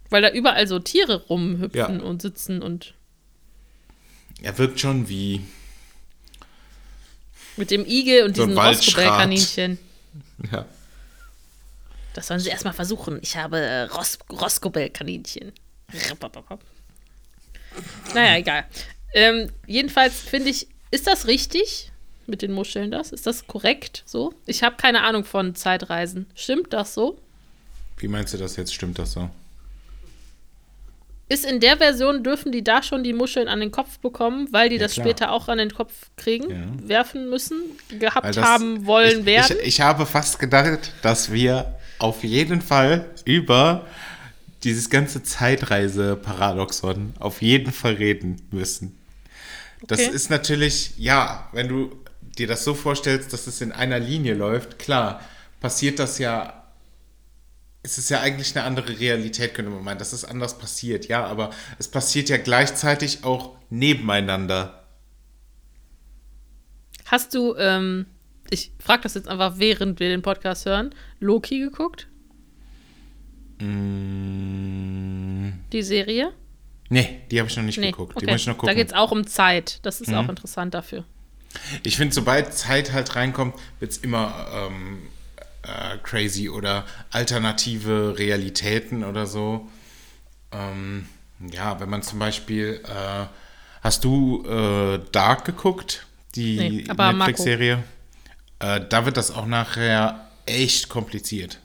Weil 0.10 0.22
da 0.22 0.32
überall 0.32 0.68
so 0.68 0.80
Tiere 0.80 1.26
rumhüpfen 1.28 1.78
Ja. 2.00 2.06
und 2.06 2.22
sitzen 2.22 2.62
und 2.62 2.96
Er 4.42 4.58
wirkt 4.58 4.80
schon 4.80 5.08
wie. 5.10 5.42
mit 7.56 7.72
dem 7.72 7.86
Igel 7.86 8.24
und 8.24 8.36
So 8.36 8.44
diesen 8.46 8.56
Waldschrat. 8.58 8.98
Roscobel-Kaninchen. 9.06 9.78
Ja. 10.52 10.66
Das 12.18 12.26
sollen 12.26 12.40
sie 12.40 12.50
erstmal 12.50 12.74
versuchen. 12.74 13.20
Ich 13.22 13.38
habe 13.38 13.60
äh, 13.60 13.82
Ros 13.84 14.18
Roscobel-Kaninchen. 14.32 15.52
Rappapapap. 16.10 16.60
Naja, 18.16 18.38
egal. 18.38 18.66
Ähm, 19.14 19.52
jedenfalls 19.68 20.20
finde 20.20 20.50
ich, 20.50 20.68
ist 20.90 21.06
das 21.06 21.28
richtig 21.28 21.92
mit 22.26 22.42
den 22.42 22.54
Muscheln 22.54 22.90
das? 22.90 23.12
Ist 23.12 23.28
das 23.28 23.46
korrekt 23.46 24.02
so? 24.08 24.34
Ich 24.48 24.64
habe 24.64 24.78
keine 24.78 25.04
Ahnung 25.04 25.26
von 25.26 25.54
Zeitreisen. 25.54 26.26
Stimmt 26.34 26.74
das 26.74 26.96
so? 26.96 27.20
Wie 27.98 28.08
meinst 28.08 28.34
du 28.34 28.40
das 28.40 28.56
jetzt? 28.56 28.74
Stimmt 28.74 28.98
das 28.98 29.12
so? 29.12 29.30
Ist 31.30 31.46
in 31.46 31.60
der 31.60 31.78
Version, 31.78 32.24
dürfen 32.24 32.52
die 32.52 32.64
da 32.64 32.82
schon 32.82 33.04
die 33.04 33.14
Muscheln 33.14 33.48
an 33.48 33.60
den 33.60 33.70
Kopf 33.70 34.00
bekommen, 34.00 34.48
weil 34.52 34.70
die 34.70 34.78
Ja, 34.78 34.84
das 34.84 34.94
klar. 34.94 35.06
später 35.06 35.32
auch 35.34 35.50
an 35.50 35.60
den 35.60 35.72
Kopf 35.72 35.94
kriegen, 36.16 36.50
Ja. 36.50 36.88
werfen 36.90 37.30
müssen, 37.30 37.62
gehabt 38.00 38.26
das- 38.26 38.38
haben, 38.38 38.88
wollen, 38.88 39.20
ich, 39.20 39.26
werden? 39.26 39.58
Ich, 39.62 39.68
ich 39.68 39.82
habe 39.82 40.06
fast 40.08 40.40
gedacht, 40.40 40.94
dass 41.04 41.32
wir 41.32 41.77
auf 42.00 42.24
jeden 42.24 42.62
Fall 42.62 43.10
über 43.26 43.86
dieses 44.64 44.90
ganze 44.90 45.24
Zeitreise-Paradoxon 45.24 47.14
auf 47.20 47.42
jeden 47.42 47.72
Fall 47.72 47.94
reden 47.94 48.42
müssen. 48.52 48.98
Das 49.88 50.00
Okay. 50.00 50.10
ist 50.16 50.30
natürlich, 50.30 50.94
ja, 50.98 51.48
wenn 51.54 51.68
du 51.68 51.96
dir 52.22 52.48
das 52.48 52.64
so 52.64 52.74
vorstellst, 52.74 53.32
dass 53.34 53.48
es 53.48 53.62
in 53.62 53.72
einer 53.72 54.00
Linie 54.00 54.34
läuft, 54.34 54.80
klar, 54.80 55.22
passiert 55.60 56.00
das 56.00 56.18
ja. 56.20 56.54
Es 57.84 57.98
ist 57.98 58.10
ja 58.10 58.20
eigentlich 58.20 58.56
eine 58.56 58.66
andere 58.66 59.00
Realität, 59.00 59.54
könnte 59.54 59.72
man 59.72 59.84
meinen, 59.84 60.00
dass 60.00 60.12
es 60.12 60.26
anders 60.26 60.58
passiert, 60.58 61.08
ja, 61.08 61.26
aber 61.26 61.52
es 61.80 61.88
passiert 61.88 62.28
ja 62.28 62.38
gleichzeitig 62.38 63.24
auch 63.24 63.56
nebeneinander. 63.70 64.84
Hast 67.06 67.34
du, 67.34 67.56
ähm, 67.56 68.06
ich 68.50 68.72
frage 68.80 69.04
das 69.04 69.14
jetzt 69.16 69.28
einfach, 69.28 69.54
während 69.58 70.00
wir 70.00 70.10
den 70.10 70.22
Podcast 70.22 70.66
hören, 70.66 70.94
Loki 71.20 71.60
geguckt? 71.60 72.08
Mm, 74.18 75.50
Die 75.72 75.82
Serie? 75.84 76.34
nee, 76.90 77.22
die 77.32 77.40
habe 77.40 77.50
ich 77.50 77.58
noch 77.58 77.64
nicht 77.64 77.78
Nee, 77.80 77.92
geguckt. 77.92 78.14
Die 78.14 78.24
okay. 78.26 78.32
muss 78.32 78.42
ich 78.42 78.48
noch 78.48 78.56
Da 78.56 78.60
gucken. 78.62 78.76
geht 78.76 78.88
es 78.88 78.94
auch 78.94 79.12
um 79.12 79.28
Zeit. 79.28 79.80
Das 79.84 80.00
ist 80.02 80.08
Mhm. 80.10 80.16
auch 80.16 80.30
interessant 80.30 80.74
dafür. 80.74 81.04
Ich 81.84 81.98
finde, 81.98 82.14
sobald 82.14 82.54
Zeit 82.54 82.94
halt 82.94 83.16
reinkommt, 83.16 83.56
wird 83.80 83.92
es 83.92 83.98
immer 83.98 84.48
ähm, 84.54 85.00
äh, 85.64 85.98
crazy 86.04 86.50
oder 86.50 86.86
alternative 87.12 88.16
Realitäten 88.18 89.04
oder 89.04 89.26
so. 89.26 89.68
Ähm, 90.52 91.08
ja, 91.52 91.80
wenn 91.80 91.90
man 91.90 92.04
zum 92.04 92.20
Beispiel, 92.20 92.82
äh, 92.86 93.26
hast 93.82 94.04
du 94.04 94.46
äh, 94.46 95.00
Dark 95.12 95.46
geguckt, 95.46 96.06
die 96.36 96.58
Nee, 96.58 96.84
Netflix-Serie? 96.94 97.84
Äh, 98.60 98.82
da 98.90 99.06
wird 99.06 99.18
das 99.18 99.32
auch 99.32 99.46
nachher 99.46 100.28
echt 100.46 100.90
kompliziert, 100.90 101.60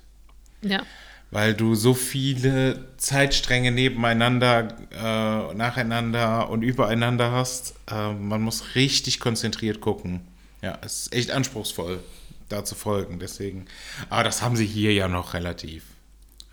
Ja. 0.60 0.82
weil 1.30 1.54
du 1.54 1.74
so 1.74 1.94
viele 1.94 2.86
Zeitstränge 2.98 3.70
nebeneinander, 3.72 4.68
äh, 4.90 5.54
nacheinander 5.54 6.50
und 6.50 6.62
übereinander 6.62 7.30
hast. 7.32 7.74
Äh, 7.90 8.12
man 8.12 8.42
muss 8.42 8.74
richtig 8.74 9.20
konzentriert 9.20 9.80
gucken. 9.80 10.20
Ja, 10.62 10.78
es 10.82 11.02
ist 11.06 11.14
echt 11.14 11.30
anspruchsvoll, 11.30 12.00
da 12.48 12.64
zu 12.64 12.74
folgen. 12.74 13.18
Deswegen, 13.18 13.66
aber 14.10 14.24
das 14.24 14.42
haben 14.42 14.56
sie 14.56 14.66
hier 14.66 14.92
ja 14.92 15.08
noch 15.08 15.34
relativ 15.34 15.84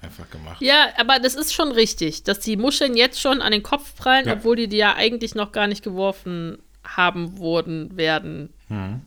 einfach 0.01 0.29
gemacht. 0.29 0.61
Ja, 0.61 0.87
aber 0.97 1.19
das 1.19 1.35
ist 1.35 1.53
schon 1.53 1.71
richtig, 1.73 2.23
dass 2.23 2.39
die 2.39 2.55
Muscheln 2.55 2.95
jetzt 2.95 3.19
schon 3.19 3.41
an 3.41 3.51
den 3.51 3.63
Kopf 3.63 3.95
prallen, 3.95 4.25
Ja. 4.27 4.33
obwohl 4.33 4.55
die 4.55 4.67
die 4.69 4.77
ja 4.77 4.95
eigentlich 4.95 5.35
noch 5.35 5.51
gar 5.51 5.67
nicht 5.67 5.83
geworfen 5.83 6.57
haben 6.85 7.37
wurden, 7.37 7.97
werden. 7.97 8.53
Mhm. 8.69 9.01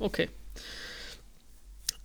Okay. 0.00 0.28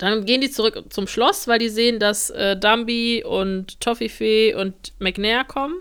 Dann 0.02 0.26
gehen 0.26 0.40
die 0.40 0.50
zurück 0.50 0.86
zum 0.90 1.06
Schloss, 1.06 1.46
weil 1.46 1.60
die 1.60 1.68
sehen, 1.68 2.00
dass 2.00 2.28
äh, 2.30 2.56
Dumby 2.56 3.22
und 3.24 3.80
Toffifee 3.80 4.52
und 4.52 4.74
McNair 4.98 5.44
kommen. 5.44 5.76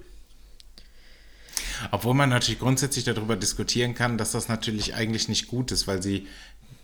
Obwohl 1.89 2.13
man 2.13 2.29
natürlich 2.29 2.59
grundsätzlich 2.59 3.03
darüber 3.03 3.35
diskutieren 3.35 3.95
kann, 3.95 4.19
dass 4.19 4.31
das 4.31 4.47
natürlich 4.47 4.93
eigentlich 4.93 5.27
nicht 5.27 5.47
gut 5.47 5.71
ist, 5.71 5.87
weil 5.87 6.03
sie 6.03 6.27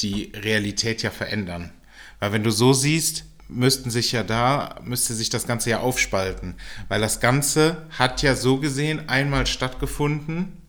die 0.01 0.31
Realität 0.35 1.03
ja 1.03 1.11
verändern. 1.11 1.71
Weil 2.19 2.31
wenn 2.31 2.43
du 2.43 2.49
so 2.49 2.73
siehst, 2.73 3.25
müssten 3.49 3.91
sich 3.91 4.13
ja 4.13 4.23
da, 4.23 4.79
müsste 4.83 5.13
sich 5.13 5.29
das 5.29 5.45
Ganze 5.45 5.69
ja 5.69 5.81
aufspalten. 5.81 6.55
Weil 6.87 7.01
das 7.01 7.19
Ganze 7.19 7.85
hat 7.99 8.23
ja 8.23 8.33
so 8.33 8.57
gesehen 8.57 9.09
einmal 9.09 9.45
stattgefunden, 9.45 10.59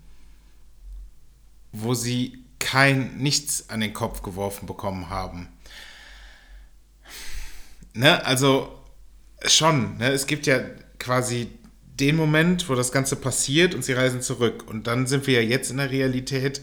wo 1.73 1.95
sie 1.95 2.45
kein, 2.59 3.17
nichts 3.17 3.71
an 3.71 3.81
den 3.81 3.95
Kopf 3.95 4.21
geworfen 4.21 4.67
bekommen 4.67 5.09
haben. 5.09 5.49
Ne, 7.95 8.25
also 8.25 8.73
schon, 9.45 9.97
ne, 9.99 10.11
es 10.13 10.27
gibt 10.27 10.47
ja 10.47 10.61
quasi 10.99 11.49
den 11.99 12.17
Moment, 12.17 12.69
wo 12.69 12.75
das 12.75 12.93
Ganze 12.93 13.17
passiert 13.17 13.75
und 13.75 13.85
sie 13.85 13.93
reisen 13.93 14.23
zurück. 14.23 14.65
Und 14.69 14.87
dann 14.87 15.07
sind 15.07 15.27
wir 15.27 15.43
ja 15.43 15.49
jetzt 15.49 15.71
in 15.71 15.79
der 15.79 15.91
Realität. 15.91 16.61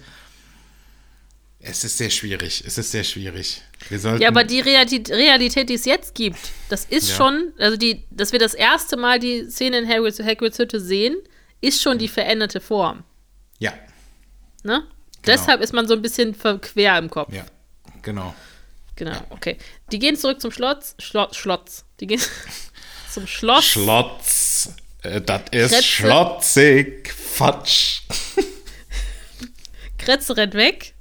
Es 1.60 1.84
ist 1.84 1.98
sehr 1.98 2.10
schwierig. 2.10 2.64
Es 2.66 2.78
ist 2.78 2.92
sehr 2.92 3.04
schwierig. 3.04 3.62
Wir 3.90 4.00
sollten. 4.00 4.22
Ja, 4.22 4.30
aber 4.30 4.44
die 4.44 4.60
Realität, 4.60 5.70
die 5.70 5.74
es 5.74 5.86
jetzt 5.86 6.14
gibt, 6.16 6.38
das 6.70 6.86
ist 6.86 7.10
Ja. 7.10 7.16
schon, 7.16 7.54
also 7.58 7.76
die, 7.76 8.04
dass 8.12 8.32
wir 8.32 8.40
das 8.40 8.54
erste 8.54 8.98
Mal 8.98 9.20
die 9.20 9.50
Szene 9.50 9.80
in 9.80 9.90
Hagrids, 9.90 10.20
Hagrids 10.20 10.60
Hütte 10.60 10.80
sehen, 10.80 11.16
ist 11.62 11.82
schon 11.82 11.98
die 11.98 12.08
veränderte 12.08 12.62
Form. 12.62 13.04
Ja, 13.60 13.74
Ne? 14.64 14.84
Deshalb 15.26 15.62
ist 15.62 15.74
man 15.74 15.88
so 15.88 15.94
ein 15.94 16.02
bisschen 16.02 16.34
verquer 16.36 16.98
im 16.98 17.10
Kopf. 17.10 17.32
ja, 17.34 17.46
genau. 18.02 18.34
Genau, 18.96 19.18
okay. 19.30 19.58
Die 19.92 20.00
gehen 20.00 20.16
zurück 20.16 20.40
zum 20.42 20.52
Schloss. 20.52 20.96
Schloss. 21.00 21.36
Schloss. 21.36 21.86
Die 22.00 22.08
gehen 22.08 22.22
zum 23.12 23.28
Schloss. 23.28 23.66
Schlotz. 23.66 24.74
Äh, 25.02 25.22
das 25.22 25.42
ist 25.52 25.72
Kretze. 25.72 25.84
schlotzig. 25.84 27.14
Fatsch. 27.14 28.02
Kretze 29.98 30.38
rennt 30.38 30.54
weg. 30.54 30.94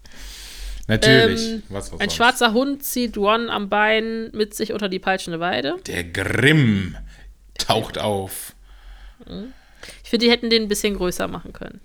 Natürlich. 0.86 1.40
Ähm, 1.42 1.62
Was, 1.68 1.86
was 1.86 1.92
ein 1.92 1.98
sonst? 2.08 2.14
schwarzer 2.16 2.52
Hund 2.52 2.84
zieht 2.84 3.16
Ron 3.16 3.48
am 3.48 3.68
Bein 3.68 4.30
mit 4.32 4.54
sich 4.54 4.72
unter 4.72 4.88
die 4.88 4.98
peitschende 4.98 5.40
Weide. 5.40 5.76
Der 5.86 6.04
Grimm 6.04 6.96
taucht 7.58 7.98
auf. 7.98 8.54
Ich 10.02 10.10
finde, 10.10 10.26
die 10.26 10.30
hätten 10.32 10.50
den 10.50 10.62
ein 10.64 10.68
bisschen 10.68 10.96
größer 10.96 11.26
machen 11.28 11.52
können. 11.52 11.80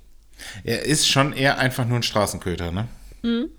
Er 0.63 0.83
ist 0.85 1.07
schon 1.07 1.33
eher 1.33 1.59
einfach 1.59 1.85
nur 1.85 1.99
ein 1.99 2.03
Straßenköter, 2.03 2.71
ne? 2.71 2.87
Mhm. 3.21 3.49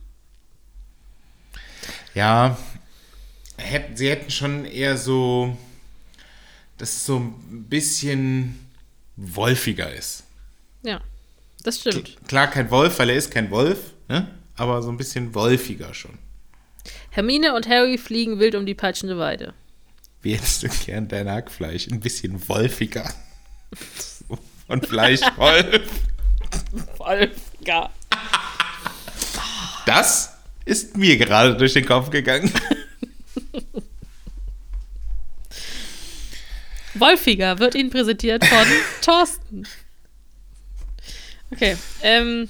Ja, 2.15 2.59
hätten, 3.57 3.97
sie 3.97 4.11
hätten 4.11 4.31
schon 4.31 4.65
eher 4.65 4.97
so, 4.97 5.57
dass 6.79 6.91
es 6.93 7.07
so 7.07 7.19
ein 7.19 7.65
bisschen 7.69 8.59
wolfiger 9.17 9.93
ist. 9.93 10.25
Ja, 10.83 11.01
das 11.63 11.81
stimmt. 11.81 12.17
Klar, 12.27 12.49
kein 12.49 12.71
Wolf, 12.71 12.99
weil 12.99 13.11
er 13.11 13.17
ist 13.17 13.31
kein 13.31 13.51
Wolf, 13.51 13.93
ne? 14.09 14.29
aber 14.57 14.83
so 14.83 14.91
ein 14.91 14.97
bisschen 14.97 15.35
wolfiger 15.35 15.95
schon. 15.95 16.19
Hermine 17.11 17.55
und 17.55 17.69
Harry 17.69 17.99
fliegen 17.99 18.39
wild 18.39 18.55
um 18.55 18.67
die 18.67 18.75
peitschende 18.75 19.19
Weide. 19.19 19.55
Wie 20.23 20.35
hättest 20.35 20.63
du 20.63 20.69
gern 20.69 21.09
dein 21.09 21.31
Hackfleisch? 21.31 21.89
Ein 21.89 22.01
bisschen 22.01 22.47
wolfiger. 22.49 23.11
Und 24.69 24.87
Fleischwolf. 24.87 25.91
Wolfiger. 26.99 27.91
Das 29.87 30.30
ist 30.65 30.97
mir 30.97 31.17
gerade 31.17 31.57
durch 31.57 31.73
den 31.75 31.85
Kopf 31.87 32.11
gegangen. 32.11 32.53
Wolfiger 36.95 37.59
wird 37.59 37.75
Ihnen 37.75 37.91
präsentiert 37.91 38.45
von 38.45 38.67
Thorsten. 39.03 39.67
Okay, 41.53 41.77
ähm, 42.03 42.49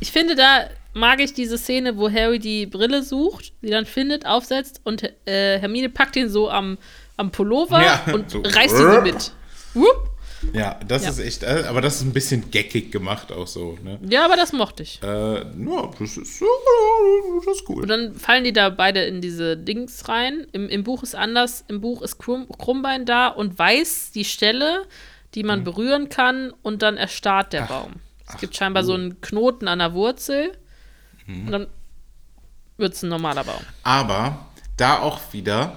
ich 0.00 0.10
finde, 0.12 0.34
da 0.34 0.68
mag 0.94 1.20
ich 1.20 1.32
diese 1.34 1.58
Szene, 1.58 1.96
wo 1.96 2.10
Harry 2.10 2.38
die 2.38 2.66
Brille 2.66 3.02
sucht, 3.02 3.52
sie 3.62 3.70
dann 3.70 3.86
findet, 3.86 4.26
aufsetzt 4.26 4.80
und 4.84 5.02
äh, 5.26 5.58
Hermine 5.60 5.88
packt 5.88 6.16
ihn 6.16 6.28
so 6.28 6.50
am, 6.50 6.78
am 7.16 7.30
Pullover 7.30 7.82
Ja, 7.82 8.04
und 8.12 8.30
so. 8.30 8.40
reißt 8.42 8.74
ihn 8.74 8.92
so 8.92 9.00
mit. 9.02 9.32
Whoop. 9.74 10.10
Ja, 10.52 10.78
das 10.86 11.04
Ja. 11.04 11.10
ist 11.10 11.18
echt, 11.18 11.42
äh, 11.42 11.64
aber 11.68 11.80
das 11.80 11.96
ist 11.96 12.02
ein 12.02 12.12
bisschen 12.12 12.50
geckig 12.50 12.90
gemacht 12.92 13.30
auch 13.32 13.46
so, 13.46 13.78
ne? 13.82 13.98
Ja, 14.08 14.24
aber 14.24 14.36
das 14.36 14.52
mochte 14.52 14.82
ich. 14.82 15.02
Äh, 15.02 15.06
ja, 15.06 15.90
das 15.98 16.16
ist, 16.16 16.40
das 16.40 17.56
ist 17.56 17.68
Und 17.68 17.76
cool. 17.76 17.86
dann 17.86 18.14
fallen 18.14 18.44
die 18.44 18.52
da 18.52 18.70
beide 18.70 19.02
in 19.04 19.20
diese 19.20 19.56
Dings 19.56 20.08
rein. 20.08 20.46
Im, 20.52 20.68
im 20.68 20.82
Buch 20.84 21.02
ist 21.02 21.14
anders. 21.14 21.64
Im 21.68 21.80
Buch 21.80 22.00
ist 22.02 22.18
Krumm, 22.18 22.48
Krummbein 22.48 23.04
da 23.04 23.28
und 23.28 23.58
weiß 23.58 24.12
die 24.14 24.24
Stelle, 24.24 24.86
die 25.34 25.42
man 25.42 25.64
berühren 25.64 26.08
kann 26.08 26.52
und 26.62 26.80
dann 26.82 26.96
erstarrt 26.96 27.52
der 27.52 27.62
Baum. 27.62 27.92
Es 28.26 28.34
ach, 28.34 28.40
gibt 28.40 28.56
scheinbar 28.56 28.82
so 28.84 28.94
einen 28.94 29.20
Knoten 29.20 29.68
an 29.68 29.78
der 29.80 29.92
Wurzel 29.92 30.52
und 31.28 31.50
dann 31.50 31.66
wird 32.78 32.94
es 32.94 33.02
ein 33.02 33.08
normaler 33.10 33.44
Baum. 33.44 33.60
Aber 33.82 34.46
da 34.78 34.98
auch 35.00 35.20
wieder, 35.32 35.76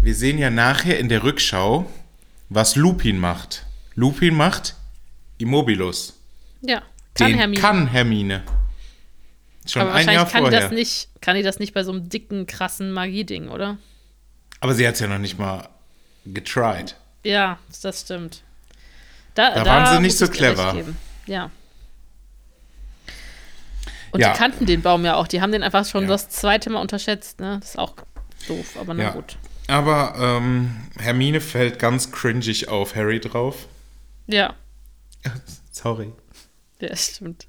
wir 0.00 0.14
sehen 0.14 0.38
ja 0.38 0.50
nachher 0.50 0.98
in 0.98 1.08
der 1.08 1.22
Rückschau, 1.22 1.86
was 2.48 2.76
Lupin 2.76 3.18
macht. 3.18 3.64
Lupin 3.94 4.34
macht 4.34 4.74
Immobilus. 5.38 6.18
Ja, 6.60 6.82
kann 7.14 7.28
Den 7.30 7.38
Hermine. 7.38 7.60
kann 7.60 7.86
Hermine. 7.86 8.42
Schon 9.66 9.82
aber 9.82 9.94
ein 9.94 10.06
Jahr 10.06 10.24
wahrscheinlich 10.24 10.32
kann 10.32 10.44
die 10.44 10.50
vorher. 10.50 10.60
das 10.68 10.72
nicht, 10.72 11.08
kann 11.20 11.36
die 11.36 11.42
das 11.42 11.58
nicht 11.58 11.74
bei 11.74 11.84
so 11.84 11.92
einem 11.92 12.08
dicken, 12.08 12.46
krassen 12.46 12.92
Magieding, 12.92 13.48
oder? 13.48 13.78
Aber 14.60 14.74
sie 14.74 14.86
hat 14.86 14.94
es 14.94 15.00
ja 15.00 15.06
noch 15.06 15.18
nicht 15.18 15.38
mal 15.38 15.68
getried. 16.26 16.96
Ja, 17.22 17.58
das 17.82 18.00
stimmt. 18.02 18.42
Da, 19.34 19.54
Da 19.54 19.64
waren 19.66 19.96
sie 19.96 20.02
nicht 20.02 20.16
so 20.18 20.28
clever. 20.28 20.76
Ja. 21.26 21.50
Und 24.10 24.20
Ja. 24.20 24.32
die 24.32 24.38
kannten 24.38 24.66
den 24.66 24.82
Baum 24.82 25.04
ja 25.04 25.16
auch. 25.16 25.26
Die 25.26 25.40
haben 25.40 25.50
den 25.52 25.62
einfach 25.62 25.84
schon 25.86 26.02
Ja. 26.04 26.08
das 26.10 26.28
zweite 26.28 26.70
Mal 26.70 26.80
unterschätzt. 26.80 27.40
Ne? 27.40 27.58
Das 27.60 27.70
ist 27.70 27.78
auch 27.78 27.94
doof, 28.46 28.76
aber 28.80 28.94
na 28.94 29.02
Ja. 29.04 29.10
gut. 29.10 29.36
Aber 29.66 30.14
ähm, 30.18 30.76
Hermine 30.98 31.40
fällt 31.40 31.78
ganz 31.78 32.12
cringig 32.12 32.68
auf 32.68 32.94
Harry 32.94 33.20
drauf. 33.20 33.66
Ja, 34.26 34.54
Sorry. 35.70 36.12
ja, 36.80 36.94
stimmt. 36.96 37.46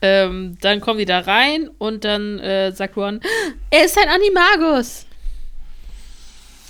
Ähm, 0.00 0.56
dann 0.60 0.80
kommen 0.80 0.98
die 0.98 1.04
da 1.04 1.18
rein 1.20 1.68
und 1.78 2.04
dann 2.04 2.38
äh, 2.38 2.72
sagt 2.72 2.96
Ron, 2.96 3.20
er 3.70 3.84
ist 3.84 3.98
ein 3.98 4.08
Animagus. 4.08 5.06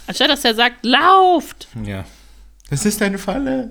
Anstatt 0.06 0.30
dass 0.30 0.44
er 0.44 0.54
sagt, 0.54 0.84
lauft. 0.86 1.68
Ja. 1.84 2.06
Das 2.70 2.86
ist 2.86 3.02
eine 3.02 3.18
Falle. 3.18 3.70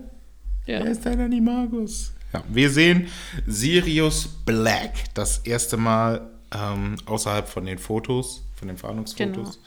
Ja. 0.68 0.80
Er 0.80 0.86
ist 0.92 1.06
ein 1.08 1.20
Animagus. 1.20 2.14
Ja, 2.34 2.44
wir 2.48 2.70
sehen 2.70 3.08
Sirius 3.48 4.28
Black 4.46 5.14
das 5.16 5.40
erste 5.40 5.78
Mal 5.78 6.30
ähm, 6.54 6.98
außerhalb 7.06 7.48
von 7.48 7.66
den 7.66 7.80
Fotos, 7.80 8.44
von 8.56 8.68
den 8.68 8.78
Fahndungsfotos. 8.78 9.60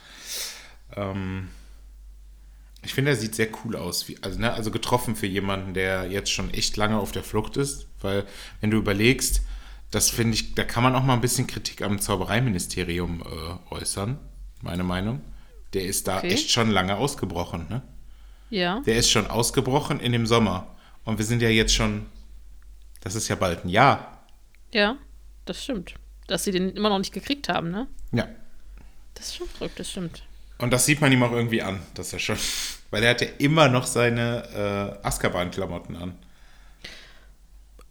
Ähm, 0.96 1.48
ich 2.82 2.94
finde, 2.94 3.10
er 3.10 3.16
sieht 3.16 3.34
sehr 3.34 3.48
cool 3.64 3.76
aus. 3.76 4.08
Wie, 4.08 4.16
also, 4.22 4.38
ne, 4.38 4.52
also 4.52 4.70
getroffen 4.70 5.16
für 5.16 5.26
jemanden, 5.26 5.74
der 5.74 6.06
jetzt 6.10 6.30
schon 6.32 6.52
echt 6.54 6.76
lange 6.76 6.98
auf 6.98 7.12
der 7.12 7.22
Flucht 7.22 7.56
ist. 7.56 7.86
Weil, 8.00 8.24
wenn 8.60 8.70
du 8.70 8.78
überlegst, 8.78 9.42
das 9.90 10.08
finde 10.10 10.34
ich, 10.34 10.54
da 10.54 10.64
kann 10.64 10.82
man 10.82 10.94
auch 10.94 11.02
mal 11.02 11.14
ein 11.14 11.20
bisschen 11.20 11.46
Kritik 11.46 11.82
am 11.82 11.98
Zaubereiministerium 12.00 13.22
äh, 13.22 13.74
äußern, 13.74 14.18
meine 14.62 14.84
Meinung. 14.84 15.20
Der 15.74 15.84
ist 15.84 16.08
da 16.08 16.18
Okay. 16.18 16.28
echt 16.32 16.50
schon 16.50 16.70
lange 16.70 16.96
ausgebrochen, 16.96 17.66
ne? 17.68 17.82
Ja. 18.50 18.80
Der 18.80 18.96
ist 18.96 19.10
schon 19.10 19.26
ausgebrochen 19.28 20.00
in 20.00 20.12
dem 20.12 20.26
Sommer. 20.26 20.74
Und 21.04 21.18
wir 21.18 21.24
sind 21.24 21.40
ja 21.42 21.48
jetzt 21.48 21.74
schon, 21.74 22.06
das 23.00 23.14
ist 23.14 23.28
ja 23.28 23.36
bald 23.36 23.64
ein 23.64 23.68
Jahr. 23.68 24.24
Ja. 24.72 24.96
das 25.44 25.62
stimmt. 25.62 25.94
Dass 26.28 26.44
sie 26.44 26.52
den 26.52 26.70
immer 26.70 26.88
noch 26.88 26.98
nicht 26.98 27.12
gekriegt 27.12 27.48
haben, 27.48 27.70
ne? 27.70 27.88
Ja. 28.12 28.28
Das 29.14 29.26
ist 29.28 29.36
schon 29.36 29.48
verrückt, 29.48 29.78
das 29.78 29.90
stimmt. 29.90 30.22
Und 30.60 30.72
das 30.72 30.86
sieht 30.86 31.00
man 31.00 31.10
ihm 31.10 31.22
auch 31.22 31.32
irgendwie 31.32 31.62
an, 31.62 31.80
dass 31.94 32.12
er 32.12 32.18
schon. 32.18 32.36
Weil 32.90 33.04
er 33.04 33.10
hat 33.10 33.20
ja 33.20 33.28
immer 33.38 33.68
noch 33.68 33.86
seine 33.86 34.98
äh, 35.02 35.06
Azkaban-Klamotten 35.06 35.94
an. 35.94 36.18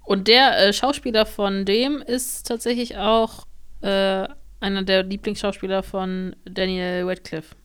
Und 0.04 0.28
der 0.28 0.60
äh, 0.60 0.74
Schauspieler 0.74 1.26
von 1.26 1.66
dem 1.66 2.02
ist 2.02 2.48
tatsächlich 2.48 2.98
auch 2.98 3.46
äh, 3.82 4.28
einer 4.60 4.84
der 4.84 5.04
Lieblingsschauspieler 5.04 5.84
von 5.84 6.36
Daniel 6.44 7.06
Radcliffe. 7.06 7.56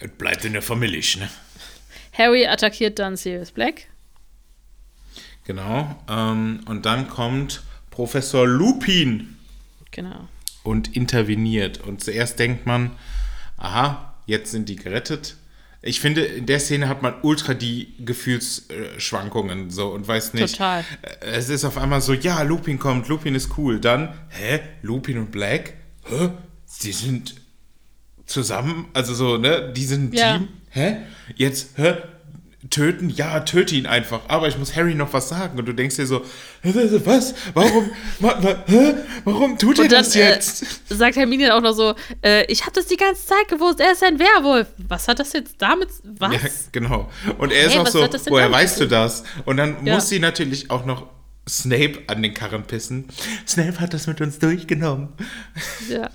Es 0.00 0.10
bleibt 0.18 0.44
in 0.44 0.54
der 0.54 0.62
Familie, 0.62 1.02
ne? 1.20 1.28
Harry 2.12 2.46
attackiert 2.46 2.98
dann 2.98 3.16
Sirius 3.16 3.52
Black. 3.52 3.86
Genau. 5.44 5.94
Ähm, 6.08 6.60
und 6.66 6.84
dann 6.86 7.08
kommt 7.08 7.62
Professor 7.90 8.46
Lupin 8.46 9.36
Genau. 9.92 10.28
Und 10.62 10.96
interveniert. 10.96 11.80
Und 11.80 12.02
zuerst 12.02 12.38
denkt 12.38 12.66
man, 12.66 12.92
aha, 13.56 14.14
jetzt 14.26 14.50
sind 14.52 14.68
die 14.68 14.76
gerettet. 14.76 15.36
Ich 15.84 16.00
finde, 16.00 16.22
in 16.24 16.46
der 16.46 16.60
Szene 16.60 16.88
hat 16.88 17.02
man 17.02 17.14
ultra 17.22 17.54
die 17.54 17.94
Gefühlsschwankungen 18.04 19.70
so 19.70 19.88
und 19.88 20.06
weiß 20.06 20.34
nicht. 20.34 20.52
Total. 20.52 20.84
Äh, 21.02 21.26
Es 21.32 21.48
ist 21.48 21.64
auf 21.64 21.76
einmal 21.78 22.00
so, 22.00 22.12
ja, 22.12 22.42
Lupin 22.42 22.78
kommt, 22.78 23.08
Lupin 23.08 23.34
ist 23.34 23.58
cool. 23.58 23.80
Dann, 23.80 24.14
hä, 24.28 24.60
Lupin 24.82 25.18
und 25.18 25.32
Black? 25.32 25.74
Hä? 26.04 26.30
Sie 26.66 26.92
sind 26.92 27.34
zusammen? 28.26 28.86
Also 28.94 29.14
so, 29.14 29.38
ne? 29.38 29.72
Die 29.76 29.84
sind 29.84 30.12
ein 30.14 30.16
Ja. 30.16 30.38
Team? 30.38 30.48
Hä? 30.70 30.96
Jetzt, 31.36 31.76
hä? 31.78 31.96
Töten? 32.70 33.10
Ja, 33.10 33.40
töte 33.40 33.74
ihn 33.74 33.86
einfach. 33.86 34.20
Aber 34.28 34.46
ich 34.46 34.56
muss 34.56 34.76
Harry 34.76 34.94
noch 34.94 35.12
was 35.12 35.28
sagen. 35.28 35.58
Und 35.58 35.66
du 35.66 35.72
denkst 35.72 35.96
dir 35.96 36.06
so, 36.06 36.22
was? 36.62 37.34
Warum? 37.54 37.90
wa, 38.20 38.36
wa, 38.40 38.56
hä? 38.66 38.94
Warum 39.24 39.58
tut 39.58 39.78
er 39.80 39.88
das 39.88 40.14
jetzt? 40.14 40.62
Äh, 40.90 40.94
sagt 40.94 41.16
Hermine 41.16 41.54
auch 41.54 41.60
noch 41.60 41.72
so, 41.72 41.94
äh, 42.22 42.44
ich 42.46 42.62
habe 42.62 42.72
das 42.72 42.86
die 42.86 42.96
ganze 42.96 43.26
Zeit 43.26 43.48
gewusst, 43.48 43.80
er 43.80 43.92
ist 43.92 44.04
ein 44.04 44.18
Werwolf. 44.18 44.68
Was 44.88 45.08
hat 45.08 45.18
das 45.18 45.32
jetzt 45.32 45.56
damit, 45.58 45.88
was? 46.04 46.32
Ja, 46.34 46.38
genau. 46.70 47.10
Und 47.38 47.52
er 47.52 47.66
ist 47.66 47.72
Hey, 47.72 47.80
auch 47.80 47.86
so, 47.88 48.06
woher 48.28 48.50
weißt 48.50 48.80
du 48.80 48.86
das? 48.86 49.24
Und 49.44 49.56
dann 49.56 49.84
Ja. 49.84 49.94
muss 49.94 50.08
sie 50.08 50.20
natürlich 50.20 50.70
auch 50.70 50.84
noch 50.84 51.08
Snape 51.48 51.98
an 52.06 52.22
den 52.22 52.32
Karren 52.32 52.62
pissen. 52.62 53.08
Snape 53.46 53.80
hat 53.80 53.92
das 53.92 54.06
mit 54.06 54.20
uns 54.20 54.38
durchgenommen. 54.38 55.08
Ja. 55.88 56.10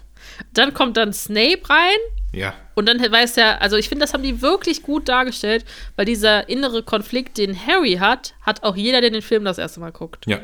Dann 0.53 0.73
kommt 0.73 0.95
dann 0.97 1.11
Snape 1.13 1.61
rein 1.69 1.97
Ja, 2.33 2.53
und 2.75 2.87
dann 2.87 2.99
weiß 2.99 3.37
er, 3.37 3.61
also 3.61 3.77
ich 3.77 3.89
finde, 3.89 4.03
das 4.03 4.13
haben 4.13 4.21
die 4.21 4.41
wirklich 4.41 4.83
gut 4.83 5.07
dargestellt, 5.07 5.65
weil 5.95 6.05
dieser 6.05 6.49
innere 6.49 6.83
Konflikt, 6.83 7.37
den 7.37 7.65
Harry 7.65 7.93
hat, 7.93 8.33
hat 8.41 8.63
auch 8.63 8.75
jeder, 8.75 9.01
der 9.01 9.09
den 9.09 9.21
Film 9.21 9.45
das 9.45 9.57
erste 9.57 9.79
Mal 9.79 9.91
guckt. 9.91 10.25
ja. 10.27 10.41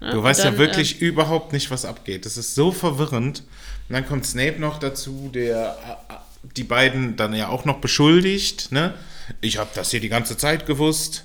Ne? 0.00 0.10
Du 0.12 0.22
weißt 0.22 0.44
dann, 0.44 0.54
ja 0.54 0.58
wirklich 0.58 1.00
überhaupt 1.00 1.52
nicht, 1.52 1.70
was 1.70 1.84
abgeht. 1.84 2.24
Das 2.24 2.36
ist 2.36 2.54
so 2.54 2.70
verwirrend. 2.70 3.40
Und 3.88 3.94
dann 3.94 4.06
kommt 4.06 4.26
Snape 4.26 4.60
noch 4.60 4.78
dazu, 4.78 5.30
der 5.32 5.76
äh, 6.08 6.12
äh, 6.12 6.16
die 6.56 6.64
beiden 6.64 7.16
dann 7.16 7.34
ja 7.34 7.48
auch 7.48 7.64
noch 7.64 7.80
beschuldigt. 7.80 8.70
Ne? 8.70 8.94
Ich 9.40 9.58
habe 9.58 9.70
das 9.74 9.90
hier 9.90 10.00
die 10.00 10.08
ganze 10.08 10.36
Zeit 10.36 10.66
gewusst. 10.66 11.24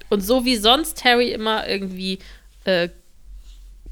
Äh, 0.00 0.14
und 0.14 0.20
so 0.20 0.44
wie 0.44 0.56
sonst 0.56 1.04
Harry 1.04 1.30
immer 1.32 1.68
irgendwie 1.68 2.20
äh, 2.64 2.88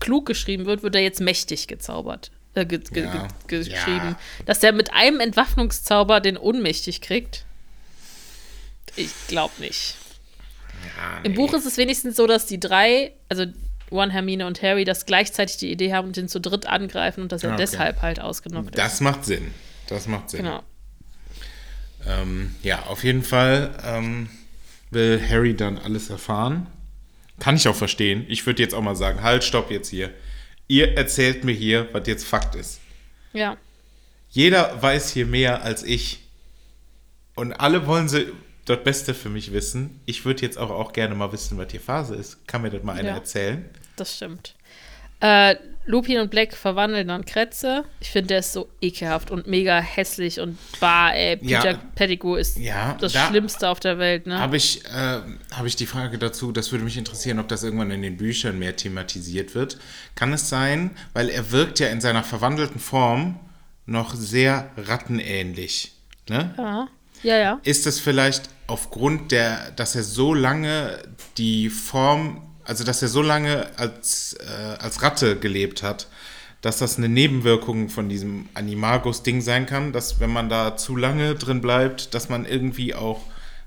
klug 0.01 0.26
geschrieben 0.26 0.66
wird, 0.66 0.82
wird 0.82 0.95
er 0.95 1.03
jetzt 1.03 1.20
mächtig 1.20 1.66
gezaubert. 1.68 2.30
Äh, 2.55 2.66
ge 2.66 2.78
ge 2.78 3.05
Ja. 3.05 3.28
ge 3.48 3.62
Ja. 3.62 3.74
geschrieben. 3.74 4.16
Dass 4.46 4.62
er 4.62 4.72
mit 4.72 4.92
einem 4.92 5.20
Entwaffnungszauber 5.20 6.20
den 6.20 6.36
ohnmächtig 6.36 7.00
kriegt. 7.00 7.44
Ich 8.96 9.11
glaube 9.26 9.55
nicht. 9.59 9.96
Ja, 10.96 11.20
Im 11.22 11.32
nee. 11.32 11.36
Buch 11.36 11.52
ist 11.55 11.66
es 11.66 11.76
wenigstens 11.76 12.16
so, 12.16 12.26
dass 12.26 12.46
die 12.46 12.61
drei, 12.61 13.12
also 13.28 13.46
Ron, 13.90 14.11
Hermine 14.11 14.46
und 14.46 14.62
Harry, 14.62 14.84
das 14.84 15.07
gleichzeitig 15.07 15.57
die 15.57 15.70
Idee 15.70 15.92
haben 15.92 16.09
und 16.09 16.16
den 16.16 16.28
zu 16.28 16.40
dritt 16.40 16.66
angreifen 16.66 17.22
und 17.22 17.32
dass 17.32 17.42
er 17.42 17.50
okay. 17.50 17.59
deshalb 17.62 18.02
halt 18.02 18.20
ausgenockt 18.20 18.70
ist. 18.70 18.78
Das 18.78 19.00
macht 19.00 19.24
Sinn. 19.24 19.52
Das 19.88 20.07
macht 20.07 20.30
Sinn. 20.30 20.42
Genau. 20.42 20.62
Ähm, 22.07 22.55
ja, 22.62 22.84
auf 22.84 23.05
jeden 23.05 23.22
Fall 23.22 23.70
ähm, 23.84 24.28
will 24.90 25.20
Harry 25.26 25.55
dann 25.57 25.78
alles 25.78 26.11
erfahren. 26.11 26.66
Kann 27.40 27.57
ich 27.57 27.66
auch 27.66 27.74
verstehen. 27.76 28.24
Ich 28.28 28.46
würde 28.46 28.62
jetzt 28.62 28.74
auch 28.74 28.82
mal 28.82 28.94
sagen, 28.96 29.22
halt, 29.22 29.42
stopp 29.42 29.70
jetzt 29.70 29.88
hier. 29.88 30.11
Ihr 30.69 30.97
erzählt 30.97 31.45
mir 31.45 31.53
hier, 31.53 31.89
was 31.93 32.07
jetzt 32.07 32.25
Fakt 32.25 32.55
ist. 32.55 32.81
Ja. 33.33 33.57
Jeder 34.31 34.81
weiß 34.83 35.12
hier 35.12 35.27
mehr 35.27 35.62
als 35.62 35.83
ich. 35.83 36.21
Und 37.35 37.53
alle 37.53 37.87
wollen 37.87 38.09
sie 38.09 38.33
das 38.65 38.83
Beste 38.83 39.12
für 39.15 39.29
mich 39.29 39.53
wissen. 39.53 40.01
Ich 40.07 40.25
würde 40.25 40.43
jetzt 40.43 40.57
auch, 40.59 40.71
auch 40.71 40.93
gerne 40.93 41.15
mal 41.15 41.33
wissen, 41.33 41.59
was 41.59 41.71
hier 41.71 41.81
Phase 41.81 42.15
ist. 42.15 42.47
Kann 42.49 42.62
mir 42.62 42.71
das 42.71 42.83
mal 42.83 42.93
einer 42.97 43.11
Ja. 43.11 43.15
erzählen? 43.17 43.69
Das 43.97 44.17
stimmt. 44.17 44.55
Äh, 45.21 45.57
Lupin 45.87 46.18
und 46.18 46.30
Black 46.30 46.55
verwandeln 46.55 47.09
dann 47.09 47.24
Kretze. 47.24 47.85
Ich 48.01 48.09
finde, 48.11 48.28
der 48.28 48.39
ist 48.39 48.53
so 48.53 48.68
ekelhaft 48.80 49.30
und 49.30 49.47
mega 49.47 49.78
hässlich 49.80 50.41
und 50.41 50.57
bar, 50.80 51.14
ey. 51.14 51.37
Peter 51.37 51.72
Ja. 51.72 51.78
Pettigrew 51.95 52.37
ist 52.37 52.59
Ja, 52.59 52.97
das 53.01 53.12
da- 53.12 53.28
Schlimmste 53.28 53.68
auf 53.68 53.80
der 53.80 53.99
Welt, 53.99 54.26
ne? 54.26 54.39
Habe 54.39 54.57
ich, 54.57 54.85
äh, 54.87 55.20
hab 55.53 55.66
ich 55.66 55.76
die 55.76 55.87
Frage 55.87 56.16
dazu, 56.18 56.53
das 56.53 56.72
würde 56.72 56.85
mich 56.85 56.97
interessieren, 56.97 57.39
ob 57.39 57.49
das 57.49 57.62
irgendwann 57.62 57.91
in 57.91 58.01
den 58.03 58.16
Büchern 58.16 58.59
mehr 58.59 58.76
thematisiert 58.76 59.55
wird. 59.55 59.78
Kann 60.14 60.32
es 60.32 60.49
sein, 60.49 60.91
weil 61.12 61.28
er 61.28 61.51
wirkt 61.53 61.78
ja 61.80 61.89
in 61.89 62.01
seiner 62.01 62.22
verwandelten 62.22 62.80
Form 62.80 63.39
noch 63.87 64.14
sehr 64.14 64.70
rattenähnlich. 64.76 65.93
Ne? 66.28 66.55
ja. 66.57 66.89
Ja, 67.22 67.39
ja. 67.39 67.61
Ist 67.62 67.87
es 67.87 68.01
vielleicht 68.01 68.51
aufgrund 68.66 69.32
der, 69.32 69.70
dass 69.76 69.95
er 69.95 70.03
so 70.03 70.35
lange 70.35 70.99
die 71.39 71.70
Form, 71.70 72.43
also 72.65 72.85
dass 72.85 73.03
er 73.03 73.09
so 73.09 73.23
lange 73.23 73.67
als, 73.77 74.35
äh, 74.35 74.77
als 74.79 75.03
Ratte 75.03 75.37
gelebt 75.37 75.83
hat, 75.83 76.09
dass 76.61 76.79
das 76.79 76.97
eine 76.97 77.09
Nebenwirkung 77.09 77.91
von 77.91 78.09
diesem 78.09 78.49
Animagus-Ding 78.55 79.41
sein 79.43 79.67
kann, 79.67 79.93
dass 79.93 80.21
wenn 80.21 80.33
man 80.33 80.49
da 80.49 80.77
zu 80.77 80.97
lange 80.97 81.35
drin 81.35 81.61
bleibt, 81.61 82.15
dass 82.15 82.29
man 82.29 82.47
irgendwie 82.47 82.95
auch 82.95 83.21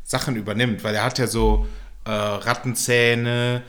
Sachen 0.04 0.36
übernimmt, 0.36 0.84
weil 0.84 0.96
er 0.96 1.04
hat 1.04 1.20
ja 1.20 1.28
so 1.28 1.68
äh, 2.06 2.10
Rattenzähne 2.12 3.62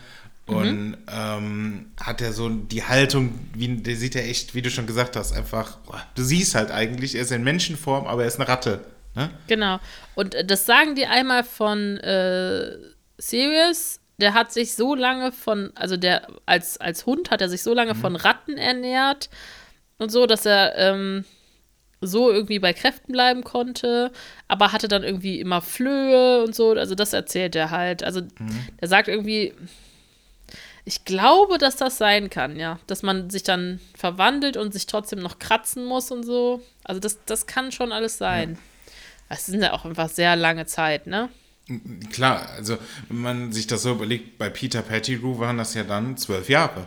und 0.47 0.97
ähm, 1.13 1.91
hat 2.01 2.23
ja 2.23 2.33
so 2.33 2.49
die 2.49 2.83
Haltung, 2.83 3.39
wie, 3.53 3.69
der 3.69 3.97
sieht 3.97 4.15
ja 4.15 4.23
echt, 4.23 4.55
wie 4.55 4.63
du 4.63 4.71
schon 4.71 4.87
gesagt 4.87 5.15
hast, 5.15 5.33
einfach, 5.33 5.77
du 6.15 6.23
siehst 6.23 6.55
halt 6.55 6.71
eigentlich, 6.71 7.15
er 7.17 7.23
ist 7.23 7.33
in 7.33 7.45
Menschenform, 7.45 8.07
aber 8.07 8.23
er 8.23 8.29
ist 8.29 8.41
eine 8.41 8.49
Ratte. 8.49 8.83
Ne? 9.15 9.31
Genau. 9.47 9.79
Und 10.15 10.35
äh, 10.35 10.45
das 10.45 10.65
sagen 10.65 10.95
die 10.95 11.07
einmal 11.07 11.45
von 11.45 11.99
äh, 11.99 12.77
Sirius. 13.19 14.01
Der 14.21 14.35
hat 14.35 14.53
sich 14.53 14.75
so 14.75 14.95
lange 14.95 15.31
von, 15.33 15.71
also 15.75 15.97
der 15.97 16.27
als, 16.45 16.79
als 16.79 17.07
Hund 17.07 17.31
hat 17.31 17.41
er 17.41 17.49
sich 17.49 17.63
so 17.63 17.73
lange 17.73 17.95
von 17.95 18.17
Ratten 18.17 18.57
ernährt 18.57 19.31
und 19.99 20.11
so, 20.11 20.27
dass 20.27 20.45
er 20.45 20.77
ähm, 20.77 21.25
so 22.01 22.31
irgendwie 22.31 22.59
bei 22.59 22.73
Kräften 22.73 23.13
bleiben 23.13 23.43
konnte, 23.45 24.13
aber 24.47 24.73
hatte 24.73 24.89
dann 24.89 25.03
irgendwie 25.03 25.41
immer 25.41 25.61
Flöhe 25.61 26.43
und 26.45 26.55
so. 26.55 26.73
Also 26.73 26.95
das 26.95 27.13
erzählt 27.13 27.57
er 27.57 27.71
halt. 27.71 28.03
Also 28.03 28.23
er 28.77 28.89
sagt 28.89 29.09
irgendwie, 29.09 29.55
ich 30.85 31.05
glaube, 31.05 31.59
dass 31.59 31.77
das 31.77 31.99
sein 31.99 32.31
kann, 32.31 32.57
ja. 32.57 32.79
Dass 32.87 33.03
man 33.03 33.31
sich 33.31 33.43
dann 33.43 33.81
verwandelt 33.97 34.57
und 34.57 34.73
sich 34.73 34.87
trotzdem 34.87 35.19
noch 35.19 35.39
kratzen 35.39 35.85
muss 35.85 36.11
und 36.11 36.25
so. 36.25 36.63
Also 36.85 37.01
das, 37.01 37.25
das 37.27 37.47
kann 37.47 37.73
schon 37.73 37.93
alles 37.93 38.19
sein. 38.19 38.59
Es 39.29 39.47
sind 39.47 39.63
ja 39.63 39.73
auch 39.73 39.85
einfach 39.85 40.09
sehr 40.09 40.37
lange 40.37 40.67
Zeit, 40.67 41.07
ne? 41.07 41.29
Klar, 42.11 42.49
also 42.57 42.79
wenn 43.09 43.19
man 43.21 43.53
sich 43.53 43.67
das 43.67 43.83
so 43.83 43.93
überlegt, 43.93 44.39
bei 44.39 44.49
Peter 44.49 44.83
Pettigrew 44.83 45.39
waren 45.39 45.59
das 45.59 45.75
ja 45.75 45.85
dann 45.85 46.17
zwölf 46.17 46.49
Jahre. 46.49 46.87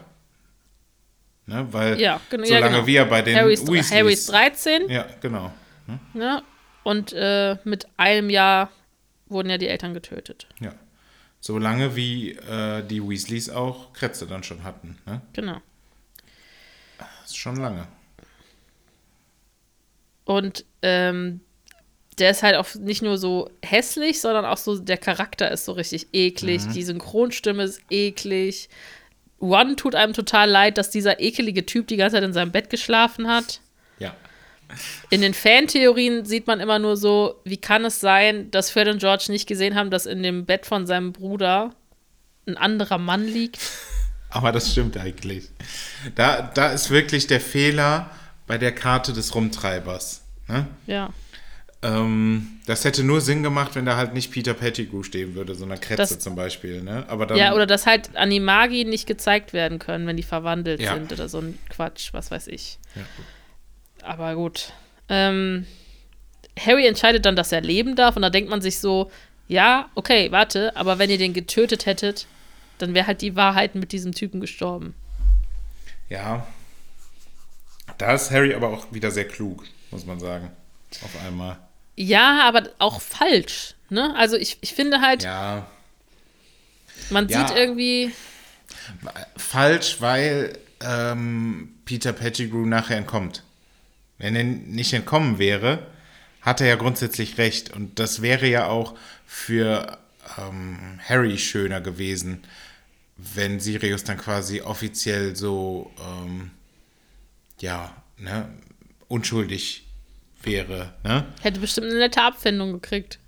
Ne? 1.45 1.67
Weil 1.71 1.99
Ja, 1.99 2.19
genau. 2.29 2.45
so 2.45 2.53
ja, 2.53 2.67
genau. 2.67 2.87
wie 2.87 2.95
er 2.95 3.05
bei 3.05 3.21
den 3.21 3.35
Harry 3.35 3.53
ist, 3.53 3.67
Weasleys. 3.67 3.91
Harry 3.91 4.13
ist 4.13 4.29
13, 4.29 4.89
Ja, 4.89 5.05
genau. 5.21 5.53
Ne? 5.87 5.99
ne? 6.13 6.43
Und 6.83 7.13
äh, 7.13 7.57
mit 7.63 7.87
einem 7.97 8.29
Jahr 8.29 8.71
wurden 9.27 9.49
ja 9.49 9.57
die 9.57 9.67
Eltern 9.67 9.93
getötet. 9.93 10.47
Ja. 10.59 10.73
So 11.39 11.57
lange 11.57 11.95
wie 11.95 12.31
äh, 12.33 12.83
die 12.83 13.07
Weasleys 13.07 13.49
auch 13.49 13.93
Krätze 13.93 14.27
dann 14.27 14.43
schon 14.43 14.63
hatten. 14.63 14.97
Ne? 15.05 15.21
Genau. 15.33 15.61
Das 16.97 17.07
ist 17.25 17.37
schon 17.37 17.55
lange. 17.57 17.87
Und 20.25 20.65
ähm, 20.81 21.41
der 22.21 22.31
ist 22.31 22.43
halt 22.43 22.55
auch 22.55 22.67
nicht 22.75 23.01
nur 23.01 23.17
so 23.17 23.49
hässlich, 23.63 24.21
sondern 24.21 24.45
auch 24.45 24.57
so, 24.57 24.77
der 24.77 24.97
Charakter 24.97 25.49
ist 25.51 25.65
so 25.65 25.71
richtig 25.71 26.07
eklig. 26.13 26.61
Die 26.73 26.83
Synchronstimme 26.83 27.63
ist 27.63 27.81
eklig. 27.89 28.69
One 29.39 29.75
tut 29.75 29.95
einem 29.95 30.13
total 30.13 30.49
leid, 30.49 30.77
dass 30.77 30.91
dieser 30.91 31.19
ekelige 31.19 31.65
Typ 31.65 31.87
die 31.87 31.97
ganze 31.97 32.17
Zeit 32.17 32.23
in 32.23 32.33
seinem 32.33 32.51
Bett 32.51 32.69
geschlafen 32.69 33.27
hat. 33.27 33.59
Ja. 33.97 34.13
In 35.09 35.21
den 35.21 35.33
Fantheorien 35.33 36.25
sieht 36.25 36.45
man 36.45 36.59
immer 36.59 36.77
nur 36.77 36.95
so, 36.95 37.41
wie 37.43 37.57
kann 37.57 37.83
es 37.85 37.99
sein, 37.99 38.51
dass 38.51 38.69
Fred 38.69 38.87
und 38.87 38.99
George 38.99 39.25
nicht 39.29 39.47
gesehen 39.47 39.75
haben, 39.75 39.89
dass 39.89 40.05
in 40.05 40.21
dem 40.21 40.45
Bett 40.45 40.67
von 40.67 40.85
seinem 40.85 41.13
Bruder 41.13 41.73
ein 42.47 42.55
anderer 42.55 42.99
Mann 42.99 43.25
liegt. 43.25 43.59
Aber 44.29 44.51
das 44.51 44.71
stimmt 44.71 44.95
eigentlich. 44.95 45.49
Da, 46.15 46.43
da 46.53 46.71
ist 46.71 46.91
wirklich 46.91 47.25
der 47.25 47.41
Fehler 47.41 48.11
bei 48.45 48.59
der 48.59 48.73
Karte 48.73 49.11
des 49.11 49.33
Rumtreibers. 49.33 50.21
Ne? 50.47 50.67
Ja. 50.85 51.09
Ähm, 51.83 52.59
das 52.67 52.85
hätte 52.85 53.03
nur 53.03 53.21
Sinn 53.21 53.41
gemacht, 53.43 53.75
wenn 53.75 53.85
da 53.85 53.97
halt 53.97 54.13
nicht 54.13 54.31
Peter 54.31 54.53
Pettigrew 54.53 55.03
stehen 55.03 55.33
würde, 55.35 55.55
sondern 55.55 55.79
Kretze 55.81 55.97
Das- 56.15 56.19
zum 56.19 56.35
Beispiel. 56.35 56.81
Ne? 56.83 57.05
Aber 57.07 57.25
dann, 57.25 57.37
ja, 57.37 57.53
oder 57.53 57.65
dass 57.65 57.85
halt 57.87 58.15
Animagi 58.15 58.85
nicht 58.85 59.07
gezeigt 59.07 59.51
werden 59.53 59.79
können, 59.79 60.05
wenn 60.07 60.17
die 60.17 60.23
verwandelt 60.23 60.81
Ja. 60.81 60.93
sind 60.93 61.11
oder 61.11 61.27
so 61.27 61.39
ein 61.39 61.57
Quatsch, 61.69 62.13
was 62.13 62.29
weiß 62.31 62.47
ich. 62.47 62.77
Ja. 62.95 63.01
Aber 64.03 64.35
gut. 64.35 64.73
Ähm, 65.09 65.65
Harry 66.59 66.85
entscheidet 66.85 67.25
dann, 67.25 67.35
dass 67.35 67.51
er 67.51 67.61
leben 67.61 67.95
darf 67.95 68.15
und 68.15 68.21
da 68.21 68.29
denkt 68.29 68.49
man 68.49 68.61
sich 68.61 68.79
so, 68.79 69.11
ja, 69.47 69.89
okay, 69.95 70.31
warte, 70.31 70.75
aber 70.75 70.99
wenn 70.99 71.09
ihr 71.09 71.17
den 71.17 71.33
getötet 71.33 71.85
hättet, 71.85 72.27
dann 72.77 72.93
wäre 72.93 73.07
halt 73.07 73.21
die 73.21 73.35
Wahrheit 73.35 73.75
mit 73.75 73.91
diesem 73.91 74.11
Typen 74.13 74.39
gestorben. 74.41 74.93
ja. 76.09 76.45
Da 77.97 78.13
ist 78.13 78.31
Harry 78.31 78.53
aber 78.55 78.69
auch 78.69 78.91
wieder 78.93 79.11
sehr 79.11 79.27
klug, 79.27 79.63
muss 79.91 80.05
man 80.05 80.19
sagen. 80.19 80.49
Auf 81.03 81.11
einmal. 81.25 81.57
Ja, 81.95 82.47
aber 82.47 82.69
auch 82.79 83.01
falsch. 83.01 83.75
Ne? 83.89 84.15
Also 84.15 84.37
ich, 84.37 84.57
ich 84.61 84.73
finde 84.73 85.01
halt, 85.01 85.23
Ja. 85.23 85.69
man 87.09 87.27
Ja. 87.27 87.47
sieht 87.47 87.57
irgendwie, 87.57 88.11
Falsch, 89.37 89.97
weil 89.99 90.57
ähm, 90.81 91.75
Peter 91.85 92.13
Pettigrew 92.13 92.65
nachher 92.65 92.97
entkommt. 92.97 93.43
Wenn 94.17 94.35
er 94.35 94.43
nicht 94.43 94.93
entkommen 94.93 95.39
wäre, 95.39 95.87
hat 96.41 96.61
er 96.61 96.67
ja 96.67 96.75
grundsätzlich 96.75 97.37
recht. 97.37 97.71
Und 97.71 97.99
das 97.99 98.21
wäre 98.21 98.47
ja 98.47 98.67
auch 98.67 98.95
für 99.25 99.97
ähm, 100.37 100.99
Harry 101.07 101.37
schöner 101.37 101.81
gewesen, 101.81 102.43
wenn 103.17 103.59
Sirius 103.59 104.03
dann 104.03 104.17
quasi 104.17 104.61
offiziell 104.61 105.35
so, 105.35 105.91
ähm, 105.99 106.51
ja, 107.59 107.95
ne, 108.17 108.49
unschuldig 109.07 109.85
wäre. 110.43 110.93
Ne? 111.03 111.25
hätte 111.41 111.59
bestimmt 111.59 111.87
eine 111.87 111.99
nette 111.99 112.21
Abfindung 112.21 112.73
gekriegt. 112.73 113.19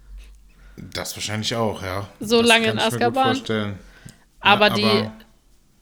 Das 0.78 1.16
wahrscheinlich 1.16 1.56
auch, 1.56 1.82
ja. 1.84 2.10
So 2.20 2.40
das 2.40 2.48
lange 2.48 2.68
in 2.68 2.80
Azkaban? 2.80 3.78
Aber, 4.40 4.68
Ja, 4.70 4.74
die, 4.76 5.10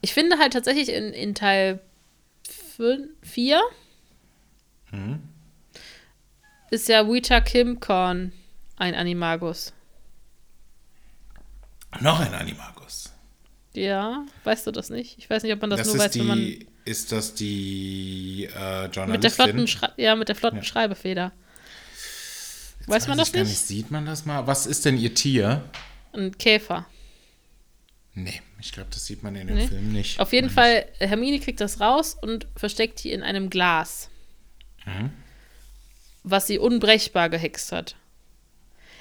ich 0.02 0.14
finde 0.14 0.38
halt 0.38 0.54
tatsächlich 0.54 0.90
in, 0.90 1.14
in 1.14 1.34
Teil 1.36 1.80
4 3.22 3.62
Mhm. 4.92 5.22
ist 6.70 6.90
ja 6.90 7.08
Wita 7.08 7.40
Kimcorn 7.40 8.34
ein 8.76 8.94
Animagus. 8.96 9.72
Noch 12.02 12.20
ein 12.20 12.34
Animagus. 12.34 13.14
Ja, 13.74 14.26
weißt 14.44 14.68
du 14.68 14.72
das 14.72 14.90
nicht? 14.90 15.18
Ich 15.18 15.30
weiß 15.30 15.44
nicht, 15.44 15.54
ob 15.54 15.62
man 15.62 15.70
das, 15.70 15.80
Das, 15.82 15.88
nur 15.94 16.00
weiß, 16.04 16.18
wenn 16.20 16.28
man 16.28 16.38
die, 16.40 16.68
ist 16.86 17.12
das 17.12 17.34
die 17.34 18.46
äh, 18.56 18.86
Journalistin? 18.86 19.12
mit 19.12 19.24
der 19.24 19.32
flotten, 19.32 19.68
ja, 19.98 20.16
mit 20.16 20.28
der 20.30 20.36
flotten 20.36 20.58
Ja. 20.58 20.64
Schreibefeder. 20.64 21.32
Weiß 22.88 23.08
man 23.08 23.18
ich 23.20 23.26
das 23.26 23.32
gar 23.34 23.44
nicht? 23.44 23.58
Sieht 23.58 23.92
man 23.92 24.06
das 24.06 24.26
mal? 24.26 24.48
Was 24.48 24.66
ist 24.66 24.86
denn 24.86 24.98
ihr 24.98 25.14
Tier? 25.14 25.64
Ein 26.14 26.38
Käfer. 26.38 26.86
Nee, 28.14 28.42
ich 28.60 28.72
glaube, 28.74 28.90
das 28.92 29.06
sieht 29.06 29.24
man 29.24 29.36
in 29.36 29.48
dem 29.48 29.56
Nee. 29.56 29.68
Film 29.68 29.94
nicht. 29.94 30.20
Auf 30.20 30.34
jeden 30.34 30.48
Nicht. 30.48 30.56
Fall, 30.56 30.86
Hermine 31.00 31.40
kriegt 31.40 31.62
das 31.62 31.80
raus 31.80 32.18
und 32.20 32.48
versteckt 32.56 33.04
die 33.04 33.12
in 33.12 33.24
einem 33.24 33.50
Glas. 33.50 34.10
Mhm. 34.86 35.12
Was 36.24 36.48
sie 36.48 36.60
unbrechbar 36.60 37.30
gehext 37.30 37.72
hat. 37.72 37.96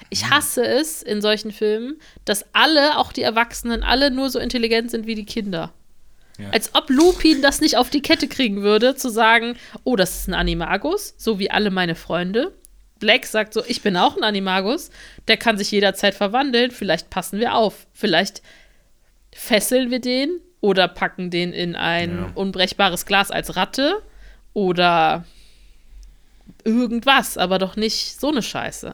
Ich 0.09 0.25
Mhm. 0.25 0.29
hasse 0.31 0.65
es 0.65 1.01
in 1.01 1.21
solchen 1.21 1.51
Filmen, 1.51 1.99
dass 2.25 2.45
alle, 2.53 2.97
auch 2.97 3.11
die 3.11 3.21
Erwachsenen, 3.23 3.83
alle 3.83 4.11
nur 4.11 4.29
so 4.29 4.39
intelligent 4.39 4.91
sind 4.91 5.07
wie 5.07 5.15
die 5.15 5.25
Kinder. 5.25 5.73
Ja. 6.41 6.49
Als 6.51 6.73
ob 6.73 6.89
Lupin 6.89 7.41
das 7.41 7.61
nicht 7.61 7.77
auf 7.77 7.89
die 7.89 8.01
Kette 8.01 8.27
kriegen 8.27 8.61
würde, 8.63 8.95
zu 8.95 9.09
sagen, 9.09 9.55
oh, 9.83 9.95
das 9.95 10.21
ist 10.21 10.27
ein 10.27 10.33
Animagus, 10.33 11.13
so 11.17 11.39
wie 11.39 11.51
alle 11.51 11.69
meine 11.71 11.95
Freunde. 11.95 12.53
Black 12.99 13.25
sagt 13.25 13.53
so, 13.53 13.63
ich 13.67 13.81
bin 13.81 13.97
auch 13.97 14.15
ein 14.17 14.23
Animagus, 14.23 14.89
der 15.27 15.37
kann 15.37 15.57
sich 15.57 15.71
jederzeit 15.71 16.13
verwandeln, 16.15 16.71
vielleicht 16.71 17.09
passen 17.09 17.39
wir 17.39 17.55
auf, 17.55 17.87
vielleicht 17.93 18.41
fesseln 19.33 19.89
wir 19.91 19.99
den 19.99 20.39
oder 20.61 20.87
packen 20.87 21.29
den 21.31 21.51
in 21.53 21.75
ein 21.75 22.17
Ja. 22.17 22.31
unbrechbares 22.35 23.05
Glas 23.05 23.31
als 23.31 23.55
Ratte 23.55 24.01
oder 24.53 25.25
irgendwas, 26.63 27.37
aber 27.37 27.57
doch 27.59 27.75
nicht 27.75 28.19
so 28.19 28.29
eine 28.29 28.43
Scheiße. 28.43 28.93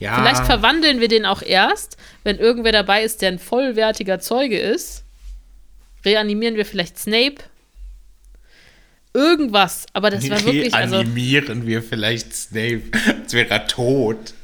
ja, 0.00 0.14
Vielleicht 0.16 0.44
verwandeln 0.44 1.00
wir 1.00 1.08
den 1.08 1.24
auch 1.26 1.42
erst, 1.42 1.96
wenn 2.24 2.38
irgendwer 2.38 2.72
dabei 2.72 3.02
ist, 3.02 3.22
der 3.22 3.30
ein 3.30 3.38
vollwertiger 3.38 4.18
Zeuge 4.18 4.58
ist. 4.58 5.04
Reanimieren 6.06 6.54
wir 6.54 6.64
vielleicht 6.64 6.98
Snape. 6.98 7.36
Irgendwas, 9.12 9.86
aber 9.92 10.10
das 10.10 10.28
war 10.30 10.42
wirklich, 10.44 10.72
also, 10.72 10.96
Reanimieren 10.96 11.66
wir 11.66 11.82
vielleicht 11.82 12.32
Snape, 12.32 12.82
als 13.22 13.32
wäre 13.32 13.50
er 13.50 13.66
tot. 13.66 14.34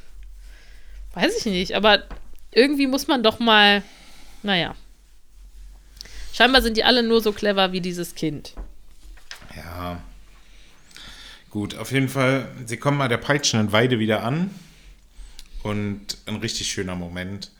weiß 1.14 1.38
ich 1.38 1.46
nicht, 1.46 1.74
aber 1.74 2.04
irgendwie 2.50 2.86
muss 2.86 3.06
man 3.06 3.22
doch 3.22 3.38
mal, 3.38 3.82
naja. 4.42 4.74
Scheinbar 6.32 6.62
sind 6.62 6.76
die 6.76 6.84
alle 6.84 7.02
nur 7.02 7.20
so 7.20 7.32
clever 7.32 7.72
wie 7.72 7.80
dieses 7.80 8.14
Kind. 8.14 8.54
Ja. 9.54 10.02
Gut, 11.50 11.76
auf 11.76 11.92
jeden 11.92 12.08
Fall, 12.08 12.48
sie 12.66 12.78
kommen 12.78 12.98
bei 12.98 13.08
der 13.08 13.18
peitschenden 13.18 13.72
Weide 13.72 13.98
wieder 13.98 14.24
an. 14.24 14.50
Und 15.62 16.16
ein 16.26 16.36
richtig 16.36 16.72
schöner 16.72 16.96
Moment. 16.96 17.50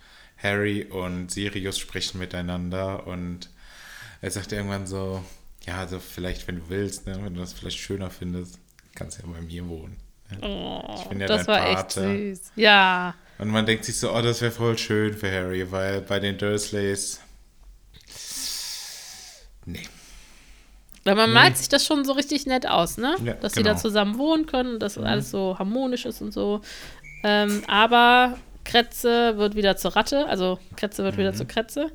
Harry 0.42 0.84
und 0.84 1.30
Sirius 1.30 1.78
sprechen 1.78 2.18
miteinander 2.18 3.06
und 3.06 3.48
er 4.22 4.30
sagt 4.30 4.50
irgendwann 4.52 4.86
so, 4.86 5.22
ja, 5.66 5.76
also 5.78 5.98
vielleicht, 6.00 6.48
wenn 6.48 6.56
du 6.56 6.62
willst, 6.70 7.06
ne, 7.06 7.18
wenn 7.22 7.34
du 7.34 7.40
das 7.40 7.52
vielleicht 7.52 7.78
schöner 7.78 8.08
findest, 8.10 8.58
kannst 8.94 9.18
du 9.18 9.26
ja 9.26 9.32
bei 9.32 9.40
mir 9.42 9.68
wohnen. 9.68 9.96
ne? 10.30 10.38
Oh, 10.42 10.96
Ich 11.02 11.08
bin 11.08 11.20
ja 11.20 11.26
das 11.26 11.44
dein 11.44 11.48
war 11.48 11.66
echt 11.68 11.94
Pate. 11.94 12.16
süß. 12.34 12.52
Ja, 12.56 13.14
Und 13.38 13.48
man 13.50 13.66
denkt 13.66 13.84
sich 13.84 13.98
so, 13.98 14.12
oh, 14.14 14.22
das 14.22 14.40
wäre 14.40 14.50
voll 14.52 14.78
schön 14.78 15.14
für 15.14 15.30
Harry, 15.30 15.70
weil 15.70 16.00
bei 16.00 16.18
den 16.20 16.38
Dursleys, 16.38 17.20
nee. 19.64 19.82
weil 21.04 21.14
man 21.14 21.32
malt 21.32 21.56
sich 21.56 21.68
das 21.68 21.84
schon 21.84 22.04
so 22.04 22.12
richtig 22.12 22.46
nett 22.46 22.66
aus, 22.66 22.96
ne? 22.96 23.16
Ja, 23.24 23.34
dass 23.34 23.52
sie 23.54 23.62
da 23.62 23.70
genau. 23.70 23.80
zusammen 23.82 24.18
wohnen 24.18 24.46
können 24.46 24.74
und 24.74 24.80
dass 24.80 24.98
alles 24.98 25.30
so 25.30 25.58
harmonisch 25.58 26.06
ist 26.06 26.20
und 26.22 26.32
so. 26.32 26.60
Ähm, 27.24 27.62
aber 27.68 28.36
Kretze 28.64 29.36
wird 29.36 29.54
wieder 29.54 29.76
zur 29.76 29.94
Ratte, 29.96 30.26
also 30.28 30.58
Kretze 30.76 31.02
wird 31.04 31.14
Mhm. 31.16 31.20
wieder 31.20 31.34
zur 31.34 31.46
Kretze. 31.46 31.90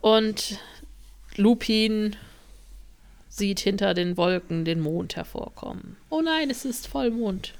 Und 0.00 0.58
Lupin 1.36 2.16
sieht 3.28 3.60
hinter 3.60 3.94
den 3.94 4.16
Wolken 4.16 4.64
den 4.64 4.80
Mond 4.80 5.16
hervorkommen. 5.16 5.96
Oh 6.08 6.22
nein, 6.22 6.50
es 6.50 6.64
ist 6.64 6.88
Vollmond. 6.88 7.52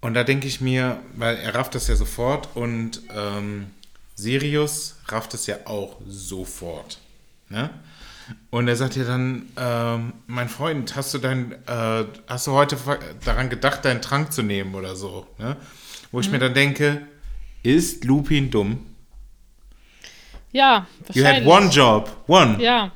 Und 0.00 0.14
da 0.14 0.24
denke 0.24 0.46
ich 0.46 0.60
mir, 0.60 1.00
weil 1.16 1.36
er 1.36 1.54
rafft 1.54 1.74
das 1.74 1.88
ja 1.88 1.96
sofort 1.96 2.48
und 2.54 3.02
ähm, 3.14 3.66
Sirius 4.14 4.96
rafft 5.08 5.34
es 5.34 5.46
ja 5.46 5.58
auch 5.64 5.96
sofort. 6.06 6.98
Ne? 7.48 7.70
Und 8.50 8.68
er 8.68 8.76
sagt 8.76 8.96
ja 8.96 9.04
dann, 9.04 9.46
ähm, 9.56 10.12
mein 10.26 10.48
Freund, 10.48 10.96
hast 10.96 11.14
du 11.14 11.18
dein, 11.18 11.52
äh, 11.66 12.04
hast 12.26 12.46
du 12.46 12.52
heute 12.52 12.76
daran 13.24 13.50
gedacht, 13.50 13.84
deinen 13.84 14.02
Trank 14.02 14.32
zu 14.32 14.42
nehmen 14.42 14.74
oder 14.74 14.96
so? 14.96 15.26
Ne? 15.38 15.56
Wo 16.10 16.20
ich 16.20 16.30
mir 16.30 16.38
dann 16.38 16.54
denke, 16.54 17.02
ist 17.62 18.04
Lupin 18.04 18.50
dumm? 18.50 18.84
Ja, 20.56 20.86
You 21.12 21.22
had 21.24 21.42
wahrscheinlich. 21.44 21.46
one 21.54 21.68
job, 21.70 22.24
one. 22.28 22.62
Ja, 22.62 22.92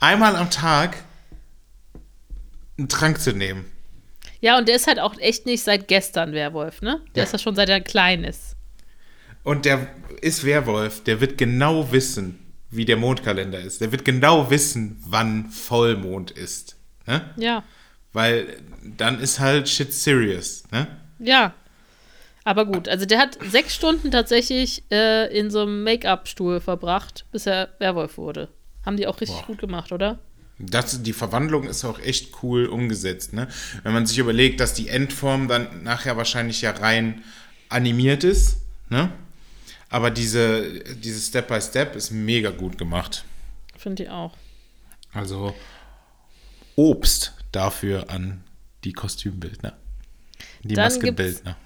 Einmal 0.00 0.36
am 0.36 0.50
Tag 0.50 0.96
einen 2.78 2.88
Trank 2.88 3.20
zu 3.20 3.32
nehmen. 3.32 3.64
ja, 4.40 4.56
und 4.58 4.68
der 4.68 4.76
ist 4.76 4.86
halt 4.86 4.98
auch 5.00 5.16
echt 5.18 5.46
nicht 5.46 5.62
seit 5.62 5.88
gestern 5.88 6.32
Werwolf, 6.32 6.82
ne? 6.82 7.00
Der 7.14 7.22
Ja. 7.22 7.26
ist 7.26 7.32
ja 7.32 7.38
schon 7.38 7.54
seit 7.56 7.68
er 7.68 7.80
klein 7.80 8.24
ist. 8.24 8.56
Und 9.44 9.64
der 9.64 9.88
ist 10.20 10.44
Werwolf, 10.44 11.02
der 11.04 11.20
wird 11.20 11.38
genau 11.38 11.90
wissen, 11.92 12.38
wie 12.70 12.84
der 12.84 12.96
Mondkalender 12.96 13.60
ist. 13.60 13.80
Der 13.80 13.92
wird 13.92 14.04
genau 14.04 14.50
wissen, 14.50 15.00
wann 15.06 15.50
Vollmond 15.50 16.30
ist. 16.32 16.76
Ne? 17.06 17.22
Ja, 17.36 17.62
Weil 18.12 18.56
dann 18.96 19.20
ist 19.20 19.38
halt 19.40 19.68
shit 19.68 19.92
serious. 19.92 20.64
Ne? 20.72 20.86
ja. 21.18 21.54
Aber 22.48 22.64
gut, 22.64 22.88
also 22.88 23.04
der 23.04 23.18
hat 23.18 23.36
sechs 23.50 23.74
Stunden 23.74 24.10
tatsächlich 24.10 24.82
äh, 24.90 25.26
in 25.38 25.50
so 25.50 25.60
einem 25.60 25.84
Make-up-Stuhl 25.84 26.60
verbracht, 26.62 27.26
bis 27.30 27.44
er 27.44 27.68
Werwolf 27.78 28.16
wurde. 28.16 28.48
Haben 28.86 28.96
die 28.96 29.06
auch 29.06 29.20
richtig 29.20 29.40
Boah. 29.40 29.48
gut 29.48 29.58
gemacht, 29.58 29.92
oder? 29.92 30.18
Das, 30.58 31.02
die 31.02 31.12
Verwandlung 31.12 31.64
ist 31.64 31.84
auch 31.84 31.98
echt 31.98 32.42
cool 32.42 32.64
umgesetzt. 32.64 33.34
Ne? 33.34 33.48
Wenn 33.82 33.92
man 33.92 34.06
sich 34.06 34.16
überlegt, 34.16 34.60
dass 34.60 34.72
die 34.72 34.88
Endform 34.88 35.46
dann 35.46 35.82
nachher 35.82 36.16
wahrscheinlich 36.16 36.62
ja 36.62 36.70
rein 36.70 37.22
animiert 37.68 38.24
ist. 38.24 38.62
Ne? 38.88 39.12
Aber 39.90 40.10
diese, 40.10 40.82
diese 40.94 41.20
Step 41.20 41.48
by 41.48 41.60
Step 41.60 41.96
ist 41.96 42.12
mega 42.12 42.48
gut 42.48 42.78
gemacht. 42.78 43.26
Finde 43.76 44.04
ich 44.04 44.08
auch. 44.08 44.34
Also 45.12 45.54
Obst 46.76 47.34
dafür 47.52 48.08
an 48.08 48.42
die 48.84 48.94
Kostümbildner. 48.94 49.76
Die 50.62 50.76
Maskenbildner. 50.76 51.58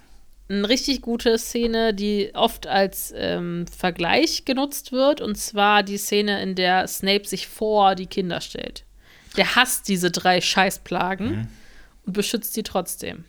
Eine 0.57 0.69
richtig 0.69 1.01
gute 1.01 1.37
Szene, 1.37 1.93
die 1.93 2.31
oft 2.33 2.67
als 2.67 3.13
ähm, 3.15 3.65
Vergleich 3.67 4.45
genutzt 4.45 4.91
wird, 4.91 5.21
und 5.21 5.37
zwar 5.37 5.83
die 5.83 5.97
Szene, 5.97 6.41
in 6.41 6.55
der 6.55 6.87
Snape 6.87 7.27
sich 7.27 7.47
vor 7.47 7.95
die 7.95 8.07
Kinder 8.07 8.41
stellt. 8.41 8.83
Der 9.37 9.55
hasst 9.55 9.87
diese 9.87 10.11
drei 10.11 10.41
Scheißplagen. 10.41 11.47
und 12.05 12.13
beschützt 12.13 12.53
sie 12.53 12.63
trotzdem. 12.63 13.25